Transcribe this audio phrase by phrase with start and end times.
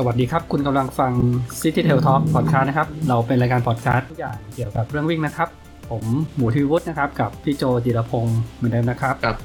[0.00, 1.12] สวัสดีครับ คุณกำลังฟัง
[1.60, 5.48] City Tail Talk Podcast นะครับ เราเป็นรายการพอดแคสต์ทุกอย่างเกี่ยวกับเรื่องวิ่งนะครับ
[5.90, 6.04] ผม
[6.36, 9.36] หมูทวีวุฒินะครับ กับพี่โจจิรพงศ์เหมือนเดิมนะครับครับ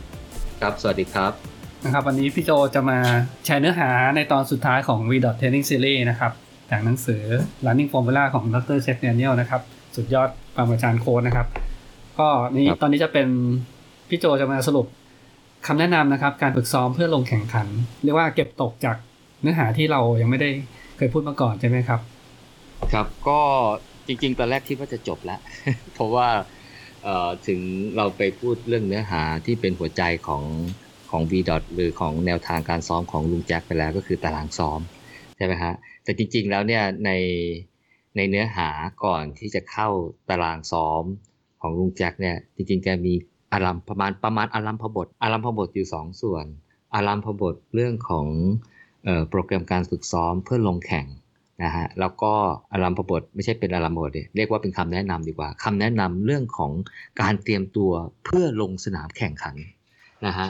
[0.61, 1.31] ครับสวัสดีครับ
[1.83, 2.99] นะครับวันนี้พี่โจจะมา
[3.45, 6.31] แชร์เนื้อหาในตอนสุดท้ายของ V Training Series นะครับ
[6.71, 7.23] จากหนังสือ
[7.65, 9.61] Running Formula ของดรเชฟเนียลนะครับ
[9.95, 11.47] สุดยอดปรมาจารย์โค้ดนะครับ
[12.19, 13.27] ก็นี้ครับตอนนี้จะเป็น
[14.09, 14.85] พี่โจจะมาสรุป
[15.67, 17.67] คำแนะนำนะครับ การฝึกซ้อมเพื่อลงแข่งขัน
[18.03, 18.97] เรียกว่าเก็บตกจาก
[19.43, 20.49] เนื้อหาที่เรายังไม่ได้
[20.97, 22.01] เคยพูดมาก่อนใช่ไหมครับ
[22.93, 23.39] ครับก็
[24.07, 25.39] จริงๆตอนแรกคิดว่าจะจบแล้ว
[25.93, 26.27] เพราะว่า
[27.47, 27.59] ถึง
[27.95, 30.43] เราไปพูดเรื่องเนื้อหาที่เป็นหัวใจของ
[31.11, 34.79] ของ v d o t หรือของแนวทางการซ้อมของลุงแจ็คไปแล้วก็คือตารางซ้อม
[35.37, 37.11] ใช่ไหมฮะแต่จริงๆแล้วเนี่ยใน
[38.15, 38.69] ในเนื้อหา
[39.03, 39.89] ก่อนที่จะเข้า
[40.29, 41.03] ตารางซ้อม
[41.61, 43.13] ของลุงแจ็คเนี่ยจริงๆแกมี
[43.53, 46.45] อารัมประมาณประมาณอารัมพบทอารัมพบทอยู่สองส่วน
[46.95, 48.27] อารัมพบทเรื่องของ
[49.29, 51.05] โปรแกรมการฝึกซ้อมเพื่อลงแข่ง
[51.63, 52.33] นะฮะแล้วก็
[52.73, 56.71] อารัมพบทไม่ใช่เป็นอารัมพบทเรียกว่าเป็นคำแนะนำดีกว่าคำแนะนำเรื่องของ
[57.21, 57.91] การเตรียมตัว
[58.25, 59.55] เพื่อลงสนามแข่งขัน
[60.25, 60.47] นะฮะ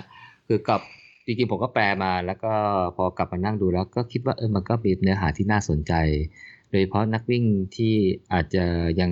[0.47, 0.81] คือกับ
[1.25, 2.53] จริงๆผมก็แปลมาแล้วก็
[2.95, 5.93] พอกลับมานั่งดูแล้วก็คิดว่าเออมันก็มีเนื้อหาที่น่าสนใจ
[6.69, 7.43] โดยเฉพาะนักวิ่ง
[7.75, 7.93] ที่
[8.33, 8.65] อาจจะ
[9.01, 9.11] ยัง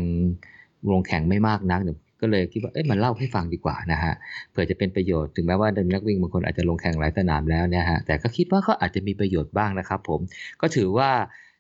[0.92, 4.14] ลงแข่งไม่มากนักเนี่ย ก็เลยคิดว่าเอ้ยมันเล่าให้ฟังดีกว่านะฮะ
[4.52, 10.20] เผื่อจะเป็นประโยชน์ถึงแม้ว่านักวิ่งบางคนอาจจะลงแข่งหลายสนามแล้วเนี่ยฮะแต่ก็คิดว่าก็อาจจะมีประโยชน์บ้างนะครับผม
[10.62, 11.10] ก็ถือว่า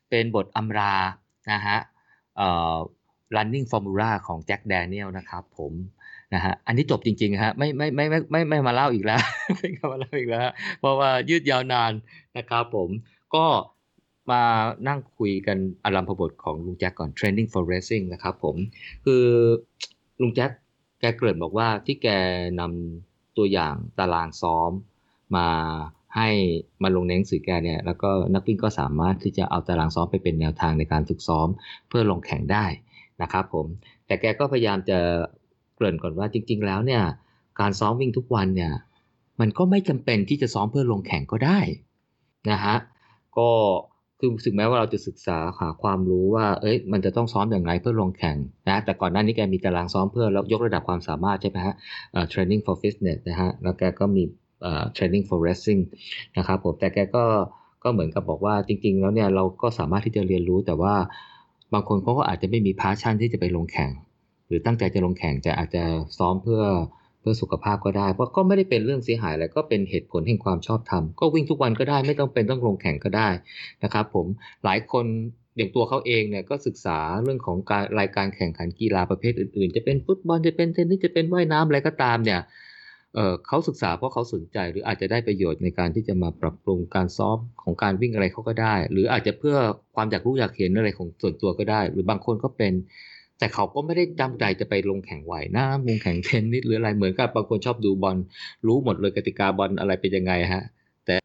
[0.09, 0.95] เป็นบทอำรา
[1.51, 1.77] นะฮะ
[2.37, 2.77] เอ่อ
[3.35, 5.73] running formula ของแจ็คแดเนียลนะครับผม
[6.33, 9.21] นะฮะอันนี้จบจริงๆฮะไม่ไม่ไม่ไม่ไม่ไม่มาเล่าอีกแล้ว
[9.57, 11.91] ไม่มาเล่าอีกแล้ว เพราะว่ายืดยาวนาน
[12.37, 12.89] นะครับผม
[13.35, 13.45] ก็
[14.31, 14.43] มา
[14.87, 18.55] นั่งคุยกันอารัมพบทของลุงแจ็คก่อน training for racing นะครับผม
[19.05, 19.25] คือ
[20.21, 20.51] ลุงแจ็ค
[20.99, 22.07] แกเกริ่นบอกว่าที่แก
[22.59, 24.71] นำตัวอย่างตารางซ้อม
[25.35, 25.47] มา
[26.15, 26.29] ให้
[26.83, 31.47] มาลงในหนังสือแกเนี่ยแล้วก็นักวิ่งก็สามารถที่จะเอาตารางซ้อมไปเป็นแนวทางในการฝึกซ้อม
[31.87, 32.65] เพื่อลงแข่งได้
[33.21, 33.65] นะครับผม
[34.05, 34.99] แต่แกก็พยายามจะ
[35.75, 37.03] เกริ่นก่อนว่าจริง ๆ แล้วเนี่ย
[37.59, 38.73] การซ้อมวิ่งทุกวันเนี่ย
[39.39, 41.59] มันก็ไม่จำเป็นที่จะซ้อมเพื่อลงแข่งก็ได้
[42.51, 42.75] นะฮะ
[43.37, 43.49] ก็
[44.23, 48.37] คือถึงแม้ว่าเราจะศึกษาหาความรู้ว่า เอ้ย มันจะต้องซ้อมอย่างไรเพื่อลงแข่ง
[48.69, 51.75] นะ แต่ก่อนหน้านี้แกมีตารางซ้อมเพื่อแล้วยกระดับความสามารถใช่ไหมฮะ
[52.11, 54.23] เอ่อ training for fitness นะฮะ แล้วแกก็มี
[54.63, 55.81] เอ่อ training for racing
[56.37, 57.23] นะครับผม แต่แกก็
[57.83, 60.93] ก็เหมือนกับบอกว่าจริง ๆ แล้วเนี่ยเราก็สามารถที่จะเรียนรู้แต่ว่า
[61.73, 63.89] บางคนเขาก็อาจจะไม่มีพาชั่นที่จะไปลงแข่ง
[64.47, 65.83] หรือตั้งใจจะลงแข่งจะอาจจะ
[66.17, 66.61] ซ้อมเพื่อ
[67.21, 73.29] เพื่อสุขภาพก็ได้เพราะก็ไม่ได้เป็นเรื่องเสียหายอะไรก็เป็นเหตุผลแห่งความชอบธรรมก็วิ่งทุกวันก็ได้ไม่ต้องเป็นต้องลงแข่งก็ได้
[73.83, 74.25] นะครับ ผม
[74.65, 75.05] หลายคน
[75.57, 82.41] อย่างตัวเขาเองเนี่ยก็ศึกษาเรื่องของการรายการแข่งขันกีฬาประเภทอื่นๆ จะเป็นฟุตบอลจะเป็นเทนนิสจะเป็นว่ายน้ำอะไรก็ตามเนี่ย
[83.15, 89.55] เเขาศึกษาเพราะเขาสนใจหรืออาจจะได้ประโยชน์ในการที่จะมาปรับปรุงการซ้อมของการวิ่งอะไรเขาก็ได้ หรืออาจจะเพื่อ
[89.95, 92.73] ความอยากรู้อยากเห็นอะไรของส่วนตัวก็ได้ หรือบางคนก็เป็น
[93.41, 98.17] แต่เขาก็ไม่ได้จำใจจะไปลงแข่งว่ายน้ำลงแข่งเทนนิสหรืออะไรเหมือนกับบางคนชอบดูบอล
[98.67, 100.63] รู้หมดเลยกติกาบอลอะไรเป็นยังไงฮะ
[101.05, 101.15] แต่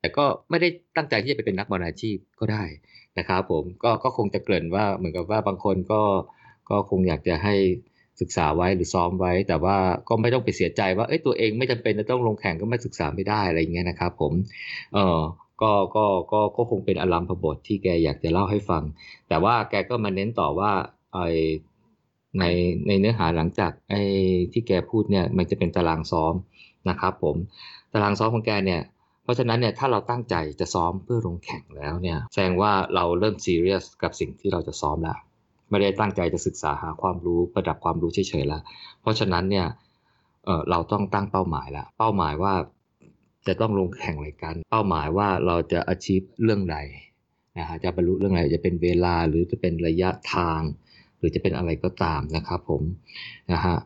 [0.00, 2.64] แต่ก็ไม่ได้ตั้งใจที่จะไปเป็นนักบอลอาชีพก็ได้
[3.18, 6.02] นะครับผมก็ก็คงจะเกริ่นว่าเหมือนกับว่าบางคนก็
[6.70, 7.54] ก็คงอยากจะให้
[8.20, 9.76] ศึกษาไว้หรือซ้อมไว้ แต่ว่า
[10.08, 14.32] ก็ไม่ต้องไปเสียใจว่าเอ้ยตัวเองไม่จำเป็นจะต้องลงแข่งก็ไม่ศึกษาไม่ได้อะไรอย่างเงี้ยนะครับผม
[14.94, 15.20] เออ
[15.62, 18.82] ก็ก็ก็ก็คงเป็นอารมณ์พบทที่แกอยากจะเล่าให้ฟัง
[19.28, 20.72] แต่ว่าแกก็มาเน้นต่อว่า
[22.40, 22.44] ใน
[22.86, 24.02] ในเนื้อหาหลังจากไอ้
[24.52, 26.34] ที่แกพูดเนี่ยมันจะเป็นตารางซ้อม
[26.88, 27.36] นะครับผม
[27.92, 28.80] ตารางซ้อมของแกเนี่ย
[29.22, 35.18] เพราะฉะนั้นเนี่ยถ้าเราตั้งใจจะซ้อมเพื่อลงแข่งแล้วเนี่ยแสดงว่าเราเริ่มซีเรียสกับสิ่งที่เราจะซ้อมแล้ว
[35.70, 38.62] ไม่ได้ตั้งใจจะศึกษาหาความรู้ประดับความรู้เฉยๆแล้ว
[39.00, 39.66] เพราะฉะนั้นเนี่ย
[40.44, 42.54] เออเราต้องตั้งเป้าหมายละเป้าหมายว่า
[43.46, 46.76] จะต้องลงแข่งอะไรกัน เป้าหมายว่าเราจะ achieve เรื่องใด
[47.58, 50.60] นะฮะจะบรรลุเรื่องอะไรจะเป็นเวลาหรือจะเป็นระยะทาง
[51.24, 52.82] รือจะเป็นอะไรก็ตามนะครับผม
[53.52, 53.76] นะฮะ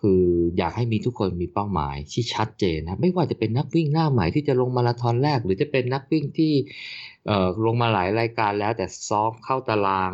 [0.00, 0.22] คือ
[0.58, 6.52] อยากให้มีทุกคนมีเป้าหมายที่ชัดเจนนะไม่ว่าจะเป็นนักวิ่งหน้าใหม่ที่จะลงมาราธอนแรก หรือจะเป็นนักวิ่งที่
[7.66, 10.12] ลงมาหลายรายการแล้วแต่ซ้อมเข้าตาราง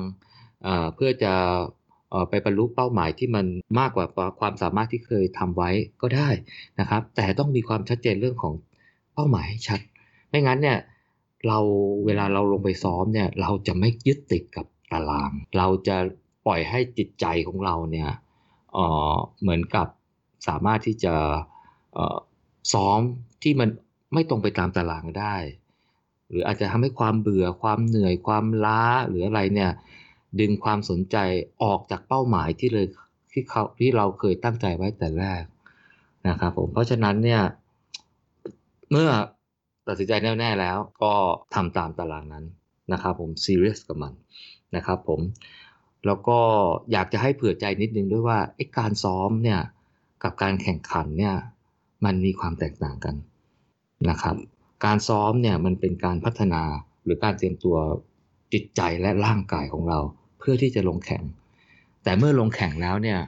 [0.62, 1.32] เเพื่อจะ
[2.12, 3.46] ออไปบรรลุเป้าหมายที่มัน
[3.78, 4.06] มากกว่า
[4.40, 5.70] ความสามารถที่เคยทำไว้
[6.02, 6.28] ก็ได้
[6.80, 8.54] นะครับ แต่ต้องมีความชัดเจนเรื่องของ
[9.14, 9.80] เป้าหมายให้ชัด
[10.28, 10.78] ไม่งั้นเนี่ย
[11.48, 11.58] เรา
[12.06, 15.96] เวลาเราลงไปซ้อมเนี่ยเราจะไม่ยึดติดกับตาราง เราจะ
[16.46, 18.10] ปล่อยให้จิตใจของเราเนี่ย
[18.72, 19.86] เเหมือนกับ
[20.48, 21.14] สามารถที่จะ
[22.72, 23.00] ซ้อม
[23.42, 23.68] ที่มัน
[24.14, 25.36] ไม่ตรงไปตามตารางได้
[26.28, 29.70] หรืออาจจะทำให้ความเบื่อความเหนื่อยความล้าหรืออะไรเนี่ย
[30.40, 31.16] ดึงความสนใจ
[31.62, 32.86] ออกจากเป้าหมายที่เลย
[33.32, 35.42] ที่เขาที่เราเคยตั้งใจไว้แต่แรก
[36.28, 37.42] นะครับผมเพราะฉะนั้นเนี่ย
[38.90, 39.10] เมื่อ
[39.88, 41.12] ตัดสินใจแน่วแน่แล้วก็
[41.54, 42.44] ทำตามตารางนั้น
[42.92, 44.12] นะครับผมซีเรียสกับมัน
[44.76, 45.20] นะครับผม
[46.06, 46.38] แล้วก็
[46.92, 49.60] อยากจะให้เผื่อใจนิดนึงด้วยว่าไอ้การซ้อมเนี่ย
[50.22, 51.34] กับการแข่งขันเนี่ย
[52.04, 53.14] มันมีความแตกต่างกัน
[54.10, 54.36] นะครับ
[54.84, 56.62] การซ้อมเนี่ยมันเป็นการพัฒนา
[57.04, 57.76] หรือการเตรียมตัว
[58.52, 59.98] จิตใจและร่างกายของเรา
[60.38, 61.22] เพื่อที่จะลงแข่ง
[62.04, 63.20] แต่เมื่อลงแข่งแล้วเนี่ย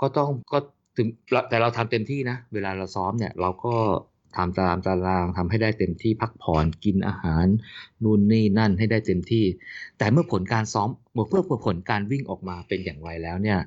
[0.00, 0.58] ก็ต้องก็
[0.96, 1.08] ถึง
[1.48, 3.74] แต่เราทำเต็มที่นะ เวลาเราซ้อมเนี่ยเราก็
[4.36, 7.46] ทำตามตารางทำให้ได้เต็มที่พักผ่อนกินอาหาร
[8.02, 9.44] นู่นนี่นั่นให้ได้เต็มที่
[9.98, 13.58] แต่เมื่อผลการซ้อม มื่อเพื่อผลการวิ่งออกมาเป็นอย่างไรแล้วเนี่ย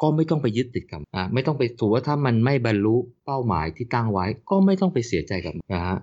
[0.00, 5.98] ก็ไม่ต้องไปยึดติดกับอ่าไม่ต้องไปถือว่าถ้ามันไม่บรรลุเป้าหมายที่ตั้งไว้ ก็ไม่ต้องไปเสียใจกับนะฮะ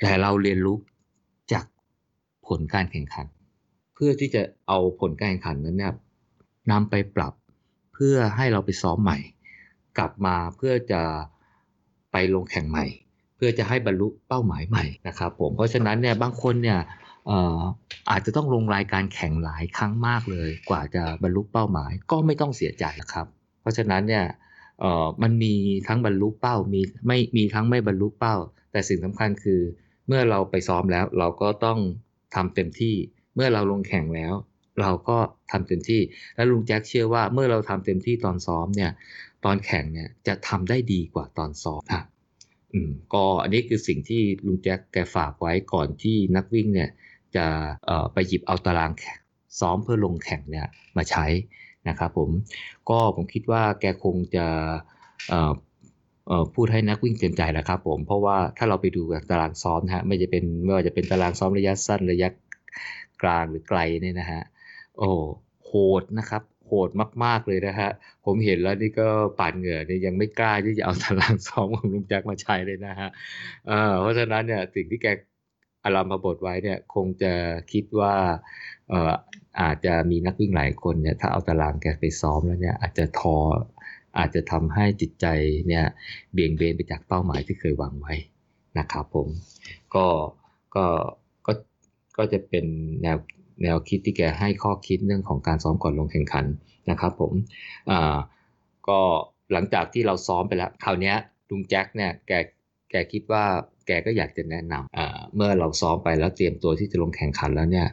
[0.00, 0.76] แต่เราเรียนรู้
[1.52, 1.64] จาก
[2.46, 3.26] ผลการแข่งขัน
[3.94, 5.94] เพื่อที่จะเอาผลการแข่งขันนั้นเนี่ย
[6.70, 7.32] นำไปปรับ
[7.94, 9.18] เพื่อให้เราไปซ้อมใหม่
[9.98, 11.02] กลับมาเพื่อจะ
[12.12, 12.86] ไปลงแข่งใหม่
[13.36, 16.78] เพื่อจะให้บรรลุเป้าหมายใหม่นะครับผมเพราะฉะนั้นเนี่ยบางคนเนี่ย
[18.10, 23.26] อาจจะต้องลงรายการแข่งหลายครั้งมากเลย กว่าจะบรรลุเป้าหมายก็ไม่ต้องเสียใจนะครับ
[23.60, 24.24] เพราะฉะนั้นเนี่ย
[25.22, 25.54] มันมี
[25.88, 28.36] ทั้งบรรลุเป้ามีไม่มีทั้งไม่บรรลุเป้า
[28.72, 29.60] แต่สิ่งสำคัญคือ
[30.06, 31.78] เมื่อเราไปซ้อมแล้วเราก็ต้อง
[32.34, 32.94] ทำเต็มที่
[33.34, 34.34] เมื่อเราลงแข่งแล้ว
[34.80, 35.18] เราก็
[35.50, 36.00] ทำเต็มที่
[36.36, 38.90] และลุงแจ็คเชื่อว่าเมื่อเราทำเต็มที่ตอนซ้อมเนี่ย
[39.44, 42.04] ตอนแข่งเนี่ยจะทำได้ดีกว่าตอนซ้อมครับ
[42.72, 46.90] อืมก็อันนี้คือสิ่งที่ลุงแจ็คแกฝากไว้ก่อนที่นักวิ่งเนี่ย
[47.36, 47.46] จะ
[48.12, 48.90] ไปหยิบเอาตาราง
[49.60, 50.66] ซ้อมเพื่อลงแข่งเนี่ย
[50.96, 51.26] มาใช้
[51.88, 52.30] นะครับผม
[52.88, 54.46] ก็ผมคิดว่าแกคงจะ
[56.54, 62.28] พูดให้นักวิ่งเต็มใจแหละครับผมเพราะว่าถ้าเราไปดูตารางซ้อมนะฮะไม่จะเป็นไม่ว่าจะเป็นตารางซ้อมระยะสั้นระยะ
[63.22, 64.42] กลางหรือไกลเนี่ยนะฮะ
[64.98, 65.10] โอ้
[65.66, 66.90] โหดนะครับโหด
[67.24, 67.90] มาก ๆ เลยนะฮะ
[68.24, 73.08] ผมเห็นแล้วนี่ก็ปาดเหงื่อเนี่ยยังไม่กล้าที่จะเอาตารางซ้อมของลุงแจ็คมาใช้เลยนะฮะ
[73.66, 75.06] เเพราะฉะนั้นเนี่ยสิ่งที่แก
[75.84, 77.32] อารมณ์บทไว้เนี่ยคงจะ
[77.72, 78.14] คิดว่า
[78.88, 79.12] เอ่อ
[79.60, 83.36] อาจจะมีนักวิ่งหลายคนเนี่ยถ้าเอาตารางแกไปซ้อมแล้วเนี่ยอาจจะทอ
[84.18, 85.26] อาจจะทำให้จิตใจ
[85.68, 85.84] เนี่ย
[86.32, 88.14] เบี่ยงเบนไปจากเป้าหมายที่เคยวางไว้
[88.78, 89.28] นะครับผม
[89.94, 90.06] ก็
[90.74, 90.84] ก็
[91.46, 91.52] ก็
[92.16, 92.66] ก็จะเป็น
[93.02, 93.16] แนว
[93.62, 96.46] แนวคิดที่แกให้ข้อคิดเรื่องของการซ้อมก่อนลงแข่งขัน
[96.90, 97.32] นะครับผม
[97.90, 98.16] อ่า
[98.88, 99.00] ก็
[99.52, 101.14] หลังจากที่เราซ้อมไปแล้ว คราวนี้
[101.50, 102.32] ลุงแจ็คเนี่ยแก
[102.90, 103.44] แกคิดว่า
[103.86, 107.88] แกก็อยากจะแนะนำอ่า เมื่อเราซ้อมไปแล้วเตรียมตัวที่จะลงแข่งขันแล้วเนี่ย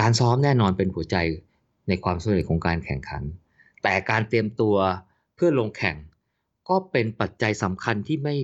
[0.00, 1.16] การซ้อมแน่นอนเป็นหัวใจ
[1.88, 3.22] ในความสำเร็จของการแข่งขัน
[3.82, 4.76] แต่การเตรียมตัว
[5.34, 5.96] เพื่อลงแข่ง
[6.68, 8.34] ก็เป็นปัจจัยสำคัญที่ไม่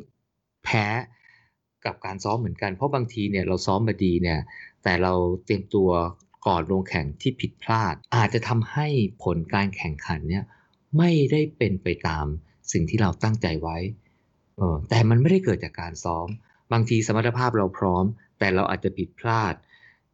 [0.64, 0.86] แพ้
[1.84, 4.40] กับการซ้อมเหมือนกัน เพราะบางทีเนี่ยเราซ้อมมาดีเนี่ย
[4.84, 5.12] แต่เรา
[5.44, 5.90] เตรียมตัว
[6.46, 8.86] ก่อนลงแข่งที่ผิดพลาด อาจจะทำให้
[9.22, 10.44] ผลการแข่งขันเนี่ย
[10.98, 12.26] ไม่ได้เป็นไปตาม
[12.72, 13.76] สิ่งที่เราตั้งใจไว้
[14.88, 16.26] แต่มันไม่ได้เกิดจากการซ้อม
[16.72, 18.04] บางทีสมรรถภาพเราพร้อม
[18.38, 19.54] แต่เราอาจจะผิดพลาด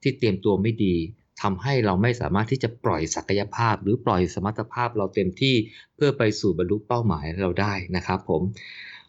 [0.02, 0.96] ที่เตรียมตัวไม่ดี
[1.42, 5.54] ทำให้เราไม่สามารถที่จะปล่อยศักยภาพ หรือปล่อยสมรรถภาพเราเต็มที่
[5.94, 8.42] เพื่อไปสู่บรรลุเป้าหมายเราได้นะครับผม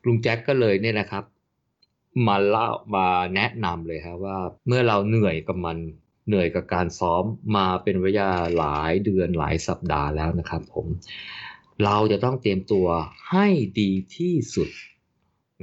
[0.05, 1.23] ลุงแจ็คก็เลยเนี่ยนะครับ
[2.27, 5.77] มาเล่ามาแนะนำเลยครับว่าเมื่อเราเหนื่อยกับมัน
[6.27, 7.23] เหนื่อยกับการซ้อม
[7.57, 8.27] มาเป็นระยะ
[8.57, 10.85] หลายเดือนหลายสัปดาห์แล้วนะครับผม
[11.85, 12.87] เราจะต้องเตรียมตัว
[13.31, 13.47] ให้
[13.79, 14.69] ดีที่สุด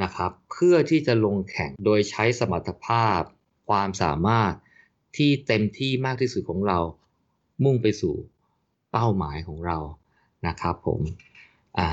[0.02, 3.20] นะครับเพื่อที่จะลงแข่งโดยใช้สมรรถภาพ
[3.68, 4.52] ความสามารถ
[5.16, 6.78] ที่เต็มที่มากที่สุดของเรา
[7.64, 8.14] มุ่งไปสู่
[8.92, 9.78] เป้าหมายของเรา
[10.46, 11.00] นะครับผม
[11.78, 11.88] อ่า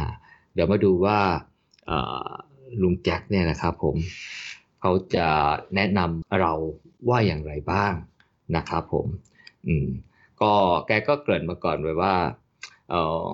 [0.53, 1.19] เดี๋ยวมาดูว่า
[2.81, 3.95] ลุงแจ็คเนี่ยนะครับผม
[4.79, 5.27] เขาจะ
[5.75, 6.53] แนะนำเรา
[7.09, 7.93] ว่าอย่างไรบ้าง
[8.55, 9.07] นะครับผม
[9.67, 9.87] อืม
[10.41, 10.53] ก็
[10.87, 12.15] แกก็เกริ่นมาก่อนไว้ว่า
[12.89, 12.95] เอ
[13.25, 13.27] อ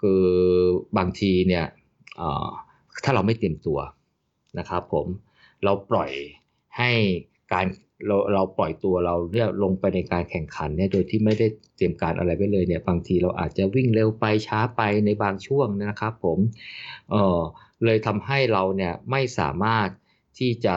[0.00, 0.24] คือ
[0.98, 1.66] บางทีเนี่ย
[2.18, 2.48] เออ
[3.04, 3.78] ถ้าเราไม่เตรียมตัว
[4.58, 5.06] นะครับผม
[5.64, 6.10] เราปล่อย
[6.78, 6.90] ให้
[7.52, 7.66] การ
[8.06, 16.38] เราเราปล่อยตัวเราเนี่ยลงไปในการแข่งขันเนี่ยโดยที่ไม่ได้เตรียมการอะไรไว้เลยเนี่ยบางทีเราอาจจะวิ่งเร็วไปช้าไปในบางช่วงนะครับผม
[17.10, 17.40] เออ
[17.84, 19.88] เลยทำให้เราเนี่ยไม่สามารถ
[20.38, 20.76] ที่จะ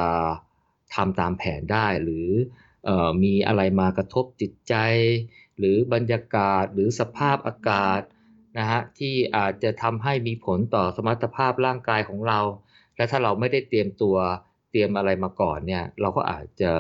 [0.96, 2.28] ทำตามแผนได้หรือ
[2.86, 4.76] เออมีอะไรมากระทบจิตใจ
[5.58, 8.02] หรือบรรยากาศหรือสภาพอากาศ
[8.58, 12.40] นะฮะที่อาจจะทำให้มีผลต่อสมรรถภาพร่างกายของเรา
[12.96, 14.16] และถ้าเราไม่ได้เตรียมตัว
[14.72, 16.72] เตรียมอะไรมาก่อนเนี่ยเราก็อาจจะ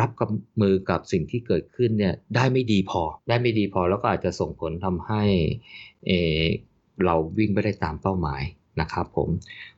[0.00, 0.28] รับกับ
[0.60, 5.22] มือกับสิ่งที่เกิดขึ้นเนี่ยได้ไม่ดีพอ ได้ไม่ดีพอแล้วก็อาจจะส่งผลทำให้
[6.06, 6.10] เอ
[7.04, 8.42] เราวิ่งไม่ได้ตามเป้าหมาย
[8.80, 9.28] นะครับผม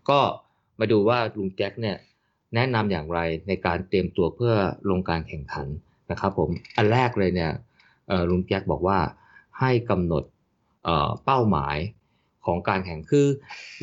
[0.08, 0.18] ก็
[0.78, 1.96] มาดูว่าลุงแจ็คเนี่ย
[2.54, 4.54] แนะนำอย่างไรในการเตรียมตัวเพื่อ
[4.90, 5.66] ลงการแข่งขัน
[6.10, 7.50] นะครับผมอันแรกเลยเนี่ย
[8.30, 8.98] ลุงแจ็คบอกว่า
[9.60, 10.24] ให้กำหนด
[11.24, 11.78] เป้าหมาย
[12.46, 13.26] ของการแข่งคือ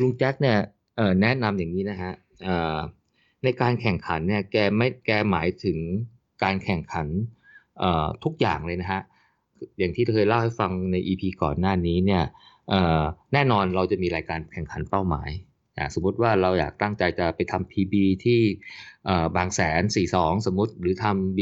[0.00, 0.58] ลุงแจ็คเนี่ย
[1.22, 2.12] แนะนำอย่างนี้นะฮะ
[3.44, 5.78] ในการแข่งขันเนี่ยแกไม่แกหมายถึง
[6.42, 7.06] การแข่งขัน
[8.24, 9.02] ทุกอย่างเลยนะฮะ
[9.78, 12.24] อย่างที่เคยเล่าให้ฟังใน EP ก่อนหน้านี้เนี่ย
[13.32, 15.30] แน่นอนเราจะมีรายการแข่งขันเป้าหมาย
[15.94, 18.40] สมมติว่าเราอยากตั้งใจจะไปทำ PB ที่
[19.36, 19.82] บางแสน
[20.14, 21.40] 42 สมมติหรือทำ B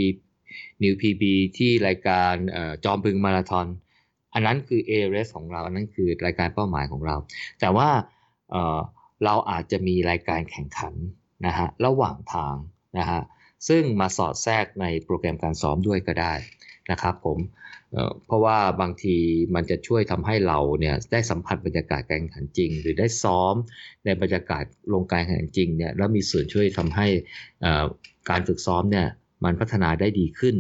[0.83, 1.23] New PB
[1.59, 3.67] ที่รายการออจอมบึงมาราธอน
[4.39, 7.17] อันนั้นคือ A race ของเรา อันนั้นคือรายการเป้าหมายของเรา
[7.61, 7.89] แต่ว่า
[8.51, 10.95] เเราอาจจะมีรายการแข่งขัน
[11.47, 12.57] นะฮะระหว่างทาง
[12.99, 13.21] นะฮะ
[13.69, 16.35] ซึ่งมาสอดแทรกในโปรแกรมการซ้อมด้วยก็ได้
[16.91, 17.39] นะครับผม
[18.27, 19.17] เพราะว่าบางที
[19.55, 23.55] มันจะช่วยทำให้เราเนี่ยได้สัมผัสบรรยากาศการแข่งขันจริง หรือได้ซ้อม
[24.05, 27.07] ในบรรยากาศลงการแข่งขันจริงเนี่ยแล้วมีส่วนช่วยทำให้
[28.31, 29.07] การฝึกซ้อมเนี่ย
[29.45, 30.57] มันพัฒนาได้ดีขึ้น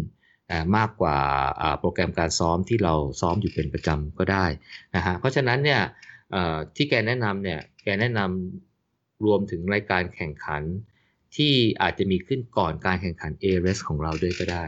[0.76, 1.18] มากกว่า
[1.80, 4.44] โปรแกรมการซ้อมที่เราซ้อมอยู่เป็นประจำก็ได้
[4.96, 5.80] นะฮะเพราะฉะนั้นเนี่ย
[6.76, 10.62] ที่แกแนะนำเนี่ยแกแนะนำรวมถึงรายการแข่งขัน
[11.36, 11.52] ที่
[11.82, 14.64] อาจจะมีขึ้นก่อนการแข่งขัน a r e s ของเราด้วยก็ได้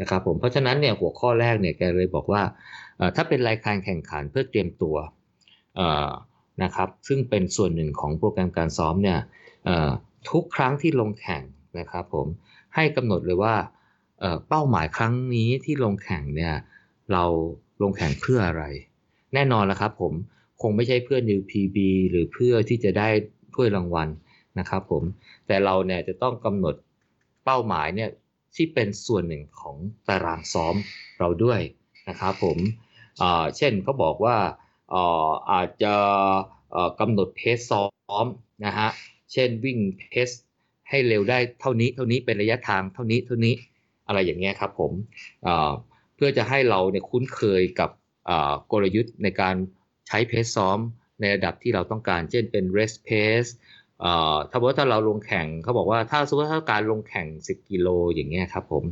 [0.00, 2.42] นะครับผมเพราะฉะนั้นเนี่ยหัวข้อแรกเนี่ยแกเลยบอกว่า
[3.16, 4.96] ถ้าเป็นรายการแข่งขันเพื่อเตรียมตัว
[6.62, 9.18] นะครับซึ่งเป็นส่วนหนึ่งของโปรแกรมการซ้อมเนี่ย
[10.30, 11.42] ทุกครั้งที่ลงแข่ง
[11.78, 12.26] นะครับผม
[12.74, 13.54] ให้กำหนดเลยว่า
[14.48, 16.54] เป้าหมายครั้งนี้ที่ลงแข่งเนี่ย
[17.12, 17.24] เรา
[17.82, 18.64] ลงแข่งเพื่ออะไร
[19.34, 20.12] แน่นอนแล้วครับผม
[20.62, 21.76] คงไม่ใช่เพื่อ New PB
[22.10, 23.08] หรือเพื่อที่จะได้
[23.54, 24.08] ถ้วยรางวัล
[24.58, 25.02] นะครับผม
[25.46, 26.74] แต่เราเนี่ยจะต้องกำหนด
[27.44, 28.10] เป้าหมายเนี่ย
[28.54, 29.76] ที่เป็นส่วนหนึ่งของ
[30.08, 30.74] ตารางซ้อม
[31.18, 31.60] เราด้วย
[32.08, 32.58] นะครับผม
[33.56, 34.36] เช่นเขาบอกว่า
[34.94, 35.94] อาอาจจะ
[37.00, 38.26] กำหนดเพสซ้อม
[38.66, 38.88] นะฮะ
[39.32, 39.78] เช่นวิ่ง
[40.10, 40.28] เพส
[40.88, 43.54] ให้เร็วได้เท่านี้เท่านี้เป็นระยะทางเท่านี้เท่านี้
[44.06, 44.92] อะไรอย่างเงี้ยครับผม
[46.14, 47.90] เพื่อจะให้เราเนี่ยคุ้นเคยกับ
[48.72, 49.56] กลยุทธ์ในการ
[50.08, 50.78] ใช้เพสซ้อม
[51.20, 53.50] ในระดับที่เราต้องการ เช่นเป็น rest pace
[54.00, 58.84] เอ่อถ้าว่าถ้าเราลงแข่งเขาบอกว่าถ้าสมมติถ้าการลงแข่ง 10 กิโลอย่างเงี้ยครับผม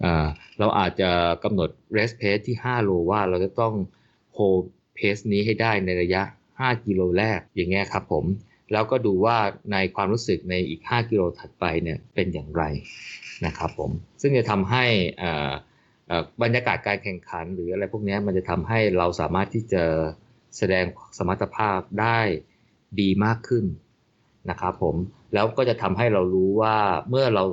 [0.00, 0.26] เอ่อ
[0.58, 1.10] เราอาจจะ
[1.44, 3.74] กำหนด rest pace ที่ 5 โลว่าเราจะต้อง
[4.36, 4.64] hold
[4.98, 6.22] pace นี้ให้ได้ในระยะ
[6.60, 8.24] 5 กิโลแรกอย่างเงี้ยครับผม
[8.72, 9.38] แล้วก็ดูว่า
[9.72, 12.62] ในความรู้สึกในอีก 5 กิโลถัดไปเนี่ยเป็นอย่างไร
[13.46, 14.84] นะครับผมซึ่งจะทำให้
[15.22, 15.50] อ่อ
[16.08, 19.84] เอ่อบรรยากาศการแข่งขันหรืออะไรพวกนี้มันจะทำให้เราสามารถที่จะ
[20.56, 20.84] แสดง
[21.18, 22.20] สมรรถภาพได้
[23.00, 23.64] ดีมากขึ้น
[24.50, 24.96] นะครับผม
[25.34, 26.76] แล้วก็จะทำให้เรารู้ว่า
[27.08, 27.44] เมื่อเรา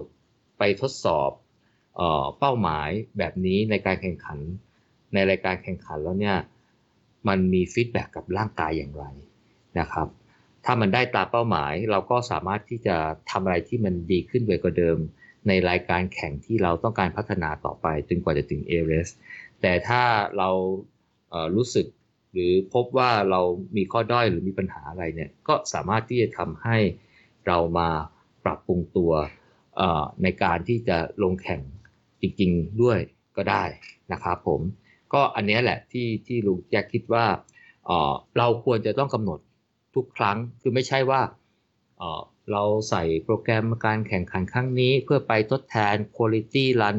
[0.60, 1.32] ไปทดสอบ
[1.96, 4.40] เออเป้าหมายแบบนี้ในการแข่งขัน
[5.14, 6.38] ในรายการแข่งขันแล้วเนี่ย
[7.28, 9.06] มันมีฟีดแบ็กกับร่างกายอย่างไร
[9.80, 10.08] นะครับ
[10.66, 12.96] ถ้ามันได้ตามเป้าหมาย เราก็สามารถที่จะ
[13.32, 14.98] ทำอะไรที่มันดีขึ้นไปกว่าเดิม
[15.48, 19.10] ในรายการแข่งที่เราต้องการพัฒนาต่อไปจนกว่าจะถึงเอเรส
[19.62, 20.02] แต่ถ้า
[20.38, 20.50] เรา
[21.30, 21.86] เอ่อรู้สึก
[22.34, 23.42] หรือพบว่าเรา
[23.78, 26.78] มีข้อด้อยหรือมีปัญหาอะไรเนี่ยก็สามารถที่จะทำให้
[27.48, 27.90] เรามา
[28.46, 29.12] ปรับปรุงตัว
[30.24, 31.62] ในการที่จะลงแข่ง
[32.22, 33.00] จริงๆด้วย
[33.38, 33.64] ก็ได้
[34.14, 34.62] นะครับผม
[35.14, 37.26] ก็อันนี้แหละที่ที่ลุงแจ็คคิดว่า
[37.86, 39.40] เอ่อเราควรจะต้องกำหนด
[39.96, 41.22] ทุกครั้ง คือไม่ใช่ว่า
[42.52, 46.98] เราใส่โปรแกรมการแข่งขันครั้งนี้ เพื่อไปทดแทน Quality Run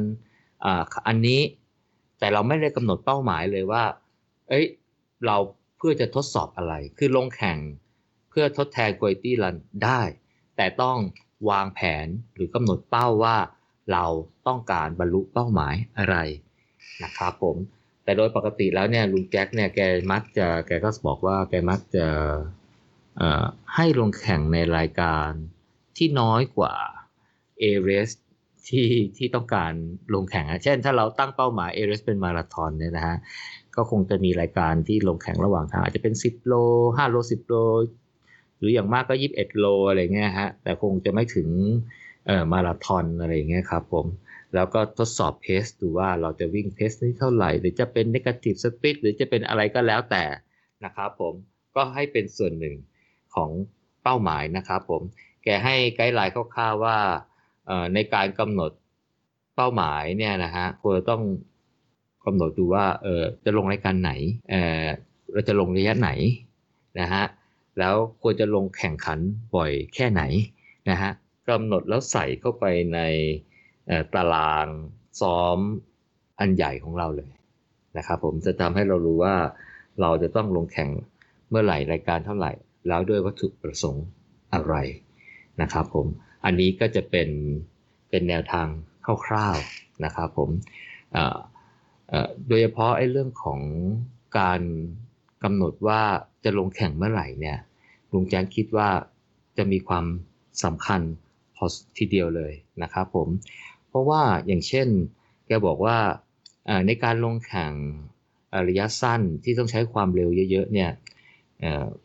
[0.65, 1.41] อ่าอันนี้
[2.19, 3.85] แต่เราไม่ได้กำหนดเป้าหมายเลยว่า
[4.49, 4.67] เอ้ย
[5.27, 5.37] เรา
[5.79, 7.59] เพื่อจะทดสอบอะไร คือลงแข่ง
[8.31, 10.01] เพื่อทดแทน Quality Run ได้
[10.57, 10.99] แต่ต้อง
[11.51, 13.37] วางแผนหรือกำหนดเป้าว่า
[13.93, 14.05] เรา
[14.47, 16.17] ต้องการบรรลุเป้าหมายอะไร
[17.03, 17.57] นะครับผม
[18.05, 19.81] แต่โดยปกติแล้วเนี่ยลุงแจ็คเนี่ยแก
[20.13, 22.07] มักจะแกก็บอกว่าแกมักจะ
[23.75, 25.31] ให้ลงแข่งในรายการ
[25.97, 26.75] ที่น้อยกว่า
[27.63, 28.11] a r e s
[28.69, 29.73] ที่ที่ต้องการ
[30.15, 33.17] ลงแข่งอะเช่น ถ้าเราตั้งเป้าหมาย a r e s เป็นมาราธอนเนี่ยนะฮะ
[33.77, 36.55] ก็คงจะมีรายการที่ลงแข่งระหว่างทางอาจจะเป็น 10 โล
[36.97, 37.55] 5 โล 10 โล
[38.59, 41.49] หรืออย่างมากก็ 21 โลอะไรเงี้ยฮะแต่คงจะไม่ถึง
[42.27, 44.07] เอ่อมาราธอนอะไรเงี้ยครับผม
[44.55, 50.25] แล้วก็ทดสอบเพสดูว่าเราจะวิ่งเพสนี้เท่าไหร่ หรือจะเป็น negative speed หรือจะเป็นอะไรก็แล้วแต่
[50.85, 51.35] นะครับผม
[51.77, 52.77] ก็ให้เป็นส่วนหนึ่ง
[53.37, 53.51] ของ
[54.03, 55.03] เป้าหมายนะครับผม
[55.45, 56.99] แกให้ไกด์ไลน์คร่าวๆว่า
[57.95, 58.71] ในการกำหนด
[59.57, 61.23] เป้าหมายเนี่ยนะฮะควรต้อง
[62.25, 64.13] กำหนดดูว่าเออจะลงรายการไหน
[64.51, 64.85] เออ
[65.33, 66.11] เราจะลงระยะไหน
[67.01, 67.25] นะฮะ
[67.79, 69.19] แล้วควรจะลงแข่งขัน
[69.57, 70.23] บ่อยแค่ไหน
[70.91, 71.11] นะฮะ
[71.51, 72.65] กำหนดแล้วใส่เข้าไป
[72.95, 73.01] ใน
[74.15, 74.67] ตาราง
[75.21, 75.59] ซ้อม
[76.41, 77.31] อันใหญ่ของเราเลย
[77.97, 79.35] นะครับผมจะทำให้เรารู้ว่า
[80.01, 80.91] เราจะต้องลงแข่ง
[81.51, 82.53] เมื่อไหร่รายการเท่าไหร่
[82.89, 84.07] แล้วด้วยวัตถุประสงค์
[84.55, 84.75] อะไร
[85.61, 86.07] นะครับผม
[86.45, 87.29] อันนี้ก็จะเป็น
[88.11, 88.67] เป็นแนวทาง
[89.27, 90.51] คร่าวๆนะครับผม
[92.49, 93.61] โดยเฉพาะไอ้เรื่องของ
[94.39, 94.61] การ
[95.45, 96.03] กำหนดว่า
[96.45, 97.59] จะลงแข่งเมื่อไหร่เนี่ย
[98.13, 98.89] ลุงแจ้งคิดว่า
[99.57, 100.05] จะมีความ
[100.65, 101.01] สำคัญ
[101.57, 101.65] พอ
[101.99, 102.53] ทีเดียวเลย
[102.83, 103.29] นะครับผม
[103.89, 104.89] เพราะว่าอย่างเช่น
[105.47, 105.97] แกบอกว่า
[106.87, 107.73] ในการลงแข่ง
[108.69, 110.91] ระยะสั้นที่ต้องใช้ความเร็วเยอะๆเนี่ย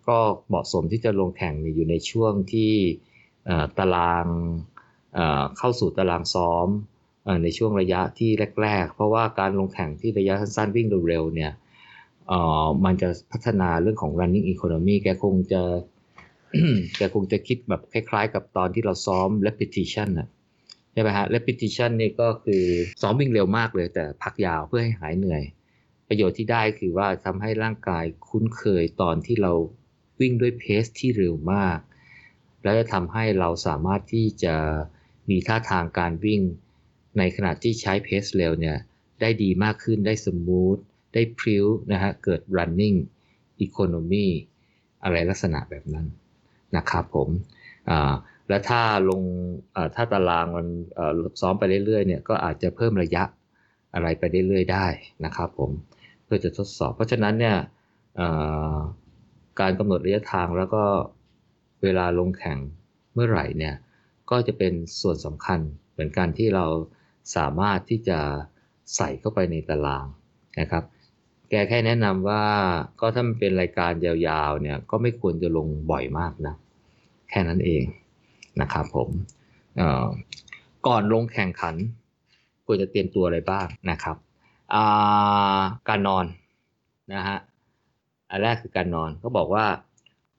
[0.08, 0.17] ก็
[0.48, 2.74] เหมาะสมที่จะลงแข่งอยู่ในช่วงที่
[3.77, 4.25] ตาราง
[5.58, 6.67] เข้าสู่ตารางซ้อม
[7.43, 8.31] ในช่วงระยะที่
[8.62, 11.51] แรก ๆ เพราะว่าการลงแข่งที่ระยะสั้นๆวิ่งเร็วๆเนี่ย
[12.86, 15.62] มันจะพัฒนาเรื่องของ running economy แกคงจะ
[16.98, 20.29] แกคงจะคิดแบบคล้ายๆ กับตอนที่เราซ้อม repetition นะ
[20.93, 22.63] ใช่ไหมฮะ repetition นี่ก็คือ
[23.01, 25.43] ซ้อมวิ่งเร็วมากเลยแต่พักยาวเพื่อให้หายเหนื่อย
[26.13, 29.53] ประโยชน์ที่ได้คือว่าทำให้ร่างกายคุ้นเคยตอนที่เรา
[30.19, 31.77] วิ่งด้วยเพสที่เร็วมาก
[32.63, 34.55] แล้วจะทำให้เราสามารถที่จะ
[35.29, 36.41] มีท่าทางการวิ่ง
[37.17, 38.77] ในขณะที่ใช้เพสเร็วเนี่ย
[39.21, 40.77] ได้ดีมากขึ้นได้สมูท
[41.13, 42.97] ได้พริ้วนะฮะเกิด running
[43.65, 44.27] economy
[45.03, 46.07] อะไรลักษณะแบบนั้น
[46.77, 47.29] นะครับผม
[48.49, 49.21] และถ้าลง
[49.95, 50.67] ถ้าตารางมัน
[51.39, 53.23] ซ้อมไปเรื่อยๆเนี่ยก็อาจจะเพิ่มระยะ
[53.93, 54.87] อะไรไปเรื่อยๆได้
[55.25, 55.71] นะครับผม
[56.33, 57.57] พื่อจะทดสอบ เพราะฉะนั้นเนี่ย
[59.59, 60.83] การกำหนดระยะทางแล้วก็
[61.83, 62.57] เวลาลงแข่ง
[63.13, 63.75] เมื่อไหร่เนี่ย
[64.29, 65.59] ก็จะเป็นส่วนสำคัญ
[65.91, 66.65] เหมือนกันที่เรา
[67.35, 68.19] สามารถที่จะ
[68.95, 70.05] ใส่เข้าไปในตาราง
[70.59, 70.83] นะครับ
[71.50, 72.45] แกแค่แนะนำว่า
[73.00, 76.55] ก็ถ้ามันเป็นรายการยาวๆเนี่ยก็ไม่ควรจะลงบ่อยมากนะ
[77.29, 77.83] แค่นั้นเอง
[78.61, 79.09] นะครับผม
[80.88, 81.75] ก่อนลงแข่งขัน
[82.65, 84.15] ควรจะเตรียมตัวอะไรบ้างนะครับ
[85.89, 86.25] การนอน
[87.13, 87.37] นะฮะ
[88.29, 89.65] อันแรกคือการนอนก็บอกว่า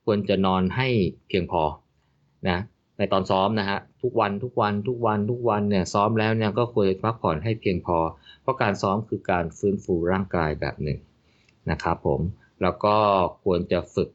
[0.05, 0.89] ควรจะนอนให้
[1.29, 1.63] เพียงพอ
[2.49, 2.59] นะ
[2.99, 7.99] ในตอนซ้อมนะฮะทุกวันทุกวันทุกวันทุกวันเนี่ยซ้อมแล้วเนี่ยก็ควรพักผ่อนให้เพียงพอ
[8.43, 10.99] เพราะการซ้อมคือการฟื้นฟูร่างกายแบบหนึ่ง
[11.71, 12.21] นะครับผม
[12.63, 12.97] แล้วก็
[13.45, 14.11] ควรจะฝึก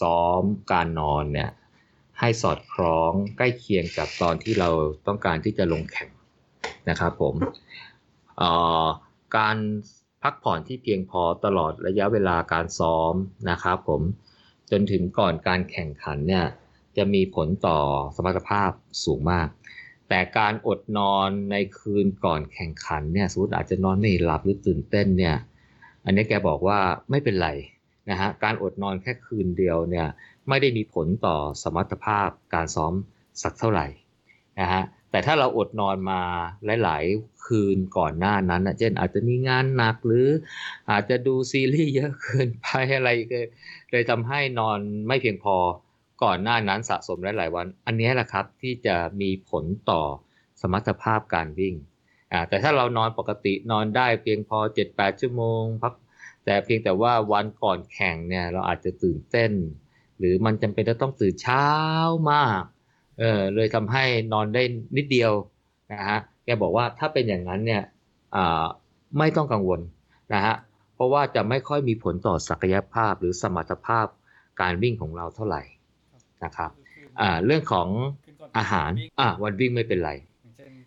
[0.00, 0.42] ซ้อม
[0.72, 1.50] การนอนเนี่ย
[2.20, 4.70] ให้สอดคล้องใกล้เคียงกับตอนที่เรา
[5.06, 6.08] ต้องการที่จะลงแข่ง
[6.88, 7.34] นะครับผม
[8.40, 8.86] อ่า
[9.36, 9.56] การ
[10.22, 13.14] พักผ่อนที่เพียงพอตลอดระยะเวลาการซ้อม
[13.50, 14.02] นะครับผม
[14.70, 16.44] จนถึงก่อนการแข่งขันเนี่ย
[16.96, 17.78] จะมีผลต่อ
[18.16, 18.70] สมรรถภาพ
[19.04, 19.48] สูงมาก
[20.08, 25.36] แต่การอดนอนในคืนก่อนแข่งขันเนี่ยสมมติอาจจะนอนไม่หลับหรือตื่นเต้นเนี่ย
[26.04, 26.78] อันนี้แกบอกว่า
[27.10, 27.50] ไม่เป็นไร
[28.10, 30.06] นะฮะการอดนอนแค่คืนเดียวเนี่ย
[30.48, 32.92] ไม่ได้มีผลต่อสมรรถภาพการซ้อม
[33.42, 33.86] สักเท่าไหร่
[34.60, 34.82] นะฮะ
[35.16, 36.20] แต่ถ้าเราอดนอนมา
[36.82, 40.26] หลาย ๆ คืนก่อนหน้านั้นเช่นอาจจะมีงานหนักหรือ
[40.90, 43.10] อาจจะดูซีรีส์เยอะเกินไปอะไร
[43.90, 45.56] เลยทำให้นอนไม่เพียงพอ
[46.22, 50.02] ก่อนหน้านั้นสะสมหลาย ๆ วัน อันนี้แหละครับที่จะมีผลต่อ
[50.60, 51.74] สมรรถภาพการวิ่ง
[52.48, 54.58] แต่ถ้าเรานอนปกตินอนได้เพียงพอ
[54.90, 55.94] 7-8 ชั่วโมงพัก
[56.44, 59.52] แต่เพียงแต่ว่าวันก่อนแข่งเนี่ยเราอาจจะตื่นเต้น
[60.18, 61.68] หรือมันจำเป็นจะต้องตื่นเช้า
[62.32, 62.62] มาก
[63.18, 64.62] เออเลยทำให้นอนได้
[64.96, 65.32] นิดเดียว
[65.92, 67.82] นะฮะแกบอกว่าถ้าเป็นอย่างนั้นเนี่ย
[68.36, 68.64] อ่า
[69.18, 69.80] ไม่ต้องกังวล
[70.34, 70.54] นะฮะ
[70.94, 74.06] เพราะว่าจะไม่ค่อยมีผลต่อศักยภาพหรือสมรรถภาพ
[74.60, 75.62] การวิ่งของเราเท่าไหร่
[76.44, 76.70] นะครับ
[77.20, 77.88] อ่าเรื่องของ
[78.58, 80.12] อาหารอ่าวันวิ่งไม่เป็นไร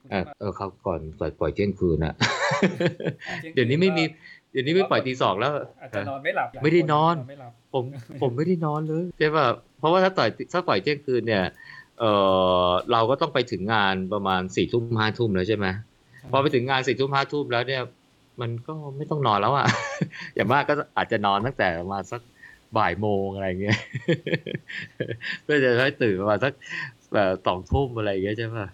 [0.10, 2.15] เออเออเขาก่อนปล่อยปล่อยเที่ยงคืนนะ
[3.54, 4.04] เดี๋ยวนี้ไม่มี
[4.52, 7.15] เดี๋ยวนี้ไม่ปล่อยตีสองแล้วอาจจะนอนไม่หลับไม่ได้นอน
[7.74, 7.84] ผม
[8.22, 9.48] ผมไม่ได้นอนเลยใช่ป่ะ
[9.80, 11.44] เพราะว่าถ้าต่อยถ้าปล่อยเที่ยงคืนเนี่ย
[11.99, 12.03] เอ
[12.67, 15.67] อเราก็ต้องไปถึงงานประมาณสี่ทุ่มห้าทุ่มแล้วใช่ไหม
[16.31, 17.83] พอไปถึงงานสี่ทุ่มห้าทุ่มแล้วเนี่ย
[18.41, 19.67] มันก็ไม่ต้องนอนแล้วอะ
[20.35, 22.21] อย่างมากก็อาจจะนอนตั้งแต่ประมาณสัก
[22.77, 23.77] บ่ายโมงอะไรเงี้ย
[25.43, 26.53] เพื่อจะให้ตื่นประมาณสัก
[27.13, 28.67] แบบสองทุ่มอะไรเงี้ยใช่ป่ะ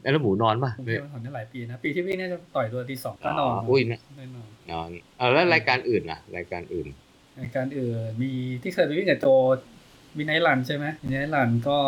[0.00, 4.00] แล้วหมูนอนป่ะผมเที่ยวถอนได้หลายปีนะ ปีที่พี่เนี่ยจะต่อยตัวตีสองก็นอนอุ้ยนะ
[4.70, 6.86] นอนเอาแล้วรายการอื่นล่ะ รายการอื่น
[7.40, 8.30] รายการอื่นมี
[8.62, 9.26] ที่เคยไปวิ่งกับโจ
[10.18, 11.78] วินัยรันใช่ไหมวินัยรันก็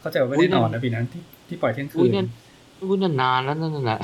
[0.00, 4.00] เขาจะไม่ได้นอนนะปีนั้นที่ที่ปล่อยเที่ยงคืนวิ่งนานแล้วนั่นน่ะ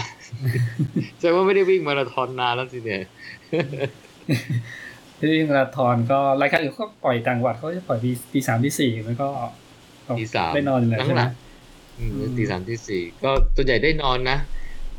[1.19, 3.03] แสดงว่าไม่ได้วิ่งมาราธอนนานแล้วสิเนี่ย
[5.19, 7.99] ที่วิ่งมาราธอนก็รายการอื่นเขาปล่อยต่างวัดเขาจะปล่อย
[8.33, 9.29] ตีสามที่สี่มันก็
[10.19, 11.23] ตีสามได้นอนเลยใช่ไหม
[12.39, 14.39] ตีสามตีสี่ก็ตัวนใหญ่ได้นอนนะ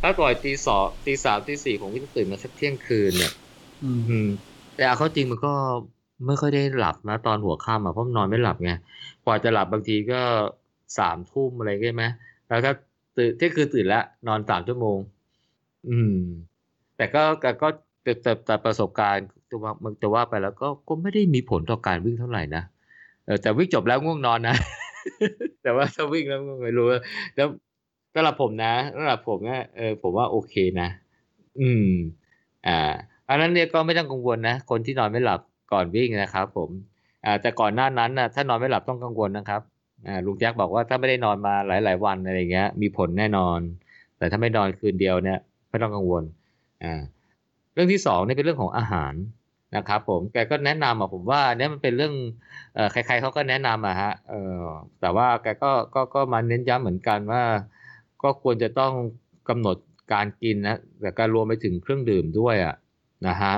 [0.02, 3.34] ถ้าปล่อยตีสองตีสามตีสี่ผมก็จะตื่นมาสักเที่ยงคืนเนี่ย
[3.84, 4.28] อืม
[4.76, 5.54] แต่เอาเข้าจริงมันก็
[6.28, 8.72] ไม่ค่อยได้หลับนะตอนหัวค่ำอะเพราะนอนไม่หลับไง
[9.26, 10.22] กว่าจะหลับบางทีก็
[10.98, 12.04] สามทุ่มอะไรใช่ไหม
[12.48, 12.74] แล้วถ้า
[13.18, 14.98] ตื่นที่คือตื่นแล้วนอนสามชั่วโมง
[15.90, 16.16] อืม
[16.98, 17.68] แต่ก็แต่ก็
[18.04, 18.12] แต่
[18.46, 22.64] แต่ประสบการณ์จะว่ามันจะว่าไปแล้วก็ก็ไม่ได้มีผลต่อการวิ่งเท่าไหร่นะ
[23.26, 24.56] เออแต่วิ่งจบแล้วง่วงนอนนะ
[25.62, 26.88] แต่ว่าถ้าวิ่งแล้วไม่รู้
[27.36, 27.48] แล้ว
[28.14, 30.90] สำหรับผมนะสำหรับผมเนี่ยเออผมว่าโอเคนะ
[31.60, 31.90] อืม
[32.68, 32.92] อ่า
[33.30, 36.70] อันนั้นเนี่ยก็ไม่ต้องกังวลนะ คนที่นอนไม่หลับ ก่อนวิ่งนะครับผม
[37.42, 39.62] แต่ก่อนหน้านั้นนะถ้านอนไม่หลับต้องกังวลนะครับ
[40.26, 43.60] ลุงแจ็คบอกว่าถ้าไม่ได้นอนมาหลาย ๆ วันอะไรเงี้ย มีผลแน่นอน
[44.18, 46.24] แต่ถ้าไม่นอนคืนเดียวเนี่ยไม่ต้องกังวล
[47.74, 49.14] เรื่องที่สองนี่เป็นเรื่องของอาหาร
[49.76, 52.14] นะครับผมแกก็แนะนำอะผมว่าเนี่ยมันเป็นเรื่อง
[52.92, 54.12] ใคร ๆเขาก็แนะนำอะฮะ
[55.02, 57.44] แต่ว่าแกก็ก็ก็มาเน้นย้ำเหมือนกันว่า
[58.24, 58.94] ก็ควรจะต้อง
[59.50, 59.78] กำหนด
[60.14, 62.76] การกินนะแต่การรวมไปถึงเครื่องดื่มด้วยอะ
[63.28, 63.54] นะฮะ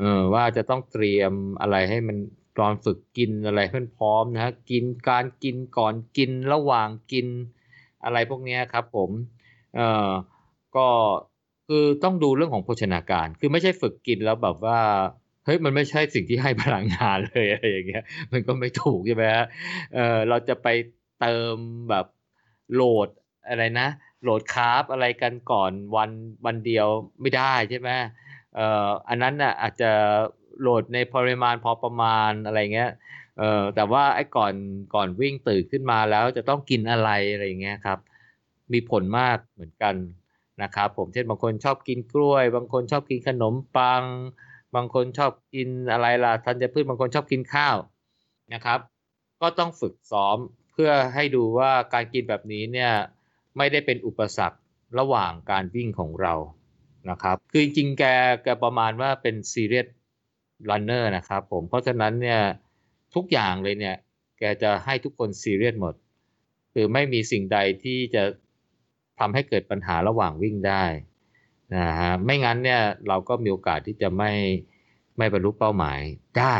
[0.00, 2.16] เออว่าจะต้องเตรียมอะไรให้มัน
[2.58, 7.26] ตอนฝึกกินอะไรให้มันพร้อมนะฮะกินการกินก่อนกินระหว่างกิน
[8.04, 9.10] อะไรพวกนี้ครับผม
[9.76, 10.10] เออ
[10.76, 10.86] ก็
[11.68, 14.80] คือต้องดูเรื่องของโภชนาการ คือไม่ใช่ฝึกกินแล้วแบบว่า
[15.44, 19.46] เฮ้ยมันไม่ใช่สิ่งที่ให้พลังงานเลยอะไรอย่างเงี้ย มันก็ไม่ถูกใช่ไหมฮะ
[19.94, 20.68] เออเราจะไป
[21.20, 21.56] เติม
[21.90, 22.06] แบบ
[22.74, 23.08] โหลด
[23.48, 23.88] อะไรนะ
[24.22, 26.10] โหลดคาร์บอะไรกันก่อนวัน
[26.46, 26.86] วันเดียว
[27.20, 27.90] ไม่ได้ใช่ไหม
[28.58, 29.90] อ่ออันนั้นน่ะอาจจะ
[30.60, 32.90] โหลดในปริมาณพอประมาณอะไรเงี้ย
[33.38, 34.54] เอ่อแต่ว่าไอ้ก่อน
[34.94, 37.98] ก่อนวิ่งตื่นขึ้นมาแล้วจะต้องกินอะไรอะไรเงี้ยครับ
[38.72, 39.94] มีผลมากเหมือนกัน
[40.62, 44.02] นะครับ ผมเช่นบางคนชอบกินกล้วย บางคนชอบกินขนมปัง
[44.74, 47.76] บางคนชอบกินอะไรล่ะธัญพืชบางคนชอบกินข้าว
[48.54, 48.78] นะครับ
[49.42, 50.36] ก็ต้องฝึกซ้อม
[50.72, 52.92] เพื่อให้ดูว่าการกินแบบนี้เนี่ย
[53.56, 54.58] ไม่ได้เป็นอุปสรรค
[54.98, 56.34] ระหว่างการวิ่งของเรา
[57.08, 58.04] นะครับ คือจริงๆแก
[58.44, 59.88] แกประมาณว่าเป็น serious
[60.70, 62.40] runner นะครับผมเพราะฉะนั้นเนี่ย
[63.14, 63.96] ทุกอย่างเลยเนี่ย
[64.38, 65.94] แกจะให้ทุกคน serious หมด
[66.72, 68.22] คือไม่มีสิ่งใดที่จะ
[69.18, 70.84] ทำให้เกิดปัญหาระหว่างวิ่งได้
[71.76, 74.32] นะฮะไม่งั้นเนี่ยเราก็มีโอกาสที่จะไม่
[75.18, 76.00] ไม่บรรลุเป้าหมาย
[76.38, 76.56] ได้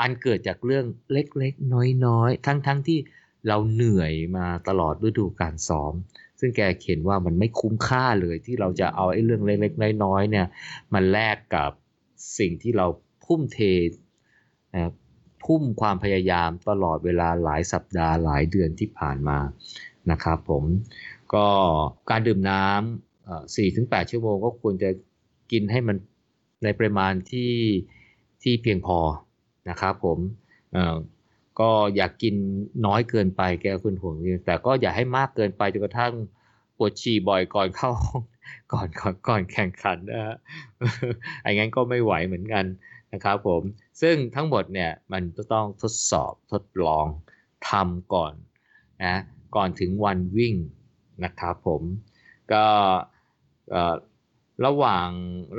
[0.00, 1.74] อันเกิดจากเรื่องเล็กๆ
[2.06, 2.98] น้อยๆ ทั้งๆทที่
[3.48, 5.92] เราเหนื่อยมาตลอดฤดูการซ้อม
[6.40, 10.46] ซึ่งแกเขียนว่ามันไม่คุ้มค่าเลยที่เราจะเอาไอ้เรื่องเล็กๆน้อยๆเนี่ย
[10.94, 11.70] มันแลกกับ
[12.38, 12.86] สิ่งที่เรา
[13.26, 13.58] ทุ่มเท
[14.74, 14.90] นะ
[15.46, 19.38] ทุ่มความพยายามตลอดเวลาหลายสัปดาห์หลายเดือนที่ผ่านมา
[20.10, 20.64] นะครับผม
[21.34, 21.46] ก็
[22.10, 24.90] การดื่มน้ำสี่ถึงแปดชั่วโมงก็ควรจะ
[25.52, 25.96] กินให้มัน
[26.64, 27.54] ในปริมาณที่
[28.42, 28.98] ที่เพียงพอ
[29.70, 30.18] นะครับผม
[30.76, 30.96] อ่อ
[31.60, 32.34] ก็อย่ากกิน
[32.86, 34.16] น้อยเกินไปแกคุณห่วง
[34.46, 36.12] แต่ก็อย่าให้มากเกินไปจนกระทั่ง
[36.76, 37.90] ปวดฉี่บ่อยก่อนเข้า
[38.72, 40.36] ก่อนก่อนก่อนแข่งขันนะฮะ
[41.42, 42.64] ไอ้งั้นก็ไม่ไหวเหมือนกัน
[43.12, 43.62] นะครับผม
[44.00, 47.06] ซึ่งทั้งหมดเนี่ยมันจะต้องทดสอบทดลอง
[47.68, 48.32] ทำก่อน
[49.04, 49.16] นะ
[49.56, 50.54] ก่อนถึงวันวิ่ง
[51.24, 51.82] นะครับผม
[52.52, 52.64] ก็
[54.66, 55.08] ระหว่าง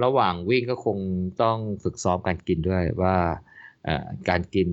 [0.03, 0.97] ระหว่างวิ่งก็คง
[1.41, 3.15] ต้องฝึกซ้อมการกินด้วยว่า
[4.29, 4.69] การกิน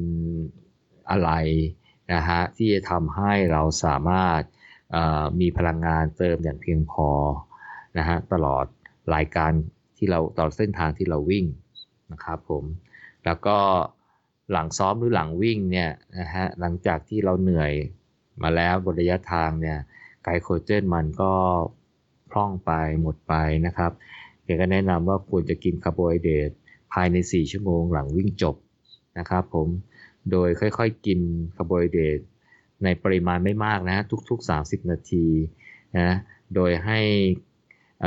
[1.10, 1.30] อะไร
[2.12, 4.40] นะฮะที่จะทำให้เราสามารถ
[5.40, 7.08] มีพลังงานเติมอย่างเพียงพอ
[7.98, 8.64] นะฮะตลอด
[9.14, 9.52] รายการ
[9.96, 11.46] ที่เราตลอดเส้นทางที่เราวิ่ง
[12.12, 12.64] นะครับผม
[13.24, 13.56] แล้วก็
[14.52, 17.72] หลังซ้อมหรือหลังวิ่งเนี่ยนะฮะหลังจากที่เราเหนื่อย
[18.42, 19.78] มาแล้วบนระยะทางเนี่ย
[20.24, 21.32] ไกลโคเจนมันก็
[22.30, 23.34] พร่องไปหมดไป
[23.66, 23.92] นะครับ
[24.44, 26.50] เดี๋ยวก็แนะนำว่าควรจะกินคาร์โบไฮเดรต
[26.92, 28.56] ภายใน 4 ชั่วโมงหลังวิ่งจบ
[29.18, 29.68] นะครับผม
[30.30, 31.20] โดยค่อยๆกิน
[31.56, 32.20] คาร์โบไฮเดรต
[32.84, 33.98] ในปริมาณไม่มากนะ
[34.30, 35.24] ทุก ๆ 30 นาที
[35.98, 36.10] นะ
[36.54, 37.00] โดยให้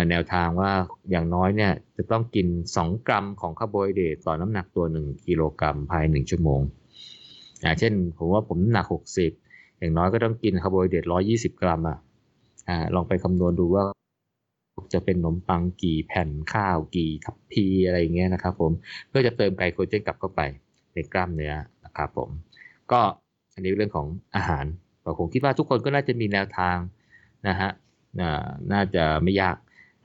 [0.10, 0.72] แนวทางว่า
[1.12, 2.48] อย่างน้อยเนี่ยจะต้องกิน
[2.80, 6.62] 2 กรัมของคาร์โบไฮเดรตต่อน้ำหนักตัว 1 กิโลกรัมภายใน1ชั่วโมง
[7.64, 8.86] อ่าเช่นผมว่าผมน้ำหนัก
[9.34, 11.98] 60 อย่างน้อยก็ต้องกินคาร์โบไฮเดรต120 กรัมอะ
[12.68, 13.84] อ่าลองไปคำนวณดูว่า
[14.94, 18.72] จะเป็นขนมปังกี่แผ่นข้าวกี่ทัพพีอะไรเงี้ยนะครับผม
[19.08, 20.42] เพื่อจะเติมไกลโคเจนกลับเข้าไป
[20.94, 21.54] ในกล้ามเนื้อ
[21.90, 22.30] นะครับผม
[22.92, 23.02] ก็
[23.54, 24.66] อันนี้เรื่องของอาหาร
[25.20, 26.78] ผมคิดว่าทุกคนก็น่าจะมีแนวทาง
[27.48, 27.70] นะฮะ
[28.72, 29.56] น่าจะไม่ยาก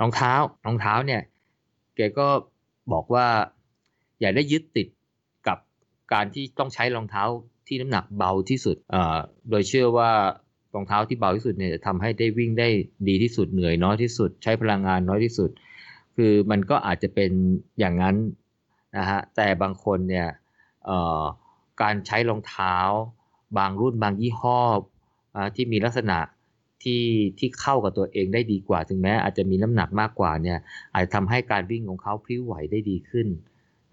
[0.01, 0.33] รองเท้า
[0.67, 1.23] รองเท้าเนี่ย
[1.97, 2.29] แกก็
[2.93, 3.27] บอกว่า
[4.21, 4.89] อย่าได้ยึดติด
[5.49, 5.59] กับ
[6.13, 7.25] การที่ต้องใช้รองเท้า
[7.67, 8.77] ที่น้ำหนักเบาที่สุด
[9.51, 10.11] โดยเชื่อว่า
[10.75, 12.69] รองเท้าที่เบาที่สุดเนี่ยจะทำให้ได้วิ่งได้
[13.09, 15.51] ดีที่สุดเหนื่อยน้อยที่สุด ใช้พลังงานน้อยที่สุด
[16.17, 17.31] คือมันก็อาจจะเป็น
[17.79, 18.17] อย่างนั้น
[18.97, 20.27] นะฮะแต่บางคนเนี่ย
[21.83, 22.77] การใช้รองเท้า
[23.59, 24.61] บางรุ่นบางยี่ห้อ
[25.55, 26.19] ที่มีลักษณะ
[26.83, 27.05] ที่
[27.39, 30.59] ที่เข้ากับตัวเองได้ดีกว่า ถึงแม้อาจจะมีน้ำหนักมากกว่าเนี่ย
[30.93, 33.27] อาจจะทำให้การวิ่งของเขาพลิ้วไหวได้ดีขึ้น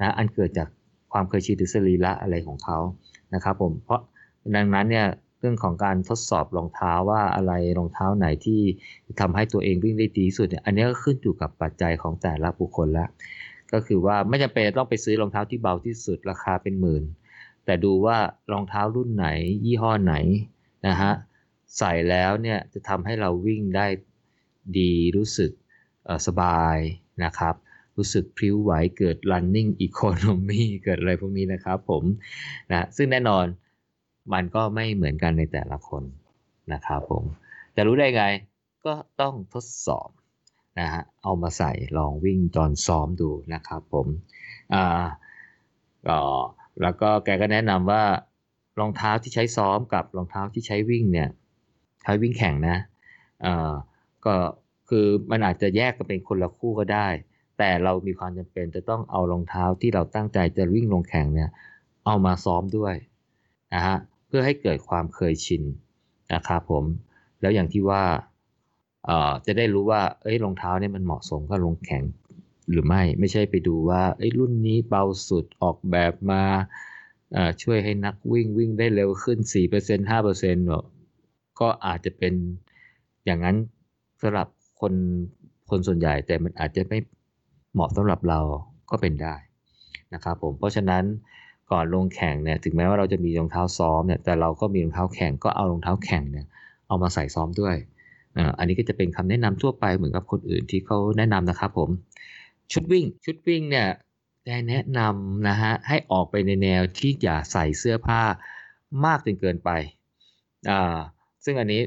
[0.01, 0.67] นะอันเกิดจาก
[1.13, 2.79] ความเคยชินหรือสรีระอะไรของเขา
[3.33, 4.01] นะครับผมเพราะ
[4.55, 5.07] ดังนั้นเนี่ย
[5.39, 8.61] เรื่องของการทดสอบรองเท้าว่าอะไรรองเท้าไหนที่
[9.19, 13.07] ทำให้ตัวเองวิ่งได้ดีที่สุดเนี่ยอันนี้ก็ขึ้นอยู่กับปัจจัยของแต่ละบุคคลละ
[13.73, 17.03] ก็คือว่าไม่จำเป็นต้องไปซื้อรองเท้าที่เบาที่สุดราคาเป็นหมื่น
[17.65, 18.17] แต่ดูว่า
[18.51, 19.27] รองเท้ารุ่นไหน
[19.65, 20.15] ยี่ห้อไหน
[20.87, 21.11] นะฮะ
[21.77, 23.87] ใส่แล้วเนี่ยจะทำให้เราวิ่งได้
[24.77, 25.51] ดีรู้สึก
[26.27, 26.77] สบาย
[27.23, 27.55] นะครับ
[27.97, 32.03] รู้สึกพริ้วไหวเกิด running economy เกิดอะไรพวกนี้นะครับผม
[32.71, 33.45] นะซึ่งแน่นอน
[34.33, 36.03] มันก็ไม่เหมือนกันในแต่ละคน
[36.73, 37.23] นะครับผม
[37.75, 38.23] จะรู้ได้ไง
[38.85, 40.09] ก็ต้องทดสอบ
[40.79, 44.07] นะฮะเอามาใส่ลองวิ่งตอนซ้อมดูนะครับผม
[44.73, 45.05] อ่า
[46.07, 46.19] ก็
[46.81, 48.03] แล้วก็แกก็แนะนำว่า
[48.79, 51.29] รองเท้าที่ใช้ซ้อมกับรองเท้าที่ใช้วิ่งเนี่ย
[52.01, 52.77] ใช้วิ่งแข่งนะ
[53.41, 53.71] เอ่อ
[54.25, 54.35] ก็
[54.89, 57.07] คือมันอาจจะแยกกันเป็นคนละคู่ก็ได้
[57.57, 61.49] แต่เรามีความจำเป็นจะต้องเอารองเท้าที่เราตั้งใจจะวิ่งลงแข่งเนี่ย
[62.05, 62.95] เอามาซ้อมด้วย
[63.73, 65.63] นะฮะเพื่อให้เกิดความเคยชิน
[66.33, 66.85] นะครับผม
[67.41, 68.03] แล้วอย่างที่ว่า
[69.05, 72.03] เอ่อจะได้รู้ว่าเอ้ยรองเท้าเนี่ยมันเหมาะสมกับลงแข่ง
[72.69, 76.43] หรือไม่ไม่ใช่ไปดูว่าเอ้รุ่นนี้เบาสุดออกแบบมา
[77.61, 79.37] ช่วยให้นักวิ่งวิ่งได้เร็วขึ้น
[79.77, 80.81] 4% 5%หรอ
[81.59, 82.33] ก็อาจจะเป็น
[83.25, 83.55] อย่างนั้น
[84.21, 84.47] สำหรับ
[84.79, 84.93] คน
[85.69, 86.99] คนส่วนใหญ่แต่มันอาจจะไม่
[87.73, 88.39] เหมาะสำหรับเรา
[88.91, 89.35] ก็เป็นได้
[90.13, 91.03] นะครับผมเพราะฉะนั้น
[91.71, 96.45] ก่อนลงแข่งเนี่ยถึงแม้ว่าเราจะมีรองเท้าซ้อมเนี่ยแต่เราก็มีรองเท้าแข่งก็เอารองเท้าแข่งเนี่ย
[96.87, 97.75] เอามาใส่ซ้อมด้วย
[98.57, 101.89] อันนี้ก็จะเป็นคำแนะนำทั่วไปเหมือนกับคนอื่นที่เขาแนะนำนะครับผม
[102.71, 103.87] ชุดวิ่ง ชุดวิ่งเนี่ย
[104.45, 108.21] ได้แนะนำนะฮะให้ออกไปในแนวที่อย่าใส่เสื้อผ้า
[109.05, 109.69] มากจนเกินไป
[110.69, 110.97] อ่า
[111.43, 111.81] ซึ่งอันนี้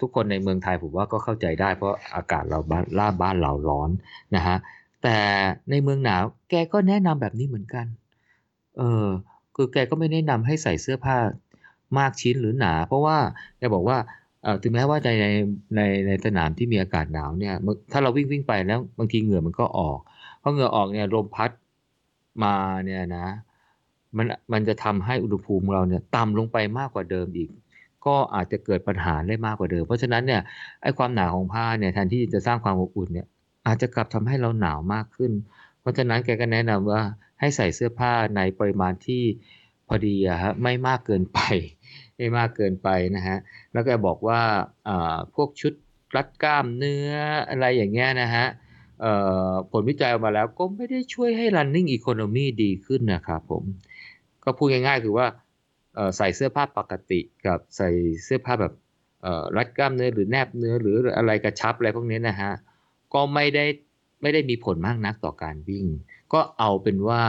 [0.00, 3.90] ทุกคนในเมืองไทยผมว่าก็เข้าใจได้ เพราะอากาศเราบ้านล่าบ้านเราร้อน
[4.36, 4.56] นะฮะ
[5.02, 5.18] แต่
[5.70, 7.86] ในเมืองหนาวแกก็แนะนำแบบนี้เหมือนกัน
[8.78, 9.06] เออ
[9.56, 11.16] คือแกก็ไม่แนะนำให้ใส่เสื้อผ้า
[11.98, 13.16] มากชิ้นหรือหนา เพราะว่า
[13.58, 13.98] แกบอกว่า
[14.62, 15.26] ถึงแม้ว่าในใน
[15.76, 17.54] ในในสนามที่มีอากาศหนาวเนี่ย
[17.92, 19.98] ถ้าเราวิ่งวิ่งไปแล้วบางทีเหงื่อมันก็ออก
[20.46, 21.50] เพราะเหงื่อออกเนี่ยลมพัด
[22.44, 22.54] มา
[22.84, 23.26] เนี่ยนะ
[24.16, 27.50] มันมันจะทำให้อุณหภูมิเราเนี่ยต่ำลงไปมากกว่าเดิมอีก
[28.06, 30.42] ก็อาจจะเกิดปัญหาได้มากกว่าเดิม เพราะฉะนั้นเนี่ย
[30.82, 33.26] ไอ้ความหนาของผ้าเนี่ยแทนที่จะสร้างความอบอุ่นเนี่ย
[33.66, 35.32] อาจจะกลับทำให้เราหนาวมากขึ้น
[35.80, 37.00] เพราะฉะนั้นแกก็แนะนำว่า
[37.40, 39.22] ให้ใส่เสื้อผ้าในปริมาณที่
[39.88, 41.40] พอดีอะฮะไม่มากเกินไป
[42.16, 43.36] ไม่มากเกินไปนะฮะ
[43.72, 44.40] แล้วแกบอกว่า
[44.88, 45.72] อ่าพวกชุด
[46.16, 47.10] รัดกล้ามเนื้อ
[47.48, 48.46] อะไรอย่างเงี้ยนะฮะ
[49.70, 53.62] ผลวิจัยออกมาแล้วก็ไม่ได้ช่วยให้ running economy ดีขึ้นนะครับผม
[54.44, 55.26] ก็พูดง่ายๆ คือว่า
[56.16, 57.88] ใส่เสื้อผ้าปกติกับใส่
[58.24, 58.74] เสื้อผ้าแบบ
[59.56, 62.52] รัดกล้ามเนื้อหรือแนบเนื้อหรืออะไรกระชับอะไรพวกนี้นะฮะ
[63.14, 63.64] ก็ไม่ได้
[64.22, 65.86] ไม่ได้มีผลมากนักต่อการวิ่ง
[66.32, 67.22] ก็เอาเป็นว่า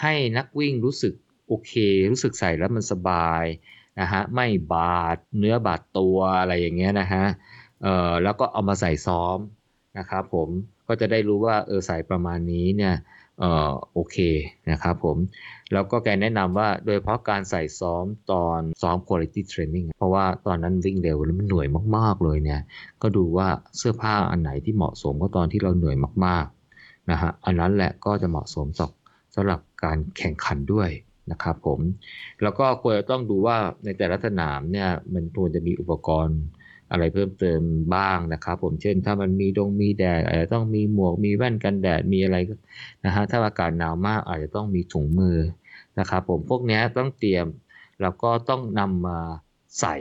[0.00, 1.14] ให้นักวิ่งรู้สึก
[1.46, 1.72] โอเค
[2.10, 3.44] รู้สึกใส่แล้วมันสบาย
[4.00, 7.24] นะฮะไม่บาดเนื้อบาดตัวอะไรอย่างเงี้ยนะฮะ
[8.22, 9.38] แล้วก็เอามาใส่ซ้อม
[9.98, 10.48] นะครับผม
[10.92, 12.94] ก็จะได้รู้ว่าเออใส่ประมาณนี้เนี่ย
[13.40, 14.16] เออโอเค
[14.70, 15.16] นะครับผม
[15.72, 22.60] แล้วก็แกแนะนำว่าโดยเฉพาะการใส่ซ้อมตอนซ้อม quality training เพราะว่าตอนนั้นวิ่งเร็วแล้วมันเหนื่อยมากๆเลยเนี่ย
[23.02, 28.82] ก็ดูว่าเสื้อผ้าอันไหนที่เหมาะสมก็ตอนที่เราเหนื่อยมากๆนะฮะอันนั้นแหละก็จะเหมาะสมส
[29.34, 30.90] สำหรับการแข่งขันด้วย
[31.30, 31.80] นะครับผม
[32.42, 36.40] แล้วก็ควรจะต้องดูว่าในแต่ละสนามเนี่ยมันควรจะมีอุปกรณ์
[36.92, 37.60] อะไรเพิ่มเติม
[37.94, 42.36] บ้างนะครับ ผมเช่นถ้ามันมีดงมีแดดอาจจะต้องมีหมวกมีแว่นกันแดดมีอะไร
[43.04, 45.38] นะฮะถ้าอากาศหนาวมากอาจจะต้องมีถุงมือ
[45.98, 47.46] นะครับผมพวกนี้ต้องเตรียม
[48.00, 49.18] แล้วก็ต้องนำมา
[49.80, 49.96] ใส่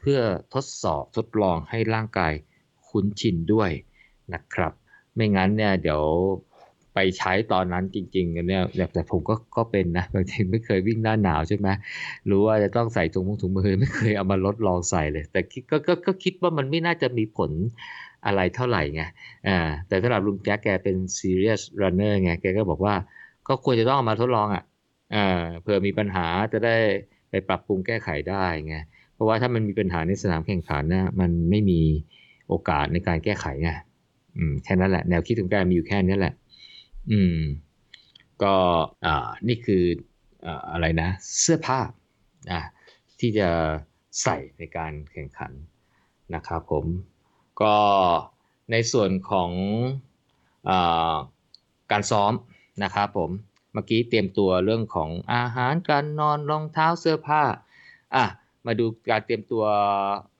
[0.00, 0.20] เพื่อ
[0.54, 2.32] ทดสอบทดลองให้ร่างกาย
[2.88, 3.70] คุ้นชินด้วย
[4.34, 4.72] นะครับ
[5.14, 6.02] ไม่งั้นเนี่ยเดี๋ยว
[6.94, 11.68] ไปใช้ตอนนั้นจริงๆกันเนี่ยแต่ผมก็ก็เป็นนะบางทีไม่เคยวิ่งหน้าหนาวใช่ไหม
[12.30, 17.50] รู้ว่าจะต้องใส่ถุงมือถุงมือไม่เคยเอามาลดลองใส่เลย แต่คิดก็ก็ก็คิดว่ามันไม่น่าจะมีผล
[18.26, 19.02] อะไรเท่าไหร่ไง
[19.48, 22.94] อ่าแต่สำหรับลุงแจ๊กแกเป็น serious runner ไงแกก็บอกว่า
[23.48, 24.62] ก็ควรจะต้องเอามาทดลองอะ
[25.14, 26.76] อ่าเผื่อมีปัญหาจะได้
[27.30, 28.76] ไปปรับปรุงแก้ไขได้ไง
[29.14, 31.80] เพราะว่าถ้ามันมีปัญหาในสนามแข่งขันนะมันไม่มี
[32.48, 33.70] โอกาสในการแก้ไขไง
[34.36, 36.34] อืมแค่นั้นแหละแนวคิดของแกมีอยู่แค่นี้แหละ
[37.10, 37.38] อืม
[38.42, 38.54] ก็
[39.06, 39.84] อ่านี่คือ
[40.46, 41.08] อ่าอะไรนะ
[41.40, 41.80] เสื้อผ้า
[42.50, 42.60] อะ
[43.20, 43.48] ที่จะ
[44.22, 45.52] ใส่ในการแข่งขัน
[46.34, 46.84] นะครับผม
[47.62, 47.76] ก็
[48.70, 49.50] ในส่วนของ
[50.68, 51.14] อา
[51.90, 52.32] การซ้อม
[52.82, 53.30] นะครับผม
[53.72, 57.42] เมื่อกี้เตรียมตัวเรื่องของอาหารการนอนรองเท้าเสื้อผ้า
[58.16, 58.24] อะ
[58.66, 59.64] มาดูการเตรียมตัว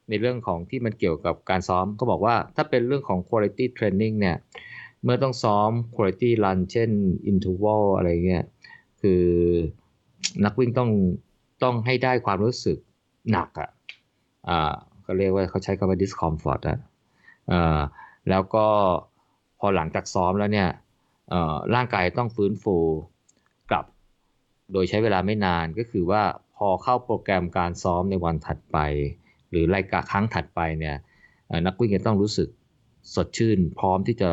[0.09, 4.37] ในเรื่องของที่มันเกี่ยวกับการซ้อมก็บอกว่าถ้าเป็นเรื่องของ quality training เนี่ย
[5.05, 6.91] เมื่อต้องซ้อม quality run เช่น
[7.31, 8.45] interval อะไรเงี้ย
[9.01, 9.25] คือ
[10.45, 10.91] นักวิ่งต้อง
[11.63, 12.79] ต้องให้ได้ความรู้สึก
[13.33, 13.71] หนักอะ
[14.49, 14.75] อ่า
[15.07, 16.79] ก็เรียกว่าเขาใช้คำว่า discomfort อะ
[17.51, 17.61] อ่
[18.31, 18.67] แล้วก็
[19.59, 20.69] พอหลังจากซ้อมแล้วเนี่ย
[21.33, 21.41] อ่
[21.75, 22.77] ร่างกายต้องฟื้นฟู
[23.71, 23.85] กลับ
[24.73, 26.23] โดยใช้เวลาไม่นานก็คือว่า
[26.57, 28.79] พอเข้าโปรแกรมการซ้อมในวันถัดไป
[29.51, 30.97] หรือรายการครั้งถัดไปเนี่ย
[31.67, 32.49] นักวิ่งจะต้องรู้สึก
[33.15, 34.31] สดชื่น พร้อมที่จะ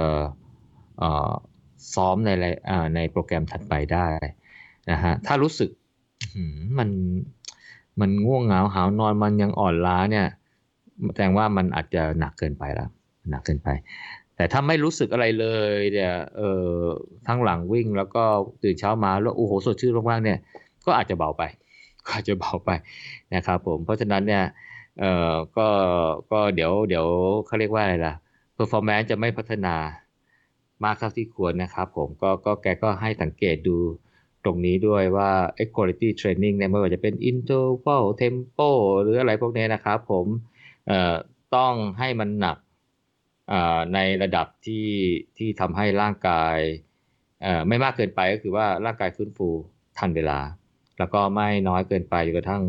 [1.95, 2.29] ซ้อมใน
[2.95, 4.07] ในโปรแกรมถัดไปได้
[4.91, 5.69] นะฮะถ้ารู้สึก
[6.77, 6.89] มัน
[7.99, 10.27] มันง่วงเหงาหานอนมันยังอ่อนล้าเนี่ย
[11.13, 12.89] แสดงว่ามันอาจจะหนักเกินไปแล้ว
[13.29, 13.69] หนักเกินไป
[14.39, 16.73] แแต่ถ้าไม่รู้สึกอะไรเลยเนี่ยเออ
[17.27, 18.23] ทั้งหลังวิ่งแล้วก็
[18.63, 20.39] ตื่นเช้ามาแล้วโอ้โหสดชื่นมากๆเนี่ย
[20.85, 21.43] ก็อาจจะเบาไป
[22.05, 22.69] ก็อาจจะเบาไป
[23.35, 24.43] นะครับผมเพราะฉะนั้นเนี่ย
[24.99, 25.67] เออก็
[26.31, 27.05] ก็เดี๋ยวเดี๋ยว
[27.45, 28.13] เขาเรียกว่าอะไรล่ะ
[28.57, 29.75] performance จะไม่พัฒนา
[30.85, 33.77] มากเท่าที่ควรนะครับผมก็ก็แกก็ให้สังเกตดู
[34.43, 35.31] ตรงนี้ด้วยว่า
[35.75, 38.69] quality training เนี่ยไม่ว่าจะเป็น interval tempo
[39.01, 40.25] หรืออะไรพวกนี้นะครับผม
[41.55, 42.57] ต้องให้มันหนัก
[43.93, 44.87] ในระดับที่
[45.37, 46.57] ที่ทำให้ร่างกาย
[47.67, 49.47] ไม่มากเกินไปก็คือว่าร่างกายฟื้นฟู
[49.97, 50.39] ทันเวลา
[50.99, 52.63] แล้วก็ไม่น้อยเกินไปจนกระทั่ง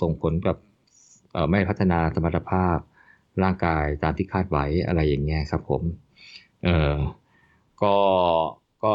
[0.00, 0.56] ส่งผลกับ
[1.50, 2.78] ไม่พัฒนาสมรรถภาพ
[3.42, 5.82] ร่างกายตามที่คาดไว้อะไรอย่างเงี้ยครับผม
[6.64, 6.94] เออ
[7.82, 7.94] ก็
[8.82, 8.92] ก็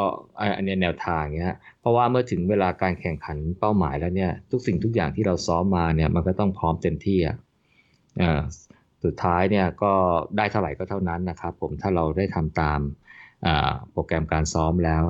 [0.57, 7.37] อันนี้แนวทางเนี้ยเพราะว่าเมื่อถึงเวลาการแข่งขันเป้าหมายแล้วเนี่ยทุกสิ่งทุกอย่างที่เราซ้อมมาเนี่ยมันก็ต้องพร้อมเต็มที่อะ
[9.03, 9.93] สุดท้ายเนี่ยก็
[10.37, 12.79] ได้เท่าไหร่ก็เท่านั้นนะครับผมถ้าเราได้ทำตาม
[13.91, 15.03] โปรแกรมการซ้อมแล้ว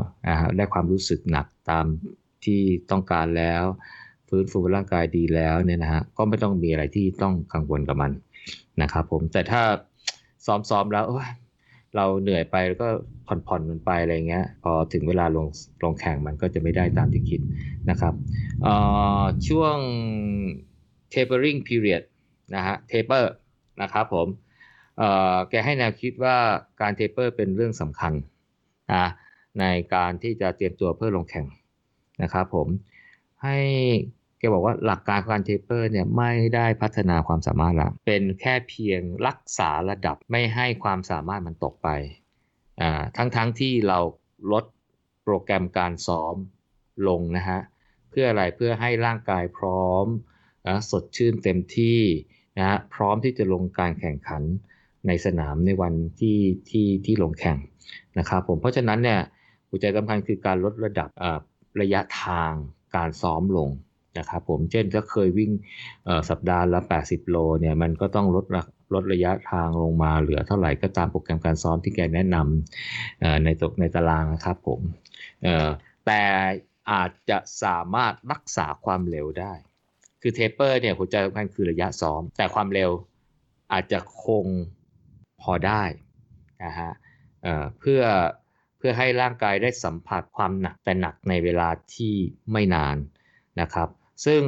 [0.57, 1.85] ได้ความรู้สึกหนักตาม
[2.45, 2.61] ที่
[2.91, 3.63] ต้องการแล้ว
[4.29, 8.11] ฟื้นฟูร่างกายดีแล้วเนี่ยนะฮะก็ไม่ต้องมีอะไรที่ต้องกังวลกับมัน
[8.81, 9.61] นะครับผมแต่ถ้า
[10.45, 11.05] ซ้อมๆแล้ว
[11.95, 12.87] เราเหนื่อยไปแล้วก็
[13.27, 15.47] ผ่อนๆมันไปอะไรเงี้ย พอถึงเวลาลง
[15.83, 17.39] ลงแข่งมันก็จะไม่ได้ตามที่คิด
[17.89, 18.13] นะครับ
[19.47, 19.77] ช่วง
[21.13, 22.03] tapering period
[22.55, 23.25] นะฮะ taper
[23.81, 24.27] นะครับผม
[25.49, 26.37] แกให้แนวคิดว่า
[26.81, 28.13] การเทเปอร์เป็นเรื่องสำคัญ
[28.93, 29.05] นะ
[29.59, 31.45] ในการที่จะเตรียมตัวเพื่อลงแข่ง
[32.23, 32.67] นะครับผม
[33.43, 33.57] ให้
[34.41, 41.89] แกบอกว่าหลักการการเทเปอร์เนี่ยไม่ได้พัฒนาความสามารถละเป็นแค่เพียงรักษาระดับไม่ให้ความสามารถมันตกไป
[43.17, 43.99] ทั้งๆทที่เรา
[44.51, 44.65] ลด
[45.23, 46.35] โปรแกรมการซ้อม
[47.07, 47.59] ลงนะฮะ
[48.09, 50.05] เพื่ออะไรเพื่อให้ร่างกายพร้อม
[50.67, 51.99] นะสดชื่นเต็มที่
[52.57, 54.43] นะฮะพร้อมที่จะลงการแข่งขัน
[55.07, 57.57] ในสนามในวันที่ที่ที่ลงแข่ง
[58.19, 59.19] นะครับผมเพราะฉะนั้นเนี่ย
[59.69, 61.09] หัวใจสำคัญคือการลดระดับ
[61.81, 62.53] ระยะทาง
[62.95, 63.69] การซ้อมลง
[64.17, 65.51] นะครับผมเช่นถ้าเคยวิ่ง
[66.29, 68.45] สัปดาห์ละ 80 โลเนี่ยมันก็ต้องลด
[68.93, 74.81] ลดระยะทางลงมาเหลือเท่าไหร่ก็ตามโปรแกรมการซ้อมที่แกแนะนำในตกในตารางนะครับผม
[76.05, 76.23] แต่
[76.91, 79.53] อาจจะสามารถรักษาความเร็วได้
[80.21, 82.91] คือเทปเปอร์เนี่ยหัวใจสำคัญคือระยะซ้อม แต่ความเร็ว
[83.73, 84.45] อาจจะคง
[85.41, 85.83] พอได้
[86.63, 86.91] นะฮะ
[87.79, 88.01] เพื่อ
[88.77, 92.13] เพื่อให้ร่างกายได้สัมผัสความหนักแต่หนักในเวลาที่
[92.51, 92.97] ไม่นาน
[93.61, 93.89] นะครับ
[94.25, 94.41] ซึ่ง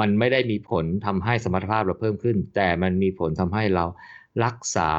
[0.00, 3.84] มันไม่ได้มีผลทำให้สมรรถภาพเราเพิ่มขึ้น แต่มันมีผลทำให้เรา
[4.44, 4.90] รักษา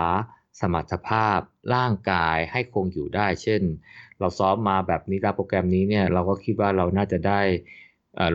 [0.61, 1.39] สมรรถภาพ
[1.75, 3.61] ร่างกายให้คงอยู่ได้ เช่น
[4.19, 7.41] เราซ้อมมาแบบนี้ตามโปรแกรมนี้เนี่ยเราก็คิดว่าเราน่าจะได้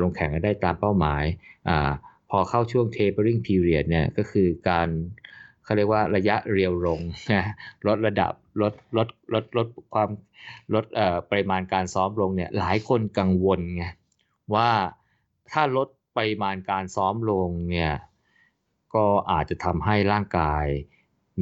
[0.03, 1.25] ลงแข่งได้ตามเป้าหมาย
[1.69, 1.71] อ
[2.31, 4.89] พอเข้าช่วง tapering period เนี่ยก็คือการ
[5.65, 7.01] เขาเรียกว่าระยะเรียวลง
[7.33, 7.45] นะ
[7.87, 10.09] ลดระดับลดลดลดลดความ
[10.75, 10.85] ลด
[11.31, 13.85] ปริมาณการซ้อมลงเนี่ยหลายคนกังวลไง
[14.55, 14.71] ว่า
[15.51, 17.95] ถ้าลดปริมาณการซ้อมลงเนี่ย
[18.95, 20.65] ก็อาจจะทำให้ร่างกาย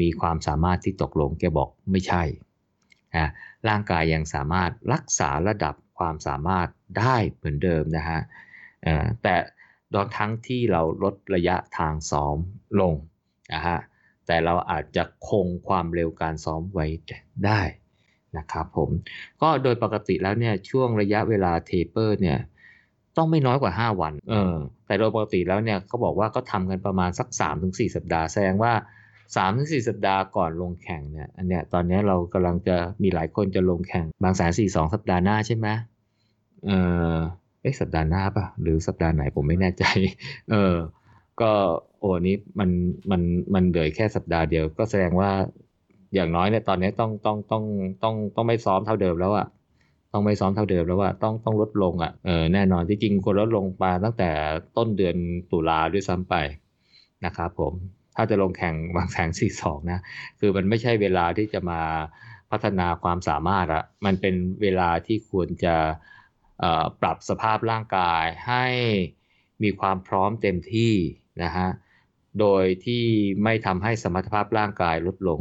[0.01, 2.23] มีความสามารถที่ตกลงแกบอกไม่ใช่
[3.17, 3.29] นะ
[3.69, 8.21] ร่างกายยังสามารถรักษาระดับความสามารถได้เหมือนเดิมนะฮะ
[9.23, 9.35] แต่
[9.93, 12.37] ดอนทั้งที่เราลดระยะทางซ้อม
[12.81, 12.95] ลง
[13.55, 13.79] นะฮะ
[14.27, 16.87] แต่เราอาจจะคงความเร็วการซ้อมไว้
[17.47, 17.61] ได้
[18.37, 18.91] นะครับผม
[19.43, 22.39] ก็โดยปกติแล้วเนี่ยช่วงระยะเวลาเทเปอร์เนี่ย
[23.17, 24.55] ต้องไม่น้อยกว่า 5 วัน เออ
[24.87, 27.29] แต่โดยปกติแล้วเนี่ยเขาบอกว่าก็ทำกันประมาณสัก
[27.63, 28.73] 3-4 สัปดาห์ แสดงว่า
[29.31, 35.69] 3-4 สัปดาห์ก่อนลงแข่งเนี่ย อันเนี้ยตอนนี้เรากำลังจะมีหลายคนจะลงแข่งบางแสนสี่สองสัปดาห์หน้าใช่ไหม
[36.67, 36.71] เอ
[37.15, 37.17] อ
[37.61, 39.85] เอ๊ะสัปดาห์หน้าปะหรือสัปดาห์ไหนผมไม่แน่ใจ
[40.51, 40.75] เออ
[41.41, 41.51] ก็
[41.99, 42.71] โอ้นี้มัน
[43.11, 43.23] มัน
[43.55, 45.31] มันเหลือแค่สัปดาห์เดียว ก็แสดงว่า
[46.15, 47.65] อย่างน้อยเนี่ยตอนนี้ต้องต้องต้อง
[48.03, 49.47] ต้องต้องไม่ซ้อมเท่าเดิมแล้วอะ
[50.13, 54.31] ต้องไม่ซ้อมเท่าเดิมแล้วว่าต้องต้องลดลงอะ่ะเออแน่นอนที่จริงควรลดลงมาตั้งแต่
[54.77, 55.17] ต้นเดือน
[55.51, 56.35] ตุลาด้วยซ้ำไป
[57.25, 57.73] นะครับผม
[58.17, 60.01] ถ้าจะลงแข่งบางแสงสี่สองนะ
[60.41, 61.81] คือมันไม่ใช่เวลาที่จะมา
[62.51, 65.77] พัฒนาความสามารถอะมันเป็นเวลาที่ควรจะ
[67.01, 68.67] ปรับสภาพร่างกายให้
[69.63, 70.93] มีความพร้อมเต็มที่
[71.43, 71.69] นะฮะ
[72.41, 73.05] โดยที่
[73.45, 75.41] ไม่ทำให้สมรรถภาพร่างกายลดลง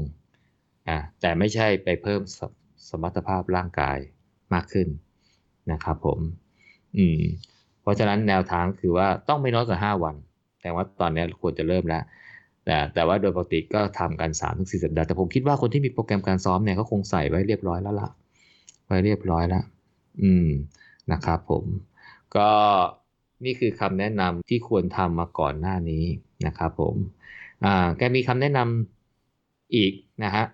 [0.87, 2.39] อ่าแต่ไม่ใช่ไปเพิ่มส
[2.89, 3.97] สมรรถภาพร่างกาย
[4.53, 4.87] มากขึ้น
[5.71, 6.19] นะครับผม
[6.97, 7.21] อืม
[7.81, 10.15] เพราะฉะนั้นแนวทางคือว่าต้องไม่น้อยกว่าห้าวัน
[10.61, 12.03] แต่ว่าตอนนี้ควรจะเริ่มแล้ว
[12.65, 18.09] แต่แต่ว่าโดยปกติก็ทำกันสามถึงสี่สัปดาห์แต่ผมคิดว่าคนที่มีโปรแกรมการซ้อมเนี่ยก็คงใส่ไว้เรียบร้อยแล้วล่ะ
[18.85, 19.63] ไว้เรียบร้อยแล้ว
[20.23, 20.47] อืม
[21.11, 21.63] นะครับผม
[22.35, 22.49] ก็
[23.45, 26.03] นี่คือคำแนะนำที่ควรทำมาก่อนหน้านี้
[26.45, 26.95] นะครับผม
[27.63, 29.93] อ่าแกมีคำแนะนำอีก
[30.23, 30.45] นะฮะ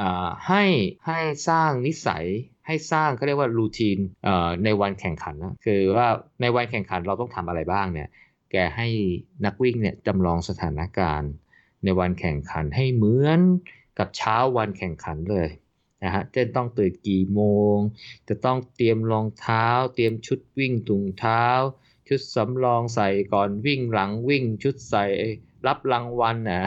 [0.00, 0.64] อ่าให้
[1.06, 1.18] ให้
[1.48, 2.24] สร้างนิสัย
[2.66, 3.98] ให้สร้างเขาเรียกว่ารูทีน
[4.64, 6.08] ในวันแข่งขันนะคือว่า
[6.40, 8.08] ในวันแข่งขันเราต้องทำอะไรบ้างเนี่ย
[8.52, 8.88] แกให้
[9.44, 11.30] นักวิ่งเนี่ยจำลองสถานการณ์
[11.84, 13.40] ในวันแข่งขันให้เหมือน
[13.98, 15.48] กับเช้าวันแข่งขันเลย
[16.04, 17.42] นะฮะเช่นต้องตื่นกี่โม
[17.74, 17.76] ง
[18.28, 21.44] จะต้องเตรียมรองเท้า เตรียมชุดวิ่งถุงเท้า
[22.08, 25.04] ชุดสำรองใส่ก่อนวิ่งหลังวิ่งชุดใส่
[25.66, 26.62] รับรางวัลนะ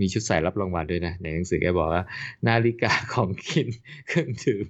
[0.00, 2.04] มีชุดใส่รับรางวัลด้วยนะในหนังสือแกบอกว่า
[2.46, 3.66] นาฬิกาของกิน
[4.08, 4.64] เครื่องดื่ม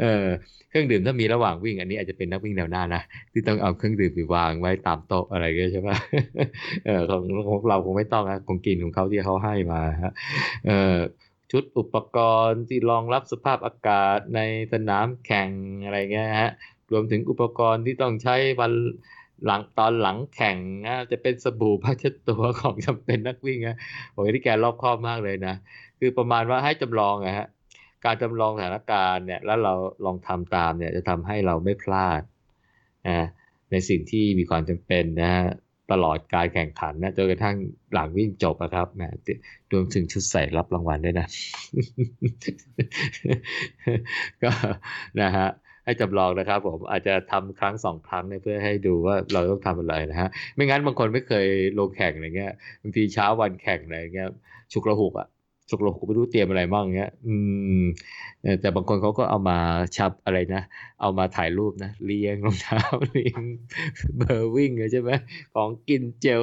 [0.00, 0.26] เออ
[0.70, 3.02] เครื่องดื่มถ้ามีระหว่างวิ่ง อันนี้อาจจะเป็นนักวิ่งแนวหน้านะ
[3.32, 5.90] ที่ต้องเอาเครื่องดื่มไปวางไว้ตามโต๊ะอะไรก็ใช่ไหม
[6.86, 10.12] เออของของเราคงไม่ต้องนะคงกินของเขาที่เขาให้มาฮะ
[10.66, 10.96] เออ
[11.52, 14.40] ชุดอุปกรณ์ที่รองรับสภาพอากาศใน
[14.72, 15.50] สนามแข่ง
[15.84, 16.50] อะไรเงี้ยฮะ
[16.92, 18.72] รวมถึงอุปกรณ์ที่ต้องใช้วัน
[19.44, 20.56] หลังตอนหลังแข่ง
[20.86, 23.76] นะจะเป็นสบู่ผ้าเช็ดตัวของจำเป็นนักวิ่งนะ
[24.12, 25.54] โอ้ยที่แกรอบคอบมากเลยนะ
[25.98, 27.46] คือประมาณว่าให้จำลองนะฮะ
[28.04, 29.72] การจำลองสถานการณ์เนี่ยแล้วเรา
[30.04, 32.22] ลองทำตามเนี่ยจะทำให้เราไม่พลาด
[33.06, 33.26] นะ
[33.70, 35.46] ในสิ่งที่มีความจำเป็นนะฮะ
[35.92, 37.56] ตลอดการแข่งขันนะจนกระทั่ง
[37.92, 39.14] หลังวิ่งจบนะครับนะ
[39.72, 41.26] รวมถึงชุดใส่รับรางวัลด้วยนะ
[44.42, 44.50] ก็
[45.20, 45.48] นะฮะ
[45.86, 51.46] ให้จำลองนะครับ ผมอาจจะทำครั้งสองครั้งเพื่อให้ดูว่าเราต้องทำอะไรนะฮะไม่งั้นบางคนไม่เคย
[51.78, 54.28] ลงแข่งอะไรเงี้ยบางทีเช้าวันแข่งอะไรเงี้ย
[54.72, 55.28] ฉุกระหุกอะ
[55.70, 57.34] ฉุกระหุกไม่รู้เตรียมอะไรบ้างเงี้ย อื
[57.82, 57.84] ม
[58.60, 59.58] แต่บางคนเขาก็เอามา
[59.96, 60.62] ชับอะไรนะ
[61.00, 62.80] เอามาถ่ายรูปนะเรียงรองเท้า
[63.10, 63.42] เรียง
[64.18, 65.10] เบอร์วิ่งใช่ไหม
[65.54, 66.42] ของกินเจล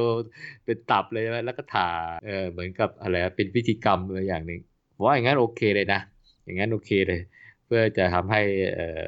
[0.66, 1.90] เป็นตับเลยแล้วก็ถ่า
[2.26, 4.60] เออเหมือนกับอะไรเป็นพิธีกรรมอะไรอย่างหนึ่ง
[5.04, 6.00] ว่าอย่างนั้นโอเคเลยนะ
[6.44, 7.20] อย่างนั้นโอเคเลย
[7.66, 8.42] เพื่อจะทำให้
[8.76, 9.08] เออ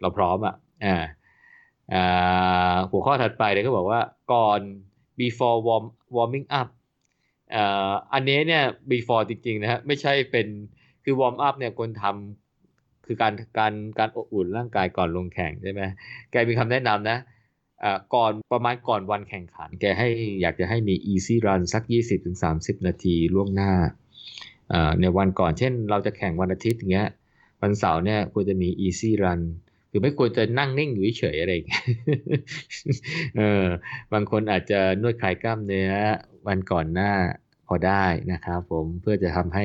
[0.00, 0.96] เราพร้อมอะอ่า
[1.92, 4.00] อ่าหัวข้อถัดไปเนี่ยก็บอกว่า
[4.32, 4.60] ก่อน
[5.20, 5.84] before warm
[6.16, 6.68] warming up
[7.54, 10.46] อ่าอันนี้เนี่ย before จริงๆนะฮะไม่ใช่เป็น
[11.04, 15.82] คือ warm up เนี่ยคนทำคือการการการอบอุ่นร่างกายก่อนลงแข่งใช่ไหม
[16.30, 17.18] แกมีคำแนะนำนะ
[17.84, 20.08] อ่าก่อนประมาณก่อนวันแข่งขัน แกให้
[20.42, 21.82] อยากจะให้มี easy run สัก
[22.34, 23.72] 20-30 นาทีล่วงหน้า
[24.72, 27.08] อ่าในวันก่อนเช่นเราจะแข่งวันอาทิตย์อย่างเงี้ย
[27.62, 29.40] วันเสาร์เนี่ยควรจะมี easy run
[29.98, 31.84] คือไม่ควรจะนั่งนิ่งอยู่เฉยอะไรอย่างเงี้ย
[33.36, 33.66] เออ
[34.12, 35.90] บางคนอาจจะนวดคลายกล้ามเนื้อ
[36.48, 37.12] วันก่อนหน้า
[37.66, 39.64] พอได้นะครับผมเพื่อจะทำให้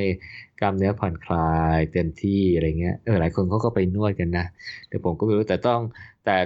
[0.60, 4.46] กล้ามเนื้อผ่อนคลายเต็มที่อะไรเงี้ยเออหลายคนเขาก็ไปนวดกันนะ
[4.90, 5.82] แต่ผมก็ไม่รู้แต่ต้อง
[6.26, 6.38] แต่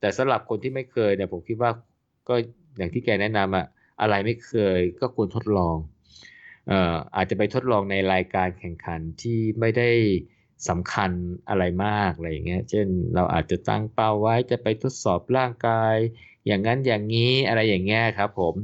[0.00, 1.70] แต่สำหรับคนที่ไม่เคยเนี่ยผมคิดว่า
[2.28, 2.34] ก็
[2.76, 3.66] อย่างที่แกแนะนำอะ
[4.00, 5.76] อะไรไม่เคยก็ควรทดลอง
[6.68, 9.90] เอ่ออาจจะไปทดลองในรายการแข่งขันที่ไม่ได้
[10.68, 11.10] สำคัญ
[11.48, 15.94] อะไรมากอะไรอย่างเงี้ย เช่นเราอาจจะตั้งเป้าไว้จะไปทดสอบร่างกาย
[16.46, 18.54] อย่างนั้นอย่างนี้อะไรอย่างเงี้ยครับผม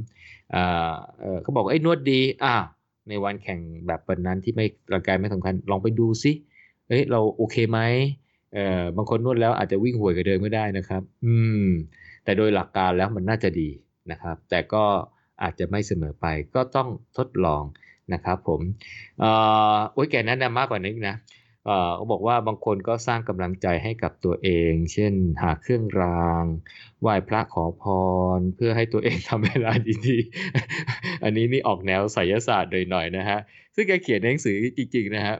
[0.53, 0.91] อ่า
[1.41, 2.55] เขาบอกไอ้นวดดีอ่า
[3.09, 6.31] ในวันแข่งแบบวันนั้นที่ไม่ร่างกายไม่สำคัญลองไปดูซิ
[6.87, 7.79] เอ้ยเราโอเคไหม
[8.53, 11.35] เอ่อบางคนนวดแล้วอาจจะวิ่งห่วยกับเดิมไม่ได้นะครับ อื
[11.65, 11.67] ม
[12.23, 13.69] แต่โดยหลักการแล้วมันน่าจะดี
[14.11, 14.83] นะครับ แต่ก็
[15.43, 16.25] อาจจะไม่เสมอไป
[16.55, 17.63] ก็ต้องทดลอง
[18.13, 18.61] นะครับผม
[19.19, 19.31] เอ่
[19.75, 21.15] อโอ้ยแกแนะนำมากกว่านี้นะ
[21.95, 26.43] เขาบอกว่าบางคนก็สร้างกำลังใจให้กับตัวเอง เช่น หาเครื่องราง
[27.01, 27.83] ไหว้พระขอพ
[28.37, 29.71] ร เพื่อให้ตัวเองทำเวลา
[30.07, 33.39] ดีๆ อันนี้นี่ออกแนวไสยศาสตร์โดยหน่อยนะฮะ
[33.75, 35.35] ซึ่งแกเขียนหนังสือจริงๆนะฮะ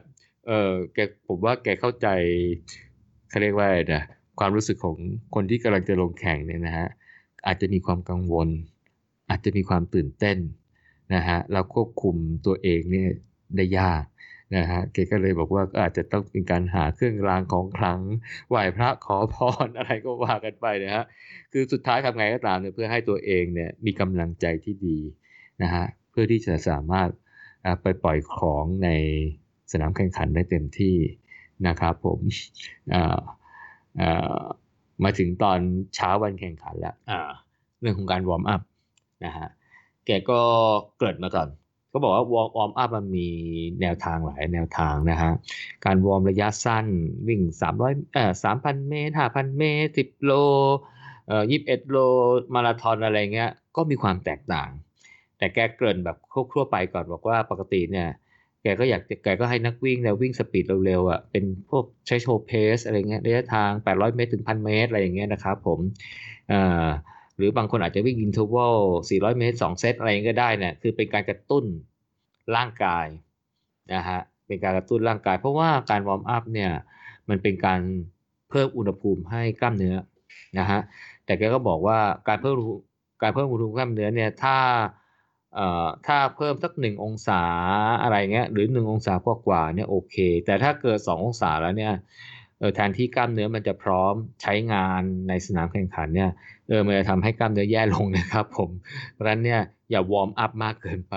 [0.46, 0.98] เออแก
[1.28, 2.08] ผมว่าแกเข้าใจ
[3.28, 4.02] เขาเรียกว่านะ
[4.38, 4.96] ความรู้สึกของ
[5.34, 6.88] คนที่กำลังจะลงแข่งเนี่ยนะฮะ
[7.46, 8.48] อาจจะมีความกังวล
[9.30, 10.38] อาจจะมีความตื่นเต้น
[11.14, 12.16] นะฮะ แล้วควบคุม
[12.46, 13.10] ตัวเองเนี่ย
[13.56, 14.02] ได้ยาก
[14.56, 18.00] นะฮะเกก็เลยบอกว่าก็อาจจะต้องเป็นการหาเครื่องรางของขลัง
[18.48, 19.36] ไหว้พระขอพ
[19.66, 21.04] รอะไรก็ว่ากันไปนะฮะ
[21.52, 24.98] คือสุดท้ายทำไงก็ตามเนี่ยเพื่อให้ตัวเองเนี่ยมีกำลังใจที่ดี
[25.62, 27.08] นะฮะเพื่อที่จะสามารถ
[27.82, 28.90] ไปปล่อยของใน
[29.72, 30.96] สนามแข่งขันได้เต็มที่
[31.68, 32.18] นะครับผม
[35.04, 35.58] มาถึงตอน
[35.94, 36.94] เช้าวันแข่งขันแล้ว
[37.80, 38.62] เรื่องของการ warm up
[39.24, 39.48] นะฮะ
[40.06, 40.40] แกก็
[41.00, 41.48] เกิดมาก่อน
[41.92, 43.28] ก็บอกว่า warm up มันมี
[43.80, 45.32] แนวทางหลายแนวทางนะฮะ
[45.84, 46.86] การ warm ระยะสั้น
[47.28, 50.32] วิ่ง 300เอ่อ3,000 เมตร 5,000 เมตร 10 โล
[51.26, 51.96] เอ่อ21 โล
[52.54, 54.70] มาราธอนอะไรเงี้ย ก็มีความแตกต่าง
[55.38, 56.16] แต่แกเกริ่นแบบ
[56.52, 58.08] ทั่วไปก่อนบอกว่าปกติเนี่ย
[58.62, 65.78] แกก็อยากแกก็ให้นักวิ่งแล้ววิ่ง speed เร็วๆอะ เป็นพวกใช้ threshold pace อะไรเงี้ยระยะทาง 800 เมตร ถึง 1,000 เมตร อะไรอย่างเงี้ยนะครับผม
[66.52, 66.88] อ่า
[67.36, 68.76] หรือบางคนอาจจะวิ่ง interval
[69.08, 71.64] 400 เมตร 2 เซตอะไรก็ได้เนี่ยคือเป็นการกระตุ้น
[72.56, 73.06] ร่างกาย
[73.94, 76.72] นะฮะเป็นการกระตุ้นร่างกาย เพราะว่าการวอร์มอัพเนี่ย
[77.28, 77.80] มันเป็นการ
[78.50, 79.96] เพิ่มอุณหภูมิให้กล้ามเนื้อ
[80.58, 80.80] นะฮะ
[81.24, 82.56] แต่แกก็บอกว่าการเพิ่ม
[83.22, 84.56] การเพิ่มอุณหภูมิกล้ามเนื้อเนี่ยถ้า
[85.54, 87.42] เอ่อถ้าเพิ่มสักหนึ่งองศา
[88.02, 90.16] อะไรเงี้ยหรือหนึ่งองศากว่ากว่าเนี่ยโอเค
[90.46, 91.94] แต่ถ้าเกิดสององศาแล้วเนี่ย
[92.58, 96.30] เออแทนที่กล้ามเนื้อมันจะพร้อมใช้งานในสนามแข่งขันเนี่ย
[96.68, 98.70] เออมันจะทำให้กล้ามเนื้อแย่ลงนะครับผม
[99.12, 99.60] เพราะฉะนั้นเนี่ย
[99.90, 101.16] อย่าวอร์มอัพมากเกินไป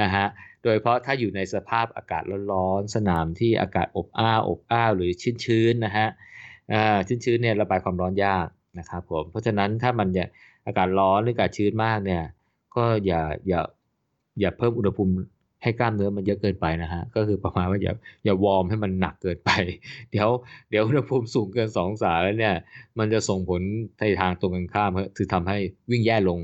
[0.00, 0.26] นะฮะ
[0.62, 2.22] โดยเฉพาะถ้าอยู่ในสภาพอากาศ
[2.52, 5.10] ร้อนๆสนามที่อากาศอบอ้าวอบอ้าวหรือ
[5.44, 6.08] ชื้นๆนะฮะ
[6.72, 8.46] อ่าชื้นๆเนี่ยระบายความร้อนยาก
[8.78, 10.08] นะครับผมเพราะฉะนั้นถ้ามัน
[10.66, 12.22] อากาศร้อนหรืออากาศชื้นมากเนี่ย
[12.76, 13.60] ก็อย่าอย่า
[14.40, 15.12] อย่าเพิ่มอุณหภูมิ
[15.62, 17.92] ให้กล้ามเนื้อมันเยอะเกินไปนะฮะ ก็คือประมาณว่าอย่า
[18.24, 19.50] อย่าวอร์มให้มันหนักเกินไป
[20.10, 20.28] เดี๋ยว
[20.70, 22.54] เดี๋ยวอุณหภูมิสูงเกินสองศาแล้วเนี่ย
[22.98, 23.60] มันจะส่งผล
[24.00, 25.56] ในทางตรงกันข้ามคือทำให้
[25.90, 26.38] วิ่งแย่ลง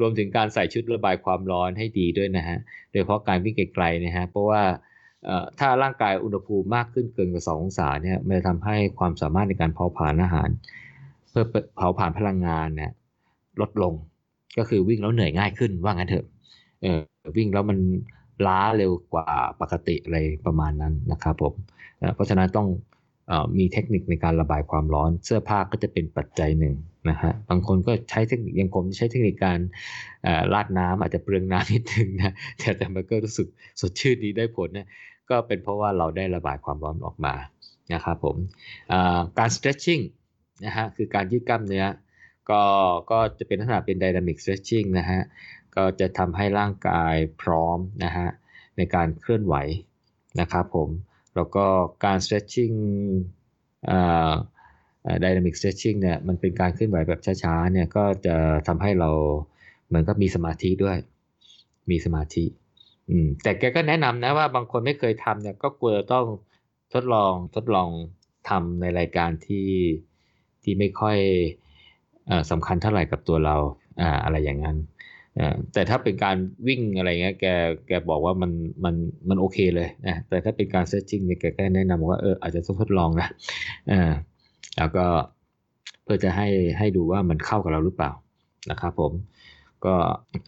[0.00, 2.58] รวมถึงการใส่ชุดระบายความร้อนให้ดีด้วยนะฮะ
[2.90, 4.62] โดยเฉพาะการวิ่งไกลๆนะฮะ เพราะว่า
[5.58, 10.48] ถ้าร่างกายอุณหภูมิมากขึ้นเกินกว่า2องศาเนี่ย มันจะทำให้ความสามารถในการเผาผลาญอาหาร
[11.30, 11.44] เพื่อ
[11.76, 12.90] เผาผลาญพลังงานเนี่ย
[13.60, 13.94] ลดลง
[14.58, 16.26] ก็คือวิ่งแล้วเหนื่อยง่ายขึ้นว่างั้นเถอะ
[16.82, 17.00] เออ
[17.36, 17.78] วิ่งแล้วมัน
[18.46, 19.26] ล้าเร็วกว่า
[19.60, 21.54] ปกติอะไรประมาณนั้นนะครับผม
[22.14, 22.68] เพราะฉะนั้นต้อง
[23.58, 26.74] มีเทคนิคในการระบายความร้อนเสื้อผ้าก็จะเป็นปัจจัยหนึ่ง
[27.10, 29.58] นะฮะบางคนก็ใช้เทคนิคยังผมใช้เทคนิคการ
[30.52, 33.48] ราดน้ำอาจจะเปลืองน้ำนิดนึงนะแต่แต่มันก็รู้สึก
[33.80, 34.88] สดชื่นดีได้ผลนะ
[35.30, 37.34] ก็เป็นเพราะว่าเราได้ระบายความร้อนออกมา
[37.94, 38.36] นะครับผม
[39.38, 40.02] การ stretching
[40.64, 41.84] นะฮะคือการยืดกล้ามเนื้อ
[42.50, 42.62] ก็
[43.10, 45.20] ก็จะเป็นลักษณะเป็น dynamic stretching นะฮะ
[45.78, 48.28] ก็จะทำให้ร่างกายพร้อมนะฮะ
[48.76, 49.54] ในการเคลื่อนไหว
[50.40, 50.88] นะครับผม
[51.34, 51.66] แล้วก็
[52.04, 52.76] การ stretching
[53.90, 54.32] อ่า
[55.22, 58.36] dynamic stretching เนี่ยมันเป็นการเคลื่อนไหวแบบช้าๆเนี่ยก็จะ
[58.68, 59.10] ทำให้เรา
[59.86, 60.96] เหมือนกับมีสมาธิด้วย
[61.90, 62.44] มีสมาธิ
[63.10, 66.26] อืมแต่แกก็แนะนำนะว่าบางคนไม่เคยทำเนี่ยก็ควรต้อง
[66.94, 67.88] ทดลองทดลอง
[68.48, 69.68] ทำในรายการที่
[70.62, 71.18] ที่ไม่ค่อย
[72.28, 73.56] อสำคัญเท่าไหร่กับตัวเรา
[74.00, 74.76] อ่าอะไรอย่างนั้น
[75.72, 76.36] แต่ถ้าเป็นการ
[76.66, 77.46] วิ่งอะไรเงี้ยแก
[77.88, 78.50] แกบอกว่ามัน
[78.84, 78.94] มัน
[79.28, 83.28] มันโอเคเลยนะแต่ถ้าเป็นการเซตจิ้งเนี่ยแกแนะนำว่าเอออาจจะต้องทดลองนะ
[83.90, 84.12] อ่า
[84.78, 85.06] แล้วก็
[86.02, 88.12] เพื่อจะให้ให้ดูว่ามันเข้ากับเราหรือเปล่า
[88.70, 89.12] นะครับผม
[89.84, 89.94] ก็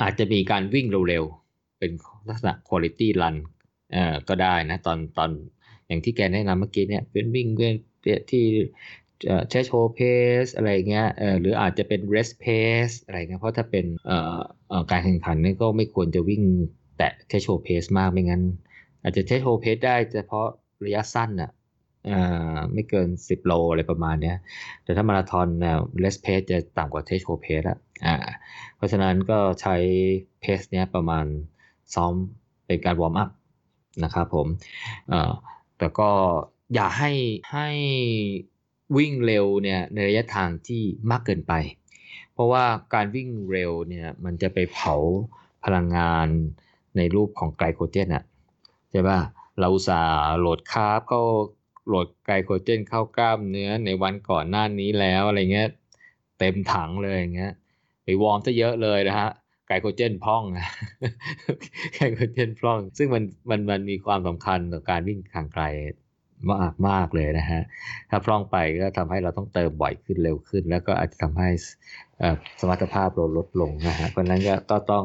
[0.03, 1.91] อาจจะมีการวิ่งเร็วๆ เป็น
[2.28, 3.36] ลักษณะ quality run
[3.97, 5.30] อ่าก็ได้นะตอนตอน
[5.86, 8.45] อย่างที่แกแนะนำเมื่อกี้เนี่ยเป็นวิ่งเที่
[9.51, 11.09] ใช้ threshold pace อะไรเงี้ย
[11.41, 13.85] หรืออาจจะเป็น race pace อะไรเงี้ยเพราะถ้าเป็น
[14.91, 16.43] การแข่งขันนี่ก็ไม่ควรจะวิ่ง
[16.97, 18.43] แตะแค่ threshold pace มากไม่งั้น
[19.03, 20.47] อาจจะใช้ threshold pace ได้เฉพาะ
[20.85, 21.51] ระยะสั้นอะ
[22.11, 24.37] อ่าไม่เกิน 10 โลอะไรประมาณเนี้ย
[24.85, 27.79] แต่ถ้ามาราธอนเนี่ย race pace จะต่ำกว่า threshold pace อะ
[28.77, 29.77] เพราะฉะนั้นก็ใช้
[30.41, 31.27] pace เนี้ยประมาณ
[31.95, 32.12] ซ้อม
[32.66, 33.31] เป็นการวอร์มอัพ
[34.05, 34.47] นะครับผม
[35.79, 36.11] แต่ก็
[36.75, 37.12] อย่าให้
[37.53, 37.68] ให้
[38.97, 41.53] วิ่งเร็วเนี่ยในระยะทางที่มากเกินไป
[42.32, 42.64] เพราะว่า
[42.95, 44.95] การวิ่งเร็วเนี่ยมันจะไปเผา
[45.64, 46.26] พลังงาน
[46.97, 48.24] ในรูปของไกลโคเจนอะ
[48.91, 49.18] ใช่ป่ะ
[49.61, 50.03] เราอุตส่าห์
[50.38, 51.22] โหลด carb เข้า
[51.86, 55.68] โหลดไกลโคเจนเข้ากล้ามเนื้อในวันก่อนหน้านี้แล้วอะไรเงี้ย
[56.38, 57.53] เต็มถังเลยอย่างเงี้ย
[58.05, 59.30] ไปวอร์มซะเยอะเลยนะฮะ
[59.66, 60.43] ไกลโคเจนพร่อง
[61.97, 65.64] ไกลโคเจนพร่อง ซึ่งมันมันมันมีความสำคัญต่อการวิ่งทางไกล
[66.49, 67.61] มากมากเลยนะฮะ
[68.11, 71.49] ถ้าพร่องไปก็ทำให้เราต้องเติมบ่อยขึ้นเร็วขึ้น แล้วก็อาจจะทำให้
[72.61, 75.05] สมรรถภาพเราลดลงนะฮะ เพราะนั้นก็ต้อง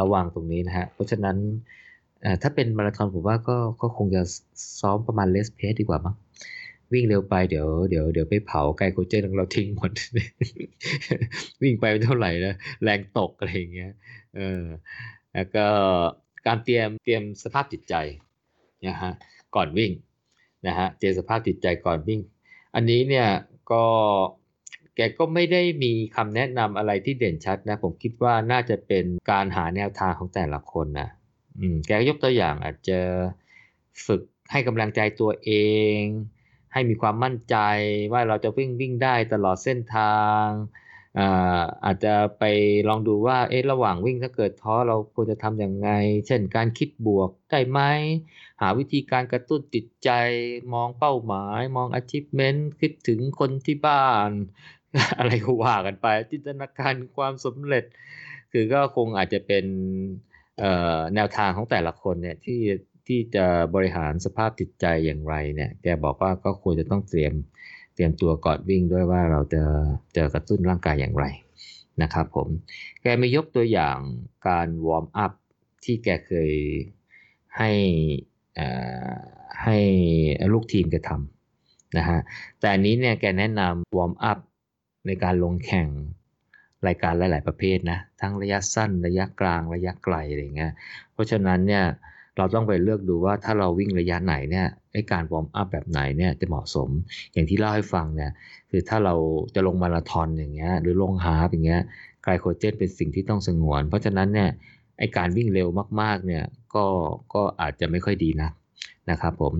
[0.00, 1.36] ระวังตรงนี้นะฮะ เพราะฉะนั้น
[2.42, 4.22] ถ้าเป็นมาราธอนผมว่าก็ก็คงจะ
[4.80, 6.14] ซ้อมประมาณเลสเพสดีกว่ามั้ง
[6.92, 9.90] วิ่งเร็วไปเดี๋ยวเดี๋ยวเดี๋ยวไปเผาไกลโคเจนของเราทิ้งหมด
[11.62, 13.92] วิ่งไปเท่าไหร่นะแรงตกอะไรอย่างเงี้ย
[14.36, 14.62] เออ
[15.34, 15.66] แล้วก็
[16.46, 17.94] การเตรียมเตรียมสภาพจิตใจ
[18.86, 19.12] นะฮะ
[19.56, 19.90] ก่อนวิ่ง
[20.66, 22.20] นะฮะเจสภาพจิตใจก่อนวิ่ง
[22.74, 23.28] อันนี้เนี่ย
[23.72, 23.84] ก็
[24.96, 31.08] แกก็ไม่ได้มีคำแนะนำอะไรที่เด่นชัดนะ ผมคิดว่าน่าจะเป็นการหาแนวทางของแต่ละคนนะ
[31.58, 32.98] อืมแกยกตัวอย่างอาจจะ
[34.06, 35.50] ฝึกให้กำลังใจตัวเอ
[35.98, 36.00] ง
[36.72, 37.56] ให้มีความมั่นใจ
[38.12, 40.46] ว่าเราจะวิ่งวิ่งได้ตลอดเส้นทาง
[41.84, 42.44] อาจจะไป
[42.88, 45.90] ลองดูว่าเอ๊ะระหว่างวิ่งถ้าเกิดท้อเราควรจะทำอย่างไง
[46.26, 47.80] เช่นการคิดบวกได้ไหม
[48.60, 50.10] หาวิธีการกระตุ้นจิตใจ
[50.72, 54.30] มองเป้าหมาย มอง achievement คิดถึงคนที่บ้าน
[55.18, 57.84] อะไรก็ว่ากันไป จินตนาการความสำเร็จ
[58.52, 59.64] คือก็คงอาจจะเป็น
[61.14, 62.60] แนวทางของแต่ละคนเนี่ยที่
[63.06, 67.34] ที่จะบริหารสภาพจิตใจอย่างไรเนี่ยแกบอกว่าก็ควรจะต้องเตรียม
[67.94, 69.62] เตรียมตัวก่อนวิ่งด้วยว่าเราจะ
[70.16, 71.24] จะกระตุ้นร่างกายอย่างไร
[72.02, 72.48] นะครับผม
[73.02, 73.96] แกไม่ยกตัวอย่าง
[74.48, 75.32] การวอร์มอัพ
[75.84, 76.52] ที่แกเคย
[77.58, 77.70] ให้
[79.64, 79.78] ให้
[80.52, 82.18] ลูกทีมแกทำนะฮะ
[82.60, 84.38] แต่อันนี้เนี่ยแกแนะนำวอร์มอัพ
[85.06, 85.88] ในการลงแข่ง
[86.86, 90.72] รายการหลาย ๆ ประเภทนะ ทั้งระยะสั้นระยะกลางระยะไกลอะไรเงี้ย
[91.12, 91.84] เพราะฉะนั้นเนี่ย
[92.36, 96.88] เราต้องไปเลือกดูว่าถ้าเราวิ่งระยะไหนเนี่ย ไอการวอร์มอัพแบบไหนเนี่ยจะเหมาะสม
[97.32, 98.30] อย่างที่เล่าให้ฟังเนี่ย
[98.70, 99.14] คือถ้าเรา
[99.54, 101.82] จะลงมาราธอนอย่างเงี้ยหรือลง half อย่างเงี้ย
[102.24, 104.50] ไกลโคเจนเป็นสิ่งที่ต้องสงวน เพราะฉะนั้นเนี่ย
[104.98, 105.68] ไอการวิ่งเร็ว
[106.00, 106.84] มากๆเนี่ยก็
[107.34, 108.50] ก็อาจจะไม่ค่อยดีนะ
[109.10, 109.54] นะครับผม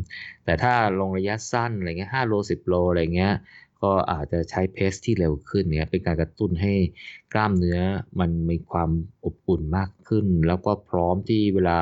[0.45, 3.33] แต่ถ้าลงระยะสั้นอะไรเงี้ยห้าโลสิบโลอะไรเงี้ย
[3.83, 6.75] ก็อาจจะใช้ pace ที่เร็วขึ้นเนี่ยเป็นการกระตุ้นให้
[7.33, 7.79] กล้ามเนื้อ
[8.21, 8.91] มันมีความ
[9.25, 11.79] อบอุ่นมากขึ้น แล้วก็พร้อมที่เวลา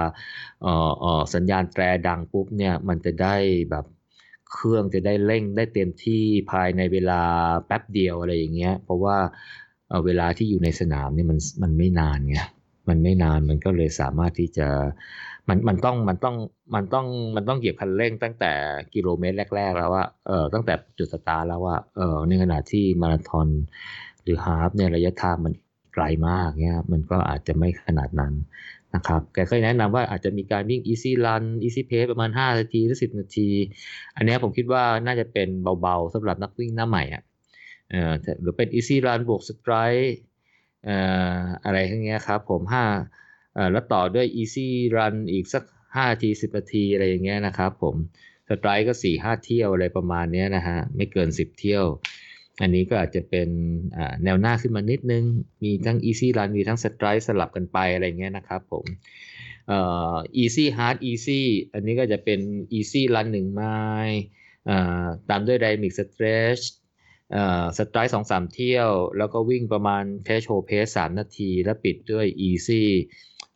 [1.35, 3.37] สัญญาณแตรดังปุ๊บเนี่ยมันจะได้
[3.71, 3.85] แบบ
[4.53, 7.23] เครื่องจะได้เร่งได้เต็มที่ภายในเวลา
[7.67, 9.17] แป๊บเดียวอะไรอย่างเงี้ย เพราะว่า
[9.89, 12.39] เเวลาที่อยู่ในสนามเนี่ยมันมันไม่นานไง
[12.89, 14.69] มันไม่นานมันก็เลยสามารถที่จะ
[15.49, 16.37] มันมันต้องมันต้อง
[16.75, 18.53] มันต้องมันต้องเหยียบคันเร่งตั้งแต่
[18.95, 23.49] กิโลเมตรแรก ๆ แล้วว่าเออตั้งแต่จุดสตาร์แล้วว่าเออในขณะที่มาราธอน
[24.23, 25.53] หรือ half เนี่ยระยะทางมัน
[25.95, 28.35] ไกลมากเนี่ยมันก็อาจจะไม่ขนาดนั้น
[28.95, 33.49] นะครับแกก็แนะนำว่าอาจจะมีการวิ่ง easy run easy pace ประมาณ 5 นาทีหรือ 10 นาที
[34.17, 35.49] อันนี้ผมคิดว่าน่าจะเป็น
[35.81, 37.23] เบาๆสำหรับนักวิ่งหน้าใหม่อะ
[37.91, 40.09] เออหรือเป็น easy run บวก stride
[40.85, 40.97] เอ่
[41.37, 42.85] ออะไรทั้งเงี้ยครับผม5
[43.73, 47.97] แล้วต่อด้วย easy run อีกสัก5นาที10นาทีอะไรอย่างเงี้ยนะครับผม
[48.49, 51.85] stride ก็ 4 5 เที่ยวอะไรประมาณนี้นะฮะ ไม่เกิน 10 เที่ยว
[52.61, 53.49] อันนี้ก็อาจจะเป็น
[54.25, 55.25] แนวหน้าขึ้นมานิดนึง
[55.63, 58.85] มีทั้ง easy run มีทั้ง stride สลับกันไปอะไรเงี้ยนะครับผม
[59.69, 59.81] เอ่
[60.13, 61.43] อ easy hard easy
[61.73, 62.41] อันนี้ก็จะเป็น
[62.79, 63.63] easy run 1ไม
[64.07, 64.21] ล์
[65.29, 66.65] ตามด้วย dynamic stretch
[67.79, 72.85] stride สองสามเที่ยว แล้วก็วิ่งประมาณแค่ threshold pace สามนาที แล้วปิดด้วย easy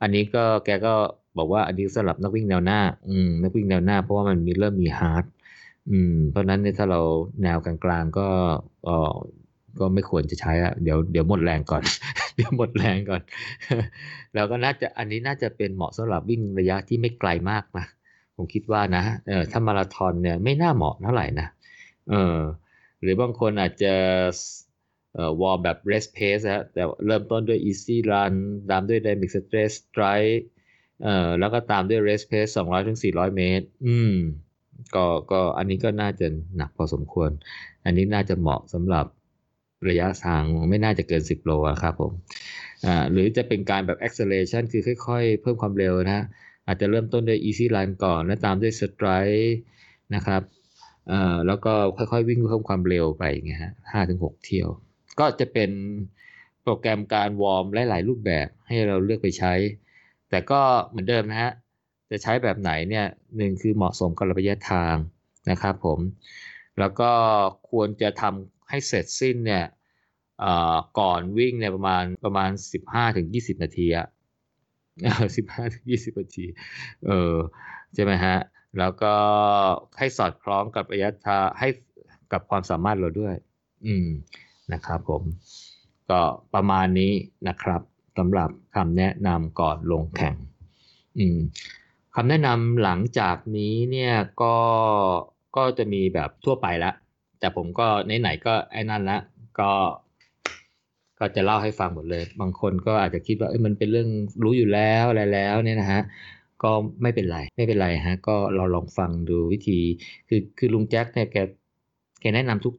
[0.02, 0.94] อันนี้ก็แกก็
[1.38, 5.24] บอกว่าอันนี้สำหรับนักวิ่งแนวหน้า อืมนักวิ่งแนวหน้า เพราะว่ามันมีเริ่มมี hard
[5.90, 7.00] อืม เพราะนั้นเนี่ยถ้าเรา
[7.42, 8.28] แนวกลางๆก็
[8.84, 9.14] เออ
[9.80, 11.82] ก็ไม่ควรจะใช้อะเดี๋ยวเดี๋ยวหมดแรงก่อน
[12.36, 13.22] เดี๋ยวหมดแรงก่อน
[14.34, 17.86] แล้วก็น่าจะอันนี้น่าจะเป็นเหมาะสำหรับวิ่งระยะที่ไม่ไกลมากนะ
[18.36, 21.46] ผมคิดว่านะเออถ้ามาราธอนเนี่ยไม่น่าเหมาะเท่าไหร่นะ
[22.10, 22.36] เออ
[23.00, 23.94] หรือบางคนอาจจะ
[25.40, 28.32] วอลแบบ rest pace ฮะแต่เริ่มต้นด้วย easy run
[28.70, 30.38] ตามด้วย dynamic stress stride
[31.02, 34.16] เอ่อแล้วก็ตามด้วย rest pace 200ถึง400 เมตร อืม
[34.94, 37.30] ก็ก็อันนี้ก็น่าจะหนักพอสมควร
[37.84, 39.06] อันนี้น่าจะเหมาะสำหรับ
[39.88, 41.52] ระยะทางไม่น่าจะเกิน 10 โล
[41.82, 42.12] ครับผม
[42.86, 46.24] อ่า หรือจะเป็นการแบบ acceleration คือค่อยๆ เพิ่มความเร็วนะ
[46.66, 49.46] อาจจะเริ่มต้นด้วย easy run ก่อน แล้วตามด้วย stride
[50.14, 50.42] นะครับ
[51.10, 54.68] อ่า แล้วก็ค่อยๆ วิ่งเพิ่มความเร็วไปอย่างเงี้ยฮะห้าถึงหกเที่ยว
[55.20, 55.70] ก็จะเป็น
[56.62, 59.54] โปรแกรมการวอร์มหลาย ๆ รูปแบบให้เราเลือกไปใช้
[60.30, 61.52] แต่ก็เหมือนเดิมนะฮะ
[62.10, 63.06] จะใช้แบบไหนเนี่ย
[63.36, 64.94] หนึ่งคือเหมาะสมกับระยะทาง
[65.50, 65.98] นะครับผม
[66.78, 67.10] แล้วก็
[67.70, 69.64] ควรจะทำให้เสร็จสิ้นเนี่ย
[70.98, 74.06] ก่อนวิ่งเนี่ยประมาณประมาณสิบห้าถึงยี่สิบนาทีอะ
[75.36, 76.44] สิบห้าถึงยี่สิบนาที
[77.06, 77.34] เออ
[77.94, 78.36] ใช่ไหมฮะ
[78.78, 79.14] แล้วก็
[79.98, 81.68] ให้สอดคล้องกับระยะทางให้
[82.32, 83.34] กับความสามารถเราด้วย
[83.86, 84.08] อืม
[84.74, 85.22] นะครับผม
[86.10, 86.20] ก็
[86.54, 87.12] ประมาณนี้
[87.48, 87.80] นะครับ
[88.18, 90.36] สำหรับคำแนะนำก่อนลงแข่ง
[92.14, 94.12] คำแนะนำหลังจากนี้เนี่ย
[94.42, 94.56] ก็
[95.56, 96.92] ก็จะมีแบบทั่วไปละ
[97.38, 97.86] แต่ผมก็
[98.20, 99.18] ไหนๆก็ไอ้นั่นละ
[99.60, 99.72] ก็
[101.18, 104.08] ก็จะเล่าให้ฟังหมดเลย บางคนก็อาจจะคิดว่าเอ้ยมันเป็นเรื่อง
[104.42, 106.02] รู้อยู่แล้วอะไรแล้วเนี่ยนะฮะ
[106.62, 106.70] ก็
[107.02, 109.80] ไม่เป็นไร ไม่เป็นไรฮะ ก็เราลองฟังดูวิธี
[110.28, 111.36] คือคือลุงแจ็คเนี่ยแก
[112.20, 112.74] แกแนะนำทุก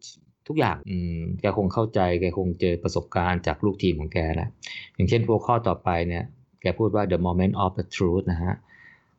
[0.47, 4.49] ทุกอย่าง อืม แกคงเข้าใจ แกคงเจอประสบการณ์จากลูกทีมของแกแล้ว
[4.95, 6.23] อย่างเช่นหัวข้อต่อไปเนี่ย
[6.61, 8.55] แกพูดว่า the moment of the truth นะฮะ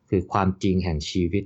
[0.09, 1.43] คือความจริงแห่งชีวิต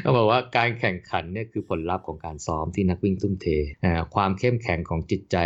[0.00, 3.46] เขาบอกว่าการแข่งขันเนี่ยคือผลลัพธ์ของการซ้อมที่นักวิ่งทุ่มเท
[4.14, 5.36] ความเข้มแข็งของจิตใจ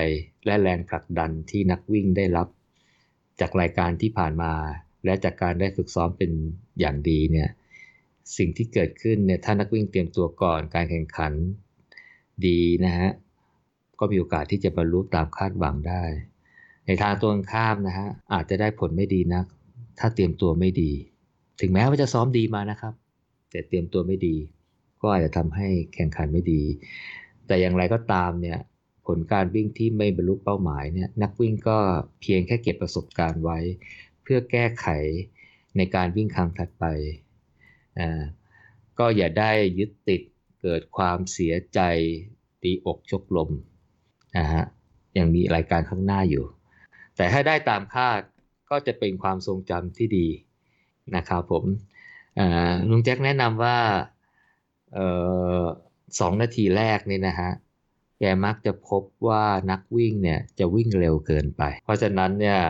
[0.46, 2.48] และแรงผลักดันที่นักวิ่งได้รับ
[3.40, 4.52] จากรายการที่ผ่านมา
[5.04, 6.30] และจากการได้ฝึกซ้อมเป็น
[6.80, 7.48] อย่างดีเนี่ย
[8.36, 11.32] สิ่งที่เกิดขึ้นเนี่ยถ้านักวิ่งเตรียมตัวก่อนการแข่งขัน
[12.46, 13.10] ดีนะฮะ
[13.98, 16.02] ก็มีโอกาสที่จะบรรลุตามคาดหวังได้
[16.86, 19.46] ในทางตรงข้ามนะฮะอาจจะได้ผลไม่ดีนัก
[19.98, 20.90] ถ้าเตรียมตัวไม่ดี
[21.60, 22.94] ถึงแม้ว่าจะซ้อมดีมานะครับ
[23.50, 24.36] แต่เตรียมตัวไม่ดี
[25.02, 26.62] ก็อาจจะทำให้แข่งขันไม่ดี
[27.46, 28.58] แต่อย่างไรก็ตามเนี่ย
[29.06, 31.78] ผลการวิ่งที่ไม่บรรลุเป้าหมายเนี่ยนักวิ่งก็
[32.20, 33.58] เพียงแค่เก็บประสบการณ์ไว้
[34.22, 34.86] เพื่อแก้ไข
[35.76, 36.84] ในการวิ่งครั้งถัดไป
[37.98, 38.22] อ่า
[38.98, 40.22] ก็อย่าได้ยึดติด
[40.64, 41.80] เกิดความเสียใจ
[42.62, 43.50] ตีอกชกลม
[44.38, 44.64] นะฮะ
[45.18, 46.44] ยังมีรายการข้างหน้าอยู่
[47.16, 48.20] แต่ถ้าได้ตามคาด
[48.70, 50.28] ก็จะเป็นความทรงจำที่ดี
[51.16, 51.64] นะครับผม
[52.88, 53.78] ลุงแจ็คแนะนำว่า
[56.20, 57.50] สองนาทีแรกนี่นะฮะ
[58.18, 62.60] แกมักจะพบว่านักวิ่งเนี่ยจะวิ่งเร็วเกินไป เพราะฉะนั้นเนี่ย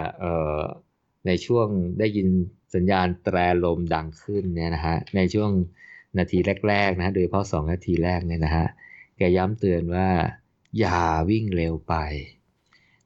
[1.26, 1.68] ในช่วง
[1.98, 2.28] ได้ยิน
[2.74, 5.50] สัญญาณแตรลมดังขึ้นเนี่ยนะฮะในช่วง
[6.18, 6.38] นาที
[6.68, 8.66] แรกๆนะโดยเฉพาะ2นาทีแรกเนี่ยนะฮะ
[9.16, 10.08] แกย้ำเตือนว่า
[10.78, 11.00] อย่า
[11.30, 11.94] วิ่งเร็วไป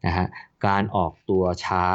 [0.07, 0.27] นะฮะ
[0.67, 1.87] การออกตัวช้า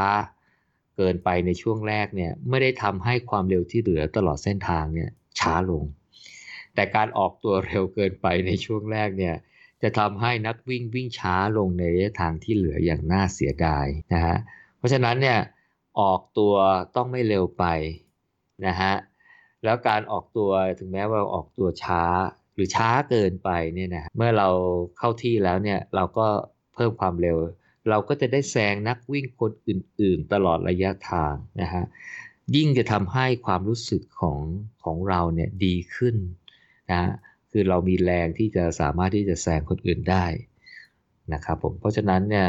[0.95, 5.09] เกินไปในช่วงแรกเนี่ยไม่ได้ทำให้ความเร็วที่เหลือตลอดเส้นทางเนี่ย
[5.39, 5.83] ช้าลง
[6.75, 9.35] แต่การออกตัวเร็วเกินไปในช่วงแรกเนี่ย
[9.83, 14.37] จะทำให้นักวิ่งวิ่งช้าลงในระยะทางที่เหลืออย่างน่าเสียดายนะฮะ
[14.77, 15.39] เพราะฉะนั้นเนี่ย
[15.99, 16.53] ออกตัว
[16.95, 17.65] ต้องไม่เร็วไป
[18.67, 18.93] นะฮะ
[19.63, 22.03] แล้วการออกตัวถึงแม้ว่าออกตัวช้า
[22.55, 24.49] หรือช้าเกินไปเนี่ยนะเมื่อเรา
[24.97, 26.27] เข้าที่แล้วเนี่ยเราก็
[26.73, 27.37] เพิ่มความเร็ว
[27.89, 31.83] เราก็จะได้แซงนักวิ่งคนอื่น ๆ ตลอดระยะทางนะฮะ
[32.55, 34.39] ยิ่งจะทำให้ความรู้สึกของ
[34.83, 36.15] ของเราเนี่ยดีขึ้น
[36.91, 37.01] นะ
[37.51, 40.25] คือเรามีแรงที่จะสามารถที่จะแซงคนอื่นได้
[41.33, 42.47] นะครับผมเพราะฉะนั้นเนี่ย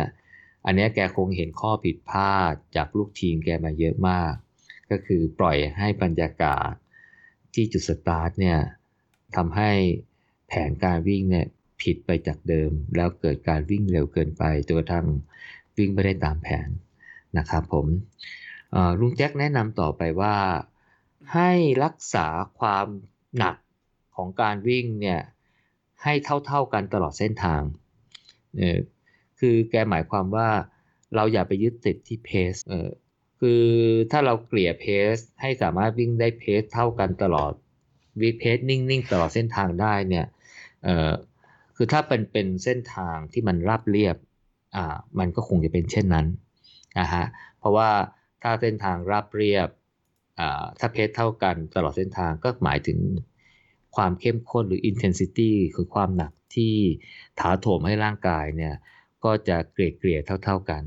[0.66, 4.32] อันนี้แกคงเห็นข้อผิดพลาดจากลูกทีมแกมาเยอะมาก
[4.90, 6.72] ก็คือปล่อยให้บรรยากาศ
[7.54, 8.58] ที่จุดสตาร์ทเนี่ย
[9.36, 9.70] ทำให้
[10.48, 11.46] แผนการวิ่งเนี่ย
[11.82, 15.06] ผิดไปจากเดิม แล้วเกิดการวิ่งเร็วเกินไปตัวทั้ง
[15.76, 16.68] วิ่งไม่ได้ตามแผน
[17.38, 17.86] นะครับผม
[19.00, 20.36] ลุงแจ็คแนะนำต่อไปว่า
[21.34, 21.50] ให้
[21.84, 22.26] รักษา
[22.58, 22.86] ความ
[23.36, 23.56] หนัก
[24.16, 25.20] ของการวิ่งเนี่ย
[26.02, 26.14] ให้
[26.46, 27.62] เท่า ๆกันตลอดเส้นทาง
[28.56, 28.78] เนี่ย
[29.40, 30.48] คือแกหมายความว่า
[31.14, 32.88] เราอย่าไปยึดติดที่เพสเออ
[33.46, 33.66] คือ
[34.10, 34.84] ถ้าเราเกลี่ยเพ
[35.14, 37.52] สให้สามารถวิ่งได้เพสเท่ากันตลอด
[38.20, 40.26] วิเพสนิ่งๆ ตลอดเส้นทางได้เนี่ย
[40.84, 41.12] เออ
[41.76, 44.16] คือถ้าเป็นเป็นเส้นทางที่มันราบเรียบ
[44.76, 46.26] อ่ามันก็คงจะเป็นเช่นนั้น
[47.00, 47.24] นะฮะ
[47.58, 47.90] เพราะว่า
[48.42, 49.68] ถ้าเส้นทางราบเรียบ
[50.40, 52.98] อ่าถ้าเพสเท่ากันตลอดเส้นทางก็หมายถึง
[53.96, 56.74] ความเข้มข้นหรือ intensity คือความหนักที่
[57.40, 58.74] ถาโถมให้ร่างกายเนี่ย
[59.24, 60.82] ก็จะเกลี่ยเกลี่ยเท่า ๆกัน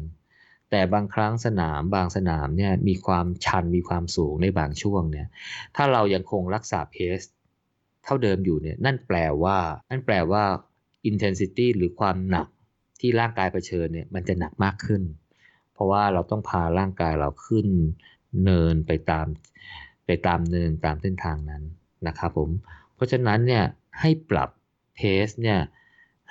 [0.71, 5.27] แต่บางครั้งสนามบางสนามเนี่ยมีความชันมีความสูงในบางช่วงเนี่ย
[5.75, 7.19] ถ้าเรายังคงรักษาเพส
[8.03, 9.57] เท่าเดิมอยู่เนี่ยนั่นแปลว่า
[9.89, 10.43] นั่นแปลว่า
[11.09, 12.47] intensity หรือความหนัก
[12.99, 15.01] ที่ร่างกายเผชิญเนี่ยมันจะหนักมากขึ้น
[15.73, 17.67] เพราะว่าเราต้องพาร่างกายเราขึ้น
[18.43, 19.27] เนินไปตาม
[20.05, 21.63] ไปตามเนินตามเส้นทางนั้น
[22.07, 22.49] นะครับผม
[22.95, 23.63] เพราะฉะนั้นเนี่ย
[23.99, 24.49] ให้ปรับ
[24.95, 25.59] เพสเนี่ย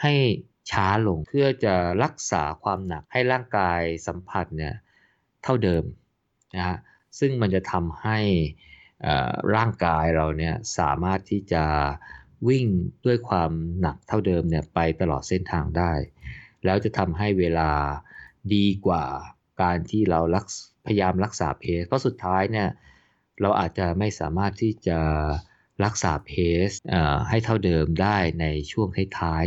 [0.02, 0.12] ให้
[0.70, 4.74] ช้าลงเพื่อจะรักษาความหนักให้ร่างกายสัมผัสเนี่ย
[5.42, 5.84] เท่าเดิม
[6.56, 6.76] นะฮะ
[7.18, 8.18] ซึ่งมันจะทำให้
[9.56, 11.64] ร่างกายเราเนี่ยสามารถที่จะ
[12.48, 12.66] วิ่ง
[13.06, 13.50] ด้วยความ
[13.80, 15.92] หนักเท่าเดิมเนี่ยไปตลอดเส้นทางได้
[16.64, 17.70] แล้วจะทำให้เวลา
[18.54, 19.04] ดีกว่า
[19.62, 20.44] การที่เรารัก
[20.86, 22.68] พยายามรักษาเพสเพราะสุดท้ายเนี่ย
[23.40, 25.00] เราอาจจะไม่สามารถที่จะ
[25.84, 26.30] รักษาเพ
[26.68, 26.70] ส
[27.28, 28.88] ให้เท่าเดิมได้ในช่วง
[29.20, 29.44] ท้าย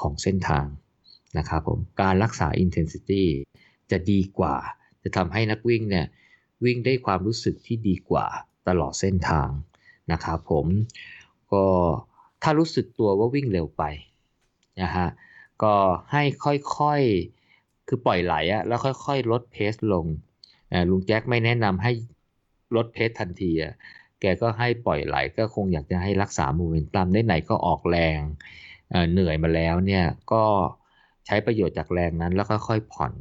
[0.00, 0.66] ของเส้นทาง
[1.38, 3.22] นะครับผมการรักษา intensity
[3.90, 4.56] จะดีกว่า
[5.02, 6.06] จะทำให้นักวิ่งเนี่ย
[6.64, 8.26] วิ่งได้ความรู้สึกที่ดีกว่า
[8.68, 9.48] ตลอดเส้นทาง
[10.12, 10.66] นะครับผม
[11.52, 11.66] ก็
[12.42, 13.82] ถ้ารู้สึกตัวว่าวิ่งเร็วไป
[14.82, 15.08] นะฮะ
[15.62, 15.74] ก็
[16.12, 20.06] ให้ค่อยๆ คือปล่อยไหลอะแล้วค่อยๆ ลดเพสลง
[20.90, 21.92] ลุงแจ็คไม่แนะนำให้
[22.76, 23.74] ลดเพสทันทีอะ
[24.20, 28.20] แกก็ให้ปล่อยไหลก็คงอยากจะให้รักษาโมเมนตัมได้ไหนก็ออกแรง
[29.12, 30.44] เหนื่อยมาแล้วเนี่ยก็
[31.26, 33.12] ใช้ประโยชน์จากแรงนั้นแล้วก็ค่อยผ่อน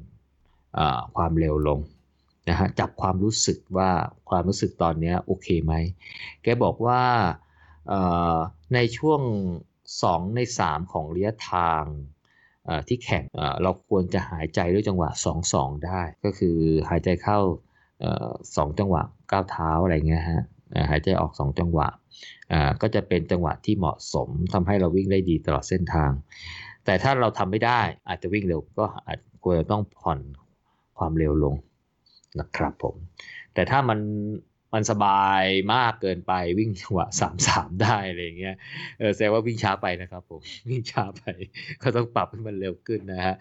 [0.78, 0.80] อ
[1.16, 1.80] ความเร็วลง
[2.50, 3.90] นะฮะจับความรู้สึกว่า
[4.30, 5.74] ความรู้สึกตอนนี้โอเคไหม
[6.44, 7.02] แกบอกว่า
[8.74, 9.22] ในช่วง
[9.78, 11.84] 2 ใน 3 ของระยะทาง
[12.88, 13.24] ที่แข่ง
[13.62, 15.10] เราควรจะหายใจด้วยจังหวะ
[15.48, 16.58] 2-2 ได้ ก็คือ
[16.90, 17.40] หายใจเข้า
[18.56, 20.42] สองจังหวะก้าวเท้าอะไรเงี้ยฮะ
[20.90, 21.88] หายใจออก 2 จังหวะ
[22.82, 26.12] ก็จะเป็นจังหวะที่เหมาะสมทำให้เราวิ่งได้ดีตลอดเส้นทาง
[26.86, 30.20] แต่ถ้าเราทำไม่ได้อาจจะวิ่งเร็วก็อาจควรจะต้องผ่อน
[30.98, 31.56] ความเร็วลง
[32.40, 32.96] นะครับผม
[33.54, 34.00] แต่ถ้ามัน
[34.74, 35.44] มันสบาย
[35.74, 38.56] มากเกินไปวิ่งจังหวะสามสามได้อะไรเงี้ย
[39.00, 41.24] เออแสดงว่าวิ่งช้าไปนะครับผมวิ่งช้าไป
[41.84, 43.36] ก็ต้องปรับให้มันเร็วขึ้นนะฮะ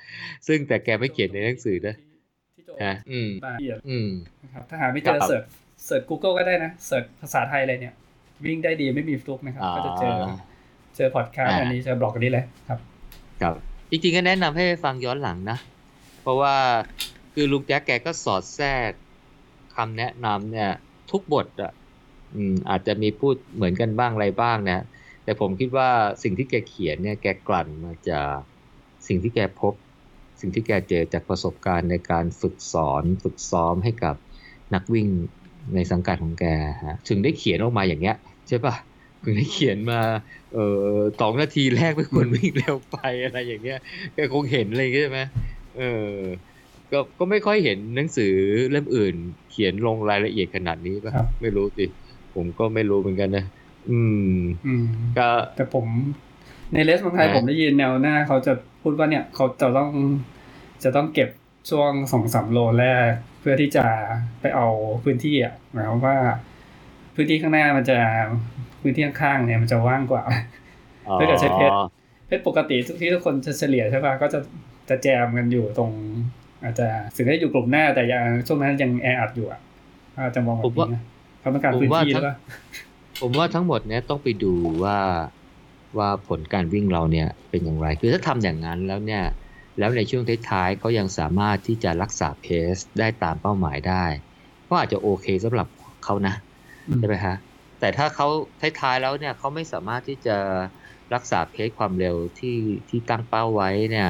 [0.47, 1.97] ซึ่งแต่แกไม่เขียนในหนังสือนะ
[2.85, 3.31] ฮะอืม
[3.89, 4.11] อืม
[4.43, 5.45] นะครับถ้าหาไม่เจอ search
[5.85, 7.95] search Google ก็ได้นะ search ภาษาไทยอะไรเนี่ย
[8.45, 10.17] วิ่งได้ดีไม่มีฟลุกนะครับก็จะเจอ
[10.97, 12.79] เจอพอดแคสต์อันนี้เจอบล็อกอันนี้เลยครับ
[13.43, 13.55] ครับ
[13.91, 15.59] จริงๆก็แนะนำให้ฟังย้อนหลังนะ
[16.23, 16.55] เพราะว่า
[17.35, 18.91] คือลุงแจ๊กแกก็สอดแทรก
[19.75, 20.71] คำแนะนำเนี่ย
[21.11, 21.73] ทุกบทอะ
[22.35, 24.85] อืมอาจจะมีพูดเหมือนกันบ้างอะไรบ้างนะ
[25.25, 25.89] แต่ผมคิดว่า
[26.23, 28.37] สิ่งที่แกเขียนเนี่ยแกกลั่นมาจาก
[29.07, 29.75] สิ่งที่แกพบ
[30.41, 34.15] สิ่งที่แกเจอจากประสบการณ์ในการฝึกสอนฝึกซ้อมให้กับ
[34.75, 35.09] นักวิ่ง
[35.75, 36.45] ในสังกัดของแก
[36.87, 38.75] ฮะถึงได้เขียนออกมาอย่างเงี้ยใช่ปะ
[39.23, 40.01] คุณได้เขียนมา
[40.55, 43.79] เออสองนาทีแรกไม่ควรวิ่งเร็วไปอะไรอย่างเงี้ย
[44.15, 45.21] แกคงเห็นอะไรใช่ไหม
[45.79, 46.11] เออ
[46.93, 48.35] ก็ก็ไม่ค่อยเห็นหนังสือ
[48.71, 49.15] เล่มอื่น
[49.51, 51.85] เขียนลงรายละเอียดขนาดนี้ป่ะครับไม่รู้สิ
[52.35, 53.45] ผมก็ไม่รู้เหมือนกันนะ
[53.91, 54.01] อื
[54.33, 54.37] ม
[54.67, 54.85] อืม
[55.19, 55.87] ก็แต่ผม
[56.73, 59.91] ในเลสเมืองไทยนะผมได้ยินแนวหน้า เขาจะพูดว่าเนี่ย เขาจะต้อง
[60.85, 61.29] จะต้องเก็บ
[61.71, 63.85] ช่วงสองสามโลแรก เพื่อที่จะ
[64.41, 64.69] ไปเอา
[65.05, 66.17] พื้นที่อะหมายความว่า
[67.15, 67.99] พื้นที่ข้างหน้ามันจะ
[68.83, 70.23] พื้นที่ข้างๆเนี่ยมันจะว่างกว่า
[71.19, 71.77] ถ้าเกิดใช้เพชร
[72.27, 74.41] เพชรปกติที่ทุกคนจะเฉลี่ยใช่ป่ะก็จะ
[74.89, 75.91] จะแจมกันอยู่ตรง
[76.63, 76.87] อาจจะ
[77.17, 79.61] ถึงได้อยู่กลุ่มหน้าแต่ยังช่วงนั้นยังแออัดอยู่อะ
[80.17, 81.03] อาจจะมองแบบนี้นะ
[81.41, 82.35] เขาต้องการพื้นที่หรือเปล่า
[83.21, 84.53] ผมว่าทั้งหมดเนี้ยต้องไปดู
[84.85, 84.99] ว่า
[85.99, 89.25] ว่าผลการวิ่งเราเนี่ยเป็นอย่างไร คือถ้าทำอย่างนั้นแล้วเนี่ย
[89.79, 94.05] แล้วในช่วงท้ายๆเขายังสามารถที่จะรักษาเพสได้ตามเป้าหมายได้
[94.69, 95.69] ก็อาจจะโอเคสำหรับ
[96.05, 96.52] เขานะอืม
[96.99, 97.37] ใช่ไหมฮะ
[97.81, 98.27] แต่ถ้าเขา
[98.81, 100.37] ท้ายๆแล้วเนี่ยเขาไม่สามารถที่จะ
[101.15, 102.57] รักษาเพสความเร็วที่
[102.89, 104.09] ที่ตั้งเป้าไว้เนี่ย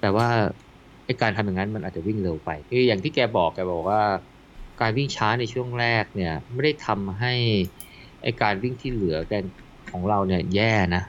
[0.00, 0.28] แปลว่า
[1.06, 4.02] ไอการทำอย่างนั้นมันอาจจะวิ่งเร็วไปคืออย่างที่แกบอกแกบอกว่า
[4.80, 7.34] การวิ่งช้าในช่วงแรกเนี่ยไม่ได้ทำให้
[8.22, 9.44] ไอการวิ่งที่เหลือแกน
[9.92, 11.02] ของเราเนี่ยแย่นะ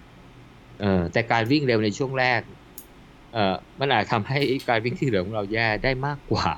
[0.82, 2.42] เออแต่การวิ่งเร็วในช่วงแรก
[3.34, 4.40] เออมันอาจทำให้
[4.70, 6.50] การวิ่งที่เหลือของเราแย่ได้มากกว่า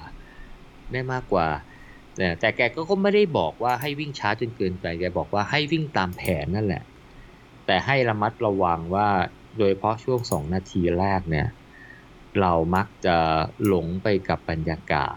[0.93, 1.47] ได้มากกว่า
[2.17, 6.83] แต่แต่แกก็ก็ไม่ได้บอกว่าให้วิ่งช้าจนเกินไป แกบอกว่าให้วิ่งตามแผนนั่นแหละ
[7.65, 9.07] แต่ให้ระมัดระวังว่า
[9.57, 11.47] โดยเฉพาะช่วงสองนาทีแรกเนี่ย
[12.41, 13.15] เรามักจะ
[13.65, 15.15] หลงไปกับบรรยากาศ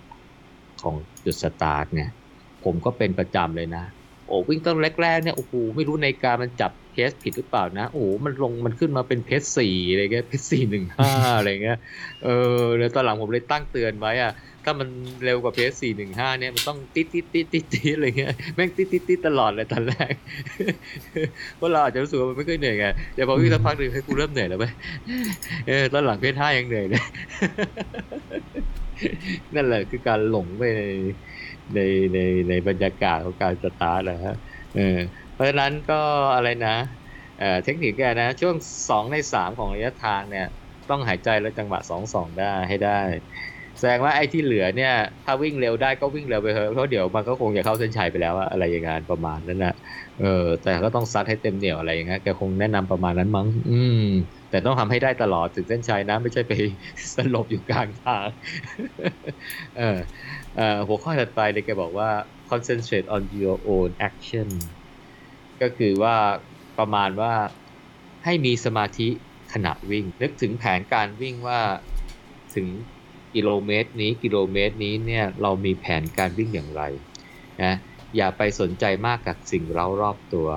[0.82, 0.94] ของ
[1.24, 2.10] จุดสตาร์ทเนี่ย
[2.64, 3.84] ผมก็เป็นประจำเลยนะ
[4.26, 11.78] โอ้วิ่งต้นแรกๆเนี่ยโอ้โหไม่รู้ในการมันจับเพสผิดหรือเปล่านะ โอ้โหมันลงมันขึ้นมาเป็นเพสสี่อะไรเงี้ยเพสสี่หนึ่งห้าอะไรเงี้ย
[12.24, 12.28] เอ
[12.58, 14.32] อแล้วตอนหลังผมเลยตั้งเตือนไว้อะ
[14.68, 14.88] ถ้ามัน
[15.24, 20.14] เร็วกว่าเพสสี่หนึ่งห้าเนี่ย มันต้องติดติดติดติดติดอะไรเงี้ย แม่งติดติดติดตลอดเลยตอนแรก
[21.56, 24.66] เพราะเราอาจจะรู้สึกว่ามันไม่เคยเหนื่อยไงแต่พอวิ่งสักพักหนึ่งให้กูเริ่มเหนื่อยแล้วไหม
[25.68, 27.04] เออตอนหลังเพสห้ายังเหนื่อยเลย
[29.54, 30.82] นั่นแหละคือการหลงไปใน
[31.74, 31.80] ใน
[32.12, 34.36] ในในบรรยากาศของการสตาร์ทนะฮะ
[34.76, 34.98] เออ
[35.32, 36.00] เพราะฉะนั้นก็
[36.34, 36.76] อะไรนะ
[37.38, 38.54] เออเทคนิคแกนะช่วง
[38.88, 40.46] สองในสามของระยะทางเนี่ย
[40.90, 43.00] ต้องหายใจแล้วจังหวะสองสองได้ให้ได้
[43.78, 44.92] แสดงว่าไอ้ที่เหลือเนี่ย
[45.24, 49.74] ถ้าวิ่งเร็วได้ก็วิ่งเร็วไปเถอะเพราะเดี๋ยวมันก็คงจะเข้าเส้นชัยไปแล้วอะอะไรอย่างงั้นประมาณนั้นนะ
[50.20, 54.06] เออแต่ก็ต้องซัดให้เต็มเหนียวอะไรอย่างเงี้ยแกคงแนะนำประมาณนั้นมั้ง อืม
[54.50, 56.52] แต่ต้องทำให้ได้ตลอดถึงเส้นชัยนะ ไม่ใช่ไป
[57.14, 58.26] สลบอยู่กลางทาง
[59.78, 59.98] เออ
[60.56, 62.10] เออหัวข้อถัดไปเนี่ยแกบอกว่า
[62.50, 64.48] concentrate on your own action
[65.62, 66.16] ก็คือว่า
[66.78, 67.32] ประมาณว่า
[68.24, 69.08] ให้มีสมาธิ
[69.52, 71.60] ขณะวิ่ง นึกถึงแผนการวิ่งว่า
[72.54, 72.66] ถึง
[73.36, 76.82] กิโลเมตรนี้กิโลเมตรนี้เนี่ยเรามีแผนการวิ่งอย่างไร
[77.62, 77.74] นะ
[78.16, 80.48] อย่าไปสนใจมากกับสิ่งเร้ารอบตัว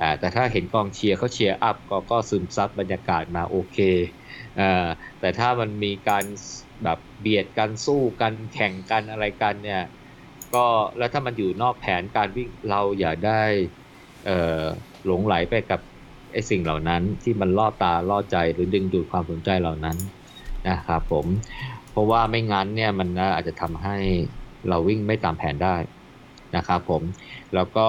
[0.00, 3.78] อ่าแต่ถ้าเห็นกองเชียร์เขาเชียร์อัพก็ก็ซึมซับบรรยากาศมาโอเค
[4.60, 4.86] อ่า
[5.20, 6.24] แต่ถ้ามันมีการ
[6.82, 9.82] แบบเบียดกันสู้กันแข่งกันอะไรกันเนี่ย
[10.54, 10.66] ก็
[10.98, 13.42] แล้วถ้ามันอยู่นอกแผนการวิ่งเราอย่าได้
[15.06, 15.80] หลงไหลไปกับ
[16.32, 19.96] ไอ้สิ่งเหล่านั้นที่มันล่อตาล่อใจหรือดึงดูดความสนใจเหล่านั้น
[20.68, 21.26] นะครับผม
[21.96, 23.96] เพราะว่าไม่งั้นเนี่ยมันอาจจะทำให้
[24.68, 25.76] เราวิ่งไม่ตามแผนได้
[26.56, 27.02] นะครับผม
[27.54, 27.88] แล้วก็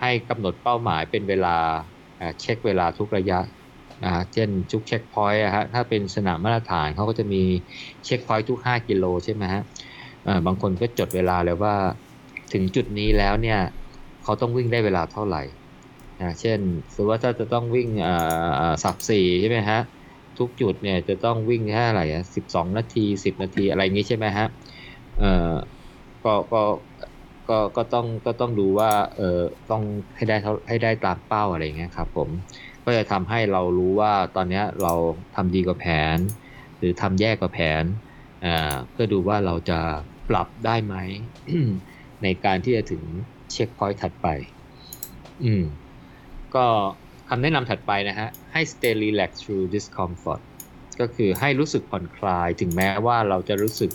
[0.00, 1.56] ให้กำหนดเป้าหมายเป็นเวลา
[2.40, 3.38] เช็คเวลาทุกระยะ
[4.04, 7.42] นะฮะเช่นทุก checkpoint อะฮะถ้าเป็นสนามมาตรฐานเขาก็จะมี
[8.04, 9.62] checkpoint ทุก 5 กิโลใช่ไหมฮะ
[10.46, 11.74] บางคนก็จดเวลาเลยว่า
[12.52, 13.60] ถึงจุดนี้แล้วเนี่ย
[14.22, 15.42] เขาต้องวิ่งได้เวลาเท่าไหร่
[16.20, 16.58] นะเช่น
[16.94, 18.14] สมมติว่าถ้าจะต้องวิ่งอ่
[18.46, 19.80] อเอ่อสับสี่ใช่ไหมฮะ
[20.38, 24.46] ทุกจุดเนี่ยจะต้องวิ่งแค่อะไรอะสิบสองนาทีสิบนาทีอะไรอย่างงี้ใช่ไหมฮะ
[25.18, 25.52] เอ่อ
[26.24, 26.62] ก็ก็
[27.48, 29.82] ก็ก็ต้องก็ต้องดูว่าเออต้อง
[30.16, 30.36] ให้ได้
[30.68, 32.28] ให้ได้ตามเป้าอะไรอย่างเงี้ยครับผม
[32.84, 34.92] ก็จะทำให้เรารู้ว่าตอนเนี้ยเรา
[35.36, 36.16] ทำดีกว่าแผน
[36.78, 37.84] หรือทำแย่กว่าแผน
[38.44, 39.78] อ่าเพื่อดูว่าเราจะ
[40.28, 40.94] ปรับได้ไหม
[42.22, 43.02] ในการที่จะถึง
[43.52, 44.26] เช็คพอยต์ถัดไป
[45.44, 45.64] อืม
[46.54, 50.40] ก็ำแนะนำถัดไปนะฮะ ให้ stay relaxed through discomfort
[51.00, 53.90] ก็คือให้รู้สึกผ่อนคลายถึงแม้ว่าเราจะรู้สึก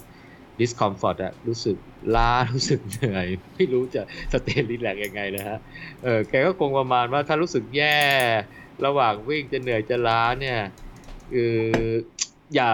[0.59, 1.77] discomfort อะรู้สึก
[2.15, 5.57] ล้ารู้สึกเหนื่อย ไม่รู้จะ stay relaxed ยังไงนะฮะ
[6.03, 7.99] เออแกก็คงประมาณว่าถ้ารู้สึกแย่
[8.85, 10.59] ระหว่างวิ่งจะเหนื่อยจะล้าเนี่ย
[11.33, 11.55] คือ
[12.55, 12.69] อย่า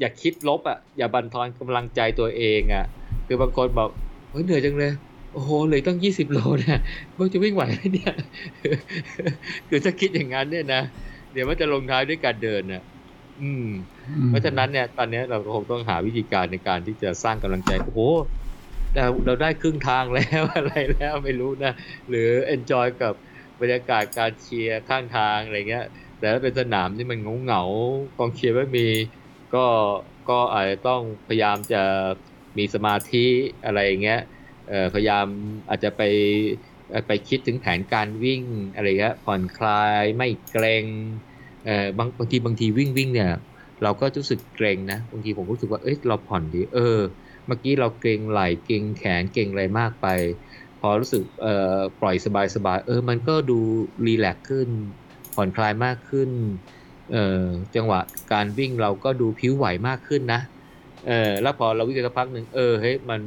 [0.00, 2.86] อย่าคิดลบอะอย่าบันทอนกำลังใจตัวเองอะ
[3.26, 3.88] คือบางคนบอก
[4.30, 4.92] เฮ้ยเหนื่อยจังเลย
[5.36, 6.80] โอ้โหเหลยต้องยี่สิบโลเนี่ย
[7.18, 8.14] มึงจะวิ่งไหวไหมเนี่ย
[9.68, 10.82] คือถ้าคิดอย่างนั้นเนี่ยนะ
[11.32, 12.82] เดี๋ยวมันจะลงท้ายด้วยการเดินน่ะ
[13.42, 13.68] อืม
[14.26, 18.00] เพราะฉะนั้นเนี่ย ตอนนี้เราก็คงต้องหาวิธีการในการที่จะสร้างกำลังใจโอ้โห
[18.92, 21.72] แต่เราได้ครึ่งทางแล้วอะไรแล้วไม่รู้นะ
[22.08, 23.14] หรือ enjoy กับ
[23.60, 25.86] บรรยากาศการเชียร์ข้างทางอะไรเงี้ย
[26.18, 28.88] แต่ถ้าเป็นสนามที่มันเหงาๆกองเชียร์ไม่มี
[29.54, 29.66] ก็
[30.30, 31.82] ก็อาจจะต้องพยายามจะ
[32.58, 33.26] มีสมาธิ
[33.66, 34.35] อะไรอย่างเงี้ยเอ่อ
[34.94, 35.26] พยายาม
[35.68, 36.02] อาจจะไป
[37.06, 38.42] ไปคิดถึงแผนการวิ่ง
[38.74, 40.84] อะไรเงี้ยผ่อนคลายไม่เกรง
[41.66, 43.30] เออบางบางทีบางทีวิ่งวิ่งเนี่ย
[43.82, 46.98] เราก็รู้สึกเกรงนะบางทีผมรู้สึกว่าเอ้ยเราผ่อนดีเออ
[47.46, 50.06] เมื่อกี้เราเกรงไหล่เกรงแขนเกรงอะไรมากไป
[50.80, 53.58] พอรู้สึกเอ่อปล่อยสบายสบายเออมันก็ดู
[54.06, 54.68] รีแลกซ์ขึ้น
[55.34, 56.30] ผ่อนคลายมากขึ้น
[57.12, 57.42] เออ
[57.74, 58.00] จังหวะ
[58.32, 60.40] การวิ่งเราก็ดูผิวไหวมากขึ้นนะ
[61.06, 63.20] เออแล้วพอเราวิ่งไปสักพักหนึ่งเออเฮ้ยมัน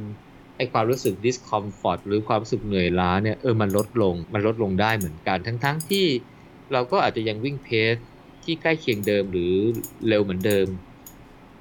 [0.60, 6.06] ไอความรู้สึก discomfort หรือความรู้สึกเหนื่อยล้าเนี่ยเออมันลดลงมันลดลงได้เหมือนกัน ทั้งๆทที่
[6.72, 7.94] เราก็อาจจะยังวิ่งเพส
[8.44, 9.52] ที่ใกล้เคียงเดิมหรือ
[10.08, 10.66] เร็วเหมือนเดิม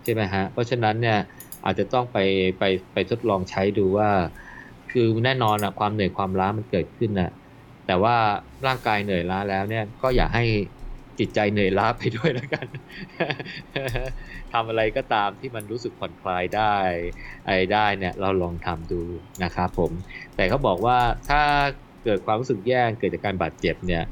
[0.03, 1.19] ใช่ไหมฮะ เพราะฉะนั้นเนี่ย
[1.65, 2.17] อาจจะต้องไป
[2.59, 4.09] ไปไปทดลองใช้ดูว่า
[4.91, 7.31] คือแน่นอนอะความเหนื่อยความล้ามันเกิดขึ้นนะ
[7.87, 8.15] แต่ว่า
[8.65, 10.45] ร่างกายเหนื่อยล้าแล้วเนี่ยก็อย่าให้
[11.20, 12.67] จิตใจเหนื่อยล้าไปด้วยแล้วกัน
[14.53, 16.76] ทำอะไรก็ตามที่มันรู้สึกผ่อนคลายได้
[17.45, 19.01] อะไรได้เนี่ยเราลองทำดู
[19.43, 19.91] นะครับผม
[20.36, 20.97] แต่เขาบอกว่า
[21.30, 21.41] ถ้า
[22.03, 24.03] เกิดความรู้สึกแย่เกิดจากการบาดเจ็บเนี่ย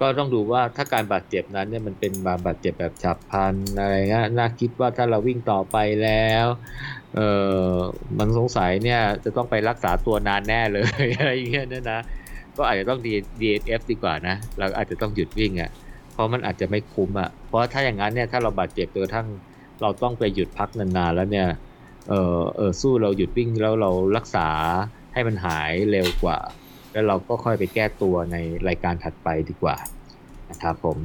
[0.00, 2.12] ก็ต้องดูว่าถ้าการบาดเจ็บนั้นเนี่ยมันเป็น
[2.46, 6.46] บาดเจ็บแบบฉับพลันอะไรเงี้ยน่าคิดว่าถ้าเราวิ่งต่อไปแล้ว
[7.14, 7.20] เอ
[7.70, 7.74] อ
[8.18, 12.00] มันสงสัยเนี่ยจะต้องไปรักษาตัวนานแน่เลยอะไรอย่างเงี้ยนะนะ
[12.56, 13.00] ก็อาจจะต้อง
[13.40, 15.70] DNF ดีกว่านะ เราอาจจะต้องหยุดวิ่งอะ่ะ
[16.20, 19.26] ราะมันอาจจะไม่คุ้มอะ่ะ เพราะถ้าอย่างนั้นเนี่ยถ้าเราบาดเจ็บตัวทั้ง
[19.82, 21.48] เราต้องไปหยุดพักนานๆแล้วเนี่ย
[22.08, 24.48] เออเออสู้เราหยุดวิ่งแล้วเรารักษา
[25.12, 26.38] ให้มันหายเร็วกว่า
[26.92, 28.36] แล้วเราก็ค่อยไปแก้ตัวใน
[28.68, 29.76] รายการถัดไปดีกว่า
[30.50, 30.96] นะครับผม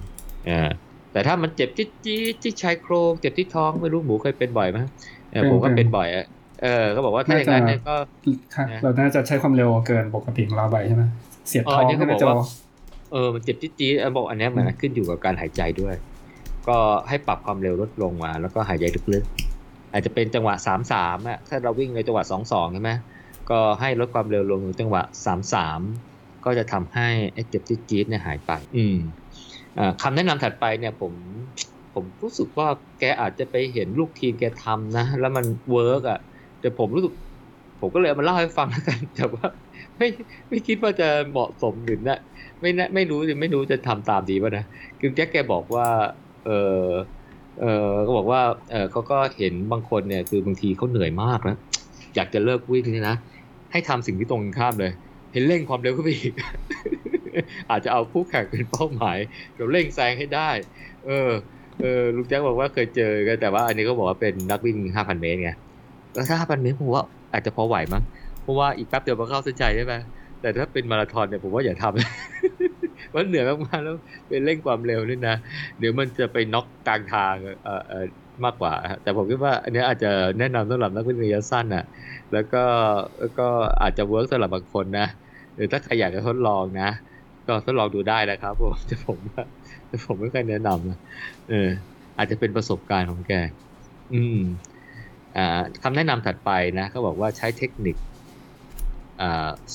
[0.45, 0.69] เออ
[1.11, 4.77] แต่ถ้ามันเจ็บจี๊ดจี๊ดที่ชายโครงเจ็บที่ท้องไม่รู้หมูเคยเป็นบ่อยไหม
[5.31, 6.25] เออผมก็เป็นบ่อยอะ
[6.61, 7.95] เออเขาบอกว่าถ้าอย่างนั้นเนี่ยก็
[8.55, 11.03] ค่ะนะเราน่าจะใช้ความเร็วเกินปกติของเราไปใช่ไหม
[11.47, 15.95] เสียดอ๋อท้องเนี่ยเขาใช่ไหมบอกโจว่าเออมันเจ็บจี๊ดๆเออบอกอันเนี้ยเหมือนขึ้นอยู่กับการหายใจด้วย
[16.67, 16.77] ก็
[17.09, 22.91] ให้ปรับความเร็วลดลงมา แล้วก็หายใจลึกๆอาจจะเป็นจังหวะสามสามอะถ้าเราวิ่งในจังหวะสองสองใช่ไหม
[23.49, 25.81] ก็ให้ลดความเร็วลงถึงจังหวะสามสาม
[26.45, 28.97] ก็จะทำให้ไอ้เจ็บจี๊ดๆเนี่ยหายไป อืม
[29.77, 31.13] อ่าคำแนะนำถัดไปเนี่ยผม
[31.93, 32.67] ผมรู้สึกว่า
[32.99, 36.19] แกอาจจะไปเห็นลูกทีมแกทำนะ แล้วมันเวิร์กอะ
[36.61, 37.13] แต่ผมรู้สึก
[37.79, 39.45] ผมก็เลยเอามาเล่าให้ฟังแล้วกันแต่ว่า
[39.97, 40.07] ไม่
[40.49, 42.19] ไม่คิดว่าจะเหมาะสมหรือนะ
[42.61, 44.65] ไม่แน่ไม่รู้ไม่รู้จะทำตามดีป่ะนะ
[44.99, 45.87] คือแจ็คแกบอกว่า
[46.45, 46.49] เอ
[46.85, 46.87] อ
[47.61, 48.41] เออก็บอกว่า
[48.71, 51.57] เออเขาก็เห็นบางคนเนี่ย คือบางทีเขาเหนื่อยมากนะ
[52.15, 53.15] อยากจะเลิกวิ่งเนี่ยนะ
[53.71, 54.91] ให้ทำสิ่งที่ตรงข้ามเลย
[55.33, 56.33] เห็นเร่งความเร็วขึ้นไปอีก
[57.69, 59.17] อาจจะเอาคู่แข่งเป็นเป้าหมาย
[59.53, 60.49] เดี๋ยวเร่งแซงให้ได้
[61.05, 61.29] เออ
[61.79, 65.51] เออลุงแจ็คบอกว่าเคยเจอกันแต่ว่าอันนี้ก็บอกว่าเป็นนักวิ่ง5,000เมตรไง
[66.13, 68.03] แล้วถ้า5,000เมตรผมว่าอาจจะพอไหวมั้ง
[68.41, 69.93] เพราะว่าอีกแป๊บเดียวมันเข้าเส้นชัยใช่ไหม
[70.41, 73.95] แต่ถ้าเป็นมาราธอนเนี่ยผมว่าอย่าทำมันเหนื่อยมากๆแล้ว
[74.29, 75.35] เป็นเร่งความเร็วนี่นะ
[75.77, 78.05] เดี๋ยวมันจะไปน็อกกลางทางเอ่อเอ่อ
[78.45, 80.07] มากกว่า แต่ผมคิดว่าอันนี้อาจจะ
[80.39, 81.83] แนะนำสำหรับนักวิ่งระยะสั้นอะ
[82.31, 82.57] แล้วก็
[83.19, 83.43] แล้วก็
[83.81, 85.07] อาจจะ work สำหรับบางคนนะ
[85.55, 86.83] หรือถ้าใครอยากจะทดลองนะ
[87.45, 89.41] ก็ทดลองดูได้นะครับผมแต่ผมว่า
[89.87, 90.95] แต่ผมไม่ค่อยแนะนำนะ
[91.47, 91.55] เออ
[92.17, 93.31] อาจจะเป็นประสบการณ์ของแก
[94.11, 94.35] อืม
[95.35, 95.41] อ่า
[95.83, 97.95] คำแนะนำถัดไปนะเขาบอกว่าใช้เทคนิค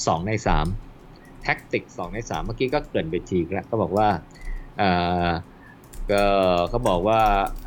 [0.07, 0.67] สองในสาม
[1.43, 4.09] tactic สองในสามเมื่อกี้ก็เกินไปทีแล้วก็บอกว่า
[6.11, 6.25] ก็
[6.71, 7.21] เขาบอกว่า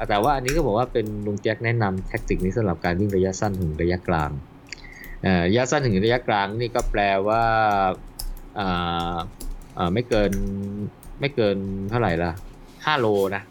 [0.10, 4.32] แต่ว่าอันนี้ก็บอกว่าเป็นลุงแจ๊กแนะนำ tactic นี้สำหรับการวิ่งระยะสั้นถึงระยะกลาง
[5.48, 7.44] ระยะสั้นถึงระยะกลางนี่ก็แปลว่า
[9.94, 10.32] ไม่เกิน
[11.20, 11.58] ไม่เกิน
[11.90, 12.32] เท่าไหร่ละ
[12.86, 13.44] ห้าโลนะ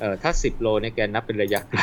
[0.00, 1.80] เออถ้าสิบโลเนี่ยแกนับเป็นระยะไกล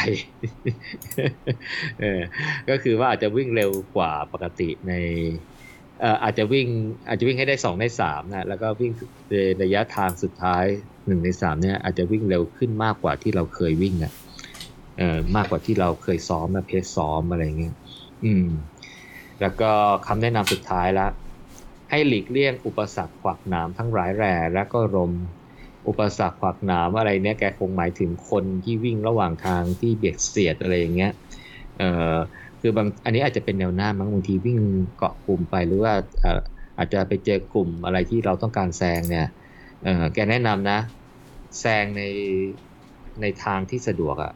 [2.02, 2.22] เออ
[2.70, 4.94] ก็คือว่าอาจจะวิ่งเร็วกว่าปกติใน
[6.24, 6.68] อาจจะวิ่ง
[7.08, 8.92] อาจจะวิ่งให้ได้สองในสามนะแล้วก็วิ่ง
[9.30, 9.34] ใน
[9.64, 10.66] ระยะทางสุดท้าย
[11.08, 14.14] หนึ่งในสามเนี่ยอาจจะวิ่งเร็วขึ้นมากกว่าที่เราเคยวิ่งอะ
[15.36, 17.76] มากกว่าที่เราเคยซ้อมนะเพสซ้อมอะไรเงี้ย
[18.24, 18.48] อืม
[19.42, 19.72] แล้วก็
[20.08, 21.08] คำแนะนำสุดท้ายละ
[21.90, 25.12] ให้หลีกเลี่ยงอุปสรรคขวากหนามทั้งร้ายแรงและก็ลม
[25.88, 31.12] อุปสรรคขวากหนามอะไรเนี่ยแกคงหมายถึงคนที่วิ่งระหว่างทางที่เบียดเสียดอะไรอย่างเงี้ย
[31.78, 32.16] เอ่อ
[32.62, 34.60] คือบางอันนี้อาจจะเป็นแนวหน้ามั้งบางทีวิ่ง
[34.98, 35.94] เกาะกลุ่มไปหรือว่า
[36.78, 39.28] อาจจะไปเจอกลุ่มอะไรที่เราต้องการแซงเนี่ย
[40.14, 40.80] แกแนะนำนะ
[41.60, 42.04] แซงใน
[43.22, 44.32] ในทางที่สะดวกอะ่ะ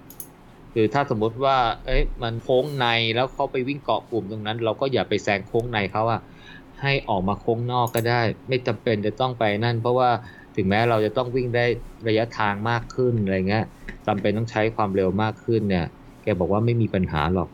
[0.73, 6.21] คือถ้าสมมติว่า เอ้ยมันโค้งในแล้วเขาไปวิ่งเกาะกลุ่มตรงนั้น เราก็อย่าไปแซงโค้งในเขาอะ
[6.81, 10.09] ให้ออกมาโค้งนอกก็ได้ ไม่จำเป็นจะต้องไปนั่น เพราะว่า
[10.55, 11.65] ถึงแม้เราจะต้องวิ่งได้
[12.07, 13.65] ระยะทางมากขึ้นอะไรเงี้ย
[14.07, 15.85] จำเป็นต้องใช้ความเร็วมากขึ้นเนี่ย
[16.23, 17.49] แกบอกว่าไม่มีปัญหาหรอก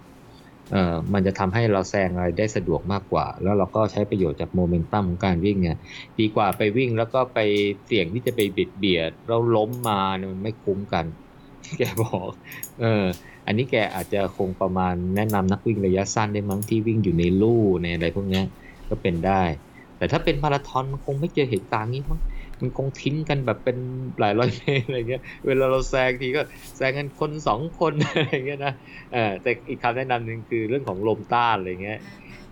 [1.14, 5.78] มันจะทำให้เราแซงอะไรได้สะดวกมากกว่า แล้วเราก็ใช้ประโยชน์จากโมเมนตัมของการวิ่งเนี่ย
[6.20, 7.40] ดีกว่าไปวิ่งแล้วก็ไป
[7.86, 11.06] เสี่ยงที่จะไปบิดเบียดแล้วล้มมาเนี่ยมันไม่คุ้มกัน
[11.78, 12.28] แกบอก
[12.80, 13.04] เออ
[13.46, 18.42] อันนี้แกอาจจะคงประมาณแนะนำนักวิ่งระยะสั้นได้มั้งที่วิ่งอยู่ในลู่ในอะไรพวกนี้
[18.90, 19.44] ก็เป็นได้
[19.98, 22.20] แต่ถ้าเป็นมาราธอนมันคงไม่เจอเหตุการณ์นี้มั้ง
[22.62, 23.78] มันคงทิ้งกันแบบเป็น
[24.20, 26.42] หลายร้อยเมตรอะไรเงี้ย เวลาเราแซงทีก็
[26.78, 28.74] แซงกันคนสองคนอะไรเงี้ยนะ
[29.14, 32.00] เออแต่อีกคำแนะนำหนึ่งคือเรื่องของลมต้านอะไรเงี้ย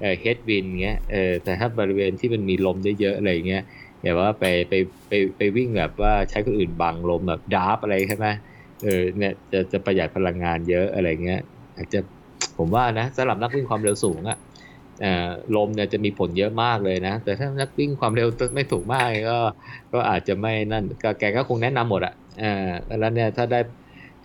[0.02, 3.64] เออ headwind เงี้ยเออแต่ถ้าบริเวณที่มันมีลมเยอะๆอะไรเงี้ย
[4.02, 4.74] อย่าว่าไปไป
[5.08, 8.28] ไปไปวิ่งแบบว่าใช้คนอื่นบังลมแบบ draft อะไรใช่ไหม
[8.84, 11.42] เออเนี่ยจะจะประหยัดพลังงานเยอะอะไรเงี้ย
[11.78, 12.00] อาจจะ
[12.58, 14.47] ผมว่านะสำหรับนักวิ่งความเร็วสูงอะ่ะเอ่อ
[15.56, 19.40] ลมเนี่ยจะมีผลเยอะมากเลยนะ แต่ถ้านักวิ่งความเร็วไม่ถูกมากก็
[19.94, 20.84] ก็อาจจะไม่นั่น
[21.20, 22.14] แกก็คงแนะนำหมดอะ่ะ
[23.00, 23.60] แล้วเนี่ยถ้าได้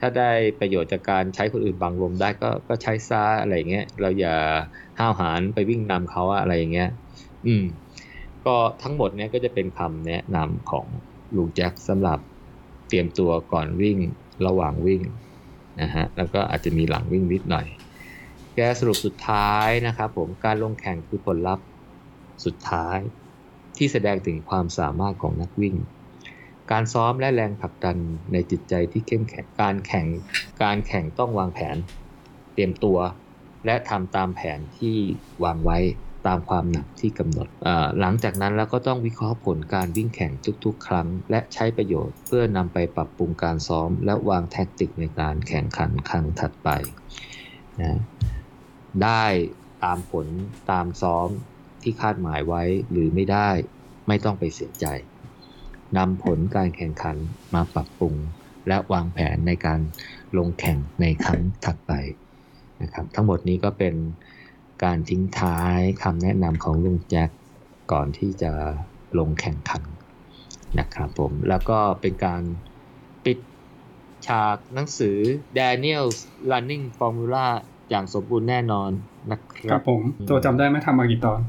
[0.01, 4.37] ถ้าได้ประโยชน์จากการใช้คนอื่นบังลมได้ก็ก็ใช้ซะอะไรเงี้ยเราอย่า
[4.99, 6.91] ห้าวหาญไปวิ่งนำเขาอะอะไรอย่างเงี้ย
[7.47, 7.65] อืม
[8.47, 10.87] ก็ทั้งหมดเนี่ยก็จะเป็นคำแนะนำของ
[11.37, 12.19] ลุงแจ็คสำหรับ
[12.89, 13.99] เตรียมตัวก่อนวิ่ง
[14.47, 15.03] ระหว่างวิ่ง
[15.81, 17.67] นะฮะแล้วก็อาจจะมีหลังวิ่งนิดหน่อย
[18.57, 21.67] แกสรุปสุดท้ายนะครับผมการลงแข่งคือผลลัพธ์
[22.45, 22.99] สุดท้าย
[23.77, 25.77] ที่แสดงถึงความสามารถของนักวิ่ง
[26.71, 27.97] การซ้อมและแรงผลักดัน
[28.33, 30.07] ในจิตใจที่เข้มแข็งการแข่ง
[30.63, 31.77] การแข่งต้องวางแผน
[32.55, 32.99] เตรียมตัว
[33.67, 34.97] และทำตามแผนที่
[35.45, 35.79] วางไว้
[36.27, 37.49] ตามความหนักที่กำหนด
[38.01, 40.33] หลังจากนั้นเราก็ต้องวิเคราะห์ผลการวิ่งแข่ง
[40.65, 46.69] ทุกๆ ครั้ง และใช้ประโยชน์เพื่อนำไปปรับปรุงการซ้อม และวางแท็กติกในการแข่งขันครั้งถัดไป
[47.81, 47.99] นะ
[49.05, 49.25] ได้
[49.85, 50.27] ตามผล
[50.71, 51.29] ตามซ้อม
[51.83, 53.51] ที่คาดหมายไว้หรือไม่ได้
[54.09, 54.87] ไม่ต้องไปเสียใจ
[55.97, 57.17] นำผลการแข่งขัน
[57.55, 58.15] มาปรับปรุง
[58.69, 59.81] และวางแผนในการ
[60.39, 61.93] ลงแข่งในครั้งถัดไป
[62.83, 63.95] นะครับทั้งหมดนี้ก็เป็น
[64.85, 67.31] การทิ้งท้ายคำแนะนำของลุงแจ็ค
[67.93, 68.53] ก่อนที่จะ
[69.19, 69.83] ลงแข่งขัน
[70.79, 72.43] นะครับผมแล้วก็เป็นการ
[73.25, 73.39] ปิด
[74.27, 75.19] ฉากหนังสือ
[75.59, 76.19] Daniel's
[76.51, 77.47] Running Formula
[77.91, 78.91] อย่างสมบูรณ์แน่นอน
[79.31, 81.41] นะคครัรับบผม ตัวจำได้ไหมทำมากี่ตอน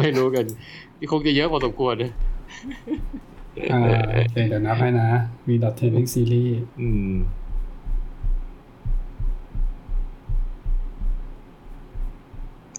[0.00, 0.44] ไม่รู้กัน
[1.10, 2.12] คงจะเยอะพอสมควรนะ
[3.72, 3.80] อ่า
[4.14, 5.08] โอเคเดี๋ยวนับให้นะ
[5.46, 7.14] V dot training series อืม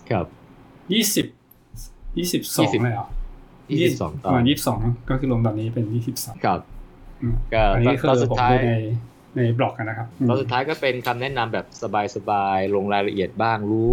[0.10, 0.26] ครับ
[0.94, 1.26] ยี่สิบ
[2.18, 3.08] ยี่สิบสอง20เลยเหรอ
[3.72, 4.80] ยี่สิบสองตปอระมาณนยี่สิบสอง
[5.10, 6.60] ก็คือรวมตอนนี้เป็นยี่สิบสองครับ
[7.54, 8.74] ก็อันนี้คืตอนอสุดผมท้ายดูใน
[9.38, 11.66] ในบล็อกกันนะครับอืมตอนสุดท้ายก็เป็นคำแนะนำแบบ
[12.16, 13.90] สบายๆลงรายละเอียดบ้างรู้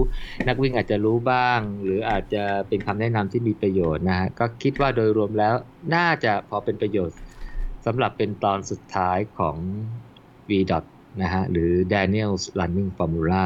[0.48, 5.54] นักวิ่งอาจจะรู้บ้าง หรืออาจจะเป็นคำแนะนำที่มีประโยชน์นะฮะก็คิดว่าโดยรวมแล้ว
[5.94, 7.18] น่าจะพอเป็นประโยชน์
[7.86, 9.56] สำหรับเป็นตอนสุดท้ายของ
[10.48, 10.50] V.
[10.70, 10.84] dot
[11.22, 13.44] นะฮะหรือ Daniel's Running Formula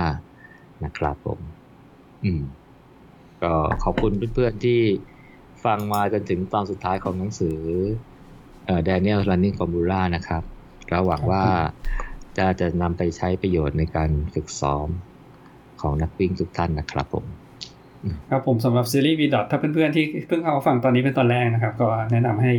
[0.84, 1.40] นะครับผม
[2.24, 2.42] อืม
[3.42, 4.80] ก็ขอบคุณเพื่อนๆที่
[5.64, 7.58] ฟังมาจนถึงตอนสุดท้ายของหนังสือ
[8.66, 10.42] เอ่อ Daniel Running Formula นะครับ
[10.90, 11.44] ก็หวังว่า
[12.36, 14.88] จะจะนำไปใช้ประโยชน์ในการฝึกซ้อม
[15.80, 17.24] ของนักวิ่งทุกท่านนะครับผม
[18.30, 22.52] ครับผมสำหรับซีรีส์ V dot ถ้าเพื่อนๆที่เพิ่งเอามาฟังตอนนี้เป็นตอนแรกนะครับ ก็แนะนำให้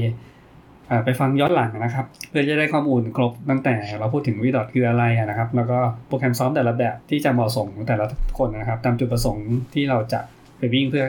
[0.90, 8.06] อ่าไปฟังย้อนหลังนะครับ เพื่อจะได้ข้อมูลครบตั้งแต่เราพูดถึง V dot คืออะไรอะนะครับ แล้วก็โปรแกรมซ้อมแต่ละแบบที่จะเหมาะสมของแต่ละ
[8.38, 10.20] คนนะครับ ตามจุดประสงค์ที่เราจะ
[10.58, 11.06] ไปวิ่งเพื่อ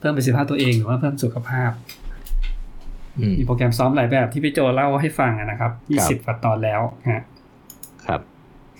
[0.00, 2.05] เพิ่มประสิทธิภาพตัวเองหรือว่าเพิ่มสุขภาพอื
[3.30, 5.72] มมีโปรแกรมซ้อมหลายแบบที่พี่โจเล่าให้ฟังอะนะครับ
[6.20, 6.80] 20กว่าตอนแล้ว
[7.10, 7.22] ฮะ
[8.06, 8.20] ครับ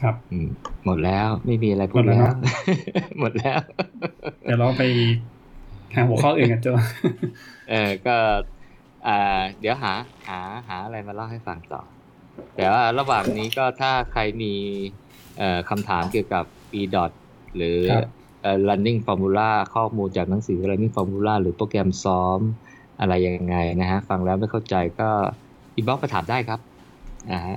[0.00, 0.48] ครับอืม
[0.84, 2.36] หมดแล้วไม่มีอะไรพูดหมดแล้วแล้วเนอะ
[3.20, 3.60] หมดแล้ว
[4.44, 4.84] เดี๋ยวเราไป
[5.94, 6.68] หาหัวข้ออื่นกันโจ
[7.70, 8.16] เออก็
[9.06, 9.92] อ่าเดี๋ยวหา
[10.28, 11.82] หาหาอะไรมาเล่าให้ฟังต่อ
[12.56, 14.54] แต่ว่าระหว่างนี้ก็ถ้าใครมี
[15.38, 16.44] เอ่อคำถามเกี่ยวกับ
[16.80, 17.10] e dot
[17.56, 18.08] หรือครับ
[18.42, 22.40] เอ่อ running formula ข้อมูลจากหนังสือ running formula หรือโปรแกรมซ้อม
[23.00, 25.08] อะไรยังไงนะฮะฟังแล้วไม่เข้าใจก็
[25.76, 26.60] inbox มาถามได้ครับ
[27.32, 27.56] นะฮะ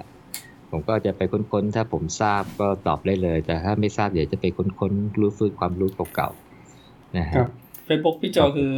[0.72, 1.22] ผมก็จะไป
[1.52, 4.45] ค้นๆ ถ้าผมทราบก็ตอบได้เลย แต่ถ้าไม่ทราบเดี๋ยวจะไป
[4.80, 7.49] ค้นๆรื้อฟื้นความรู้เก่าๆนะฮะครับ
[7.86, 8.74] เฟซบุ๊กพี่โจคือ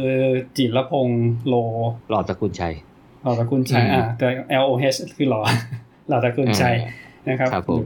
[0.56, 1.54] จิรพงษ์โล
[2.10, 2.74] หล่อตระกูลชัย
[3.22, 4.26] หล่อตระกูลชัยอืมอ่าแต่
[4.62, 5.40] L O H คือหล่อ
[6.08, 6.74] หล่อตระกูลชัย
[7.28, 7.82] นะครับครับผม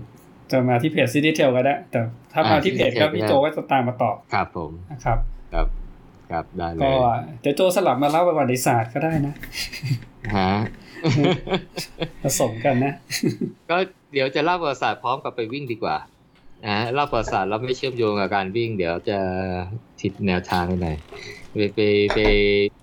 [0.51, 2.01] จะมาที่เพจ City Tail ก็ได้ แต่
[2.33, 5.19] ถ้ามาอ่าที่เพจ City ก็ Tail พี่ก็ได้โจก็จะตามมาตอบครับผมนะครับ
[5.55, 5.67] ครับ
[6.31, 6.95] ครับได้เลก็ย
[7.41, 9.35] เดี๋ยวโจสลับมาเล่าประวัติศาสตร์ก็ได้นะ
[10.37, 10.53] ฮะ
[12.23, 12.95] ผสมกันนะ
[13.71, 13.77] ก็
[14.13, 15.97] เดี๋ยวจะเล่าประวัติศาสตร์พร้อมกับไปวิ่งดีกว่า
[16.67, 19.19] นะเล่าประวัติศาสตร์เราไม่เชื่อมโยงกับการวิ่ง เดี๋ยวจะ
[20.01, 20.97] ผิดแนวทางไปหน่อย
[21.53, 21.81] ไปไป
[22.15, 22.19] ไป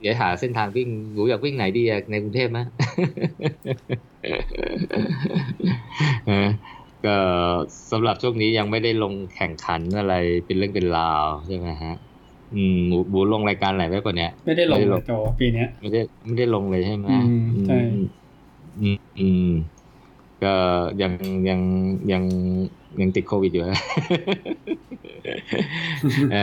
[0.02, 2.60] เดี๋ยวหาเส้นทางวิ่งหนูอยากวิ่งไหนดีอะในกรุงเทพไหม
[6.28, 6.50] เออ
[7.06, 7.18] ก็
[7.92, 10.16] สำหรับช่วงนี้ยังไม่ได้ลงแข่งขันอะไร
[10.46, 11.96] เป็นเรื่องเป็นราวใช่ไหมฮะ
[12.56, 18.08] อืมหมูบูลงรายการไหนไว้ก่อนเนี้ยไม่ได้ลงไม่ได้เลลยงโจปีเนี้ยไม่ได้ไม่ได้ลงเลยใช่ไหมอืมใช่อืม
[18.82, 19.50] อืมอืม
[20.44, 20.54] ก็
[21.02, 21.12] ยัง
[21.50, 21.60] ยัง
[22.12, 22.24] ยัง
[23.02, 23.82] ยังติดโควิดอยู่นะ
[26.32, 26.38] เอ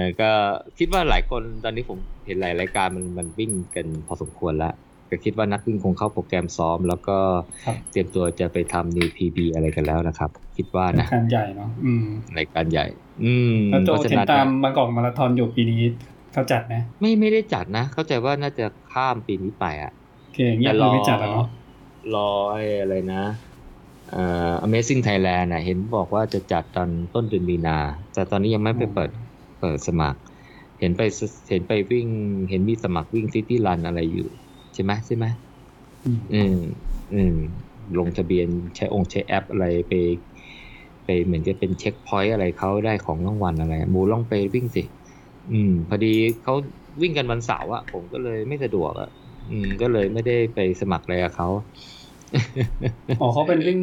[0.00, 0.30] อก็
[0.78, 4.74] คิดว่าหลายคนตอนนี้ผมเห็นหลายรายการมันมันวิ่งกันพอสมควรแล้ว
[5.14, 7.16] ก็คิดว่านักวิ่งคงเข้าโปรแกรมซ้อม แล้วก็
[7.64, 12.06] ครับเตรียมตัวจะไปทำ new PB อะไรกันแล้วนะครับ คิดว่าเป็นนะการใหญ่เนาะอืม
[12.38, 12.86] รายการใหญ่
[13.24, 15.80] อืมแล้วโจเพราะฉะเห็นนั้นตามบางกอกมาราธอนอยู่ปีนี้
[16.32, 19.92] เขาจัดไหมไม่ไม่ได้จัดนะ เข้าใจว่าน่าจะข้ามปีนี้ไปอะ
[20.22, 21.46] โอเคเงียบเลยไม่จัดแล้วเนาะ
[22.14, 23.22] รอไอ้อะไรนะ
[24.12, 27.78] เอ่อ Amazing Thailand น่ะเห็นบอกว่าจะจัดตอนต้นเดือนมีนา
[28.14, 29.10] แต่ตอนนี้ยังไม่ไปเปิด
[29.60, 30.20] เปิดสมัคร
[30.80, 31.20] เห็นไปส
[31.50, 32.08] เห็นไปวิ่ง
[32.50, 34.28] เห็นมีสมัครวิ่งซิตี้รันอะไรอยู่
[34.74, 35.26] ใช่ไหมใช่ไหม
[36.04, 36.56] อืมอืม
[37.14, 37.36] อืม
[37.98, 39.92] ลงทะเบียนใช้องค์ใช้แอปอะไรไป
[41.04, 44.82] ไปเหมือนจะเป็นเช็คพอยต์อะไรเขาได้ของรางวัลอะไรหมูลองไปวิ่งสิ
[45.52, 46.54] อืม พอดีเขา
[47.02, 49.08] วิ่งกันวันเสาร์อะผมก็เลยไม่สะดวกอะ
[49.50, 51.48] อืม ก็เลยไม่ได้ไปสมัครอะไรกับเขา
[53.20, 53.78] อ๋อเขาเป็นวิ่ง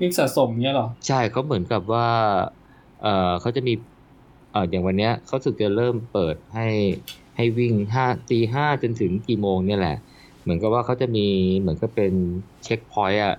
[0.00, 2.08] วิ่งสะสมเงี้ยเหรอ ใช่เขาเหมือนกับว่า
[3.02, 3.74] เออเขาจะมี
[4.52, 6.68] เอออย่างวันเนี้ยเขาสึกจะเริ่มเปิดให้
[7.36, 9.96] ให้วิ่งห้าตีห้าจนถึงกี่โมงเนี่ยแหละ
[10.46, 11.26] เหมือนกับว่าเขาจะมี
[11.60, 12.12] เหมือนก็เป็น
[12.64, 13.34] checkpoint อะ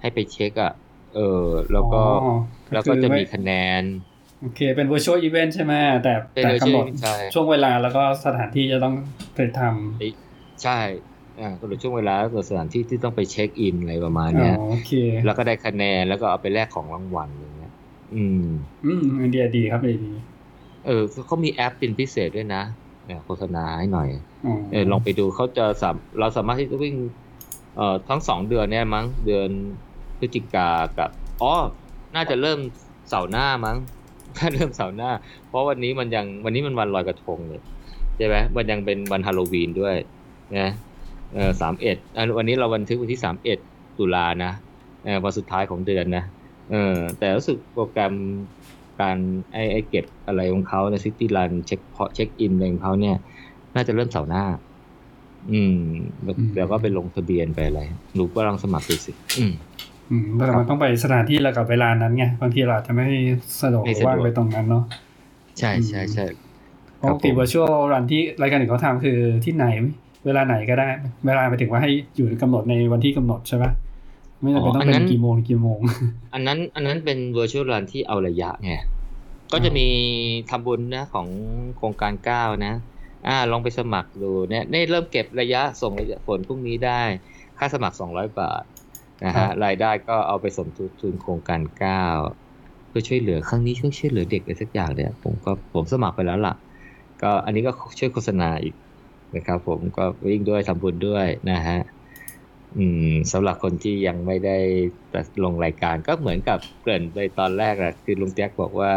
[0.00, 0.72] ให้ไปเช็คอะ
[1.14, 1.20] เออ
[1.72, 2.30] แล้วก็อ๋อ
[2.72, 3.50] แล้วก็จะมีคือคะแน
[3.80, 3.82] น
[4.40, 8.94] โอเค เป็น virtual event ใช่ไหมแต่เป็นแต่ virtual กำหนด event ใช่ช่วงเวลาแล้วก็สถานที่จะต้อง
[9.34, 9.60] ไป
[10.62, 10.78] ใช่
[11.40, 14.90] อ่ากำหนดช่วงเวลาแล้วก็สถานที่ที่ต้องไป check in อะไรประมาณเนี้อยโอเค
[15.24, 17.72] แล้วก็ได้คะแนนแล้วก็เอาไปแลกของรางวัลอย่างเงี้ย
[18.14, 18.42] อืม
[18.84, 20.20] อืมไอเดียดีครับไอเดียดี
[20.86, 22.62] เออเขามีแอปเป็นพิเศษด้วยนะ
[23.06, 24.08] เนี่ยโฆษณาให้หน่อย
[24.46, 26.94] อ๋อเออลองไปดูเขาจะสามเราสามารถที่จะวิ่ง
[27.76, 29.48] เอ่อทั้งสองเดือนเนี่ยมั้งเดือน
[30.18, 30.68] พฤศจิกา
[30.98, 31.10] กับ
[31.42, 31.52] อ๋อ
[32.14, 32.58] น่าจะเริ่ม
[33.08, 33.76] เสาร์หน้ามั้ง
[34.36, 35.10] ถ้าเริ่มเสาร์หน้า
[35.48, 37.60] เพราะวันนี้มันยังวันนี้มันวันลอยกระทงเลย
[38.16, 39.96] ใช่ไหมมันยังเป็นวันฮาโลวีนด้วย
[40.58, 40.70] นะ
[41.34, 41.96] เออสามเอ็ด
[42.38, 43.58] วันนี้เราบันทึกวันที่สามเอ็ด
[43.98, 44.52] ตุลานะ
[45.04, 46.24] เออวันสุดท้ายของเดือนนะ
[46.70, 48.14] เออแต่รู้สึกโปรแกรม
[49.00, 49.16] การ
[49.52, 53.16] ไอไอเก็บอะไรของเขาในซิตี้รันเช็คพอเช็คอินอะไรของเขาเนี่ย
[53.74, 54.44] น่าจะเริ่มเสาร์หน้า
[55.52, 55.78] อืม
[56.56, 57.80] แล้วก็ไปลงทะเบียนไปอะไร
[58.14, 59.52] หนูก็ลองสมัครดูสิ อืม
[60.10, 63.06] อืมแต่มันต้องไปสถานที่แล้วกับเวลานั้นไงบางทีเราอาจจะไม่
[63.62, 64.84] สะดวกไม่หรือสะดวกว่างไปตรงนั้นเนาะ
[65.58, 66.24] ใช่ใช่ใช่
[67.02, 69.66] ปกติผม virtual run ที่รายการอื่นเขาทำคือที่ไหน
[70.26, 70.88] เวลาไหนก็ได้
[71.26, 73.70] เวลาไปถึงว่าให้อยู่ในกำหนดในวันที่กำหนดใช่ปะ
[74.46, 75.78] ไม่จำเป็นต้องเป็นกี่โมงกี่โมง
[76.34, 78.72] อันนั้น อันนั้นเป็น virtual run ที่เอาระยะไง
[79.52, 79.88] ก็จะมี
[80.50, 81.28] ทำบุญนะของ
[81.76, 82.74] โครงการเก้านะ
[83.26, 87.02] อ่าลองไปสมัครดูเนี่ยนี่เริ่มเก็บระยะส่งระยะผลพรุ่งนี้ได้
[87.58, 88.64] ค่าสมัคร200บาท
[89.24, 92.04] นะครัฮะบรายได้ก็เอาไปสมทบทุนโครงการเก้า
[92.88, 96.54] เพื่อช่วยเหลือครั้งนี้ช่วยช่วยเหลือเด็กอะไรสักอย่างเนี่ยผมก็ผมสมัครไปแล้วล่ะ
[97.22, 98.74] ก็อันนี้ก็ช่วยโฆษณาอีก
[99.36, 101.78] นะครับผมก็วิ่งด้วยทำบุญด้วยนะฮะ
[102.76, 104.58] อืมสำหรับคนที่ยังไม่ได้
[105.44, 108.92] ลงรายการก็เหมือนกับเกริ่นไปตอนแรกอะคือลุงแจ็คบอกว่า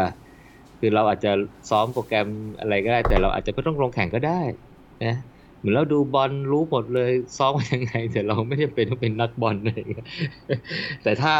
[0.78, 1.32] คือเราอาจจะ
[1.70, 2.28] ซ้อมโปรแกรม
[2.60, 4.40] อะไรก็ได้ แต่เราอาจจะไม่ต้องลงแข่งก็ได้
[5.04, 5.14] นะ
[5.58, 10.06] เหมือนเราดูบอลรู้หมดเลยซ้อมยังไง แต่เราไม่ได้เป็นต้องเป็นนักบอลอะไรอย่างเงี้ย
[11.02, 11.34] แต่ถ้า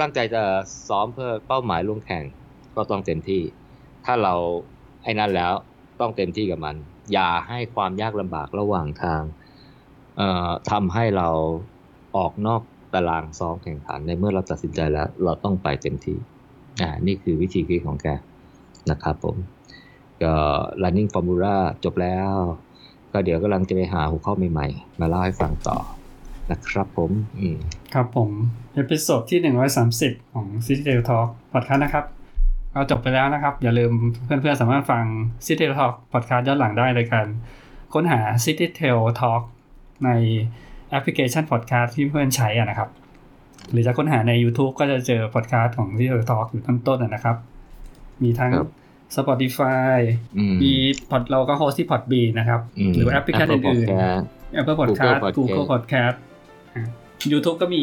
[0.00, 0.42] ตั้งใจจะ
[0.88, 2.24] ซ้อมเพื่อเป้าหมายลงแข่ง
[2.76, 3.42] ก็ต้องเต็มที่
[4.04, 4.34] ถ้าเรา
[5.02, 5.52] ไอ้นั่นแล้ว
[6.00, 6.76] ต้องเต็มที่กับมัน
[7.12, 9.22] อย่าให้ความยากลำบากระหว่างทาง
[10.16, 11.28] เอ่อทำให้เรา
[12.16, 12.62] ออกนอก
[12.94, 16.18] ตารางซ้อมแข่งขันในเมื่อเราตัดสินใจแล้ว เราต้องไปเต็มที่
[16.80, 18.06] อ่า นี่คือวิธีคิดของแก
[18.90, 19.36] นะครับผม
[20.22, 20.34] ก็
[20.82, 22.34] running formula จบแล้ว
[23.12, 25.78] ก็เดี๋ยวกำลังจะไปหาหัวข้อใหม่ๆ มาเล่าให้ฟังต่อ
[26.50, 27.58] นะครับผมอืม
[27.94, 28.30] ครับผม
[28.74, 29.40] episode ที่
[29.86, 32.04] 130 ของ City Tail Talk Podcast นะครับ
[32.74, 33.92] ก็จบไปแล้วนะครับ อย่าลืม
[34.24, 35.04] เพื่อนๆ สามารถฟัง
[35.46, 37.26] City Tail Talk Podcast ย้อนหลังได้เลยกัน
[37.92, 39.42] ค้นหา City Tail Talk
[40.04, 40.10] ใน
[40.90, 42.88] แอปพลิเคชัน Podcast ที่เพื่อนใช้อะนะครับ
[43.70, 47.36] หรือจะค้นหาใน YouTube ก็จะเจอ Podcast ของ City Tail Talk อยู่ต้นต้นๆอะนะครับ
[48.22, 48.68] มีทั้งครับ
[49.16, 49.98] Spotify
[50.36, 50.72] อืมมี
[51.10, 52.60] พอดเราก็ host ที่ Podbean นะครับ
[52.90, 56.16] มหรือแอปพลิเคชัน Apple อื่น Podcast ๆ Apple Podcast Podcast Google Podcast
[56.74, 56.82] อะ
[57.32, 57.82] YouTube ก็มี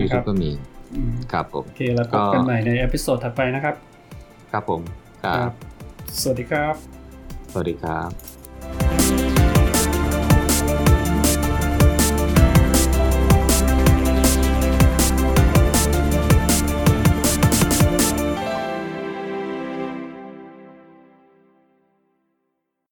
[0.00, 0.50] ยูทูบก็มี
[0.94, 3.74] อืมครับผม โอเค แล้วพบกันใหม่ใน episode ถัดไปนะครับ
[4.52, 4.80] ครับผม
[5.24, 5.50] ครับ
[6.20, 6.74] สวัสดีครับ
[7.52, 9.23] สวัสดีครับ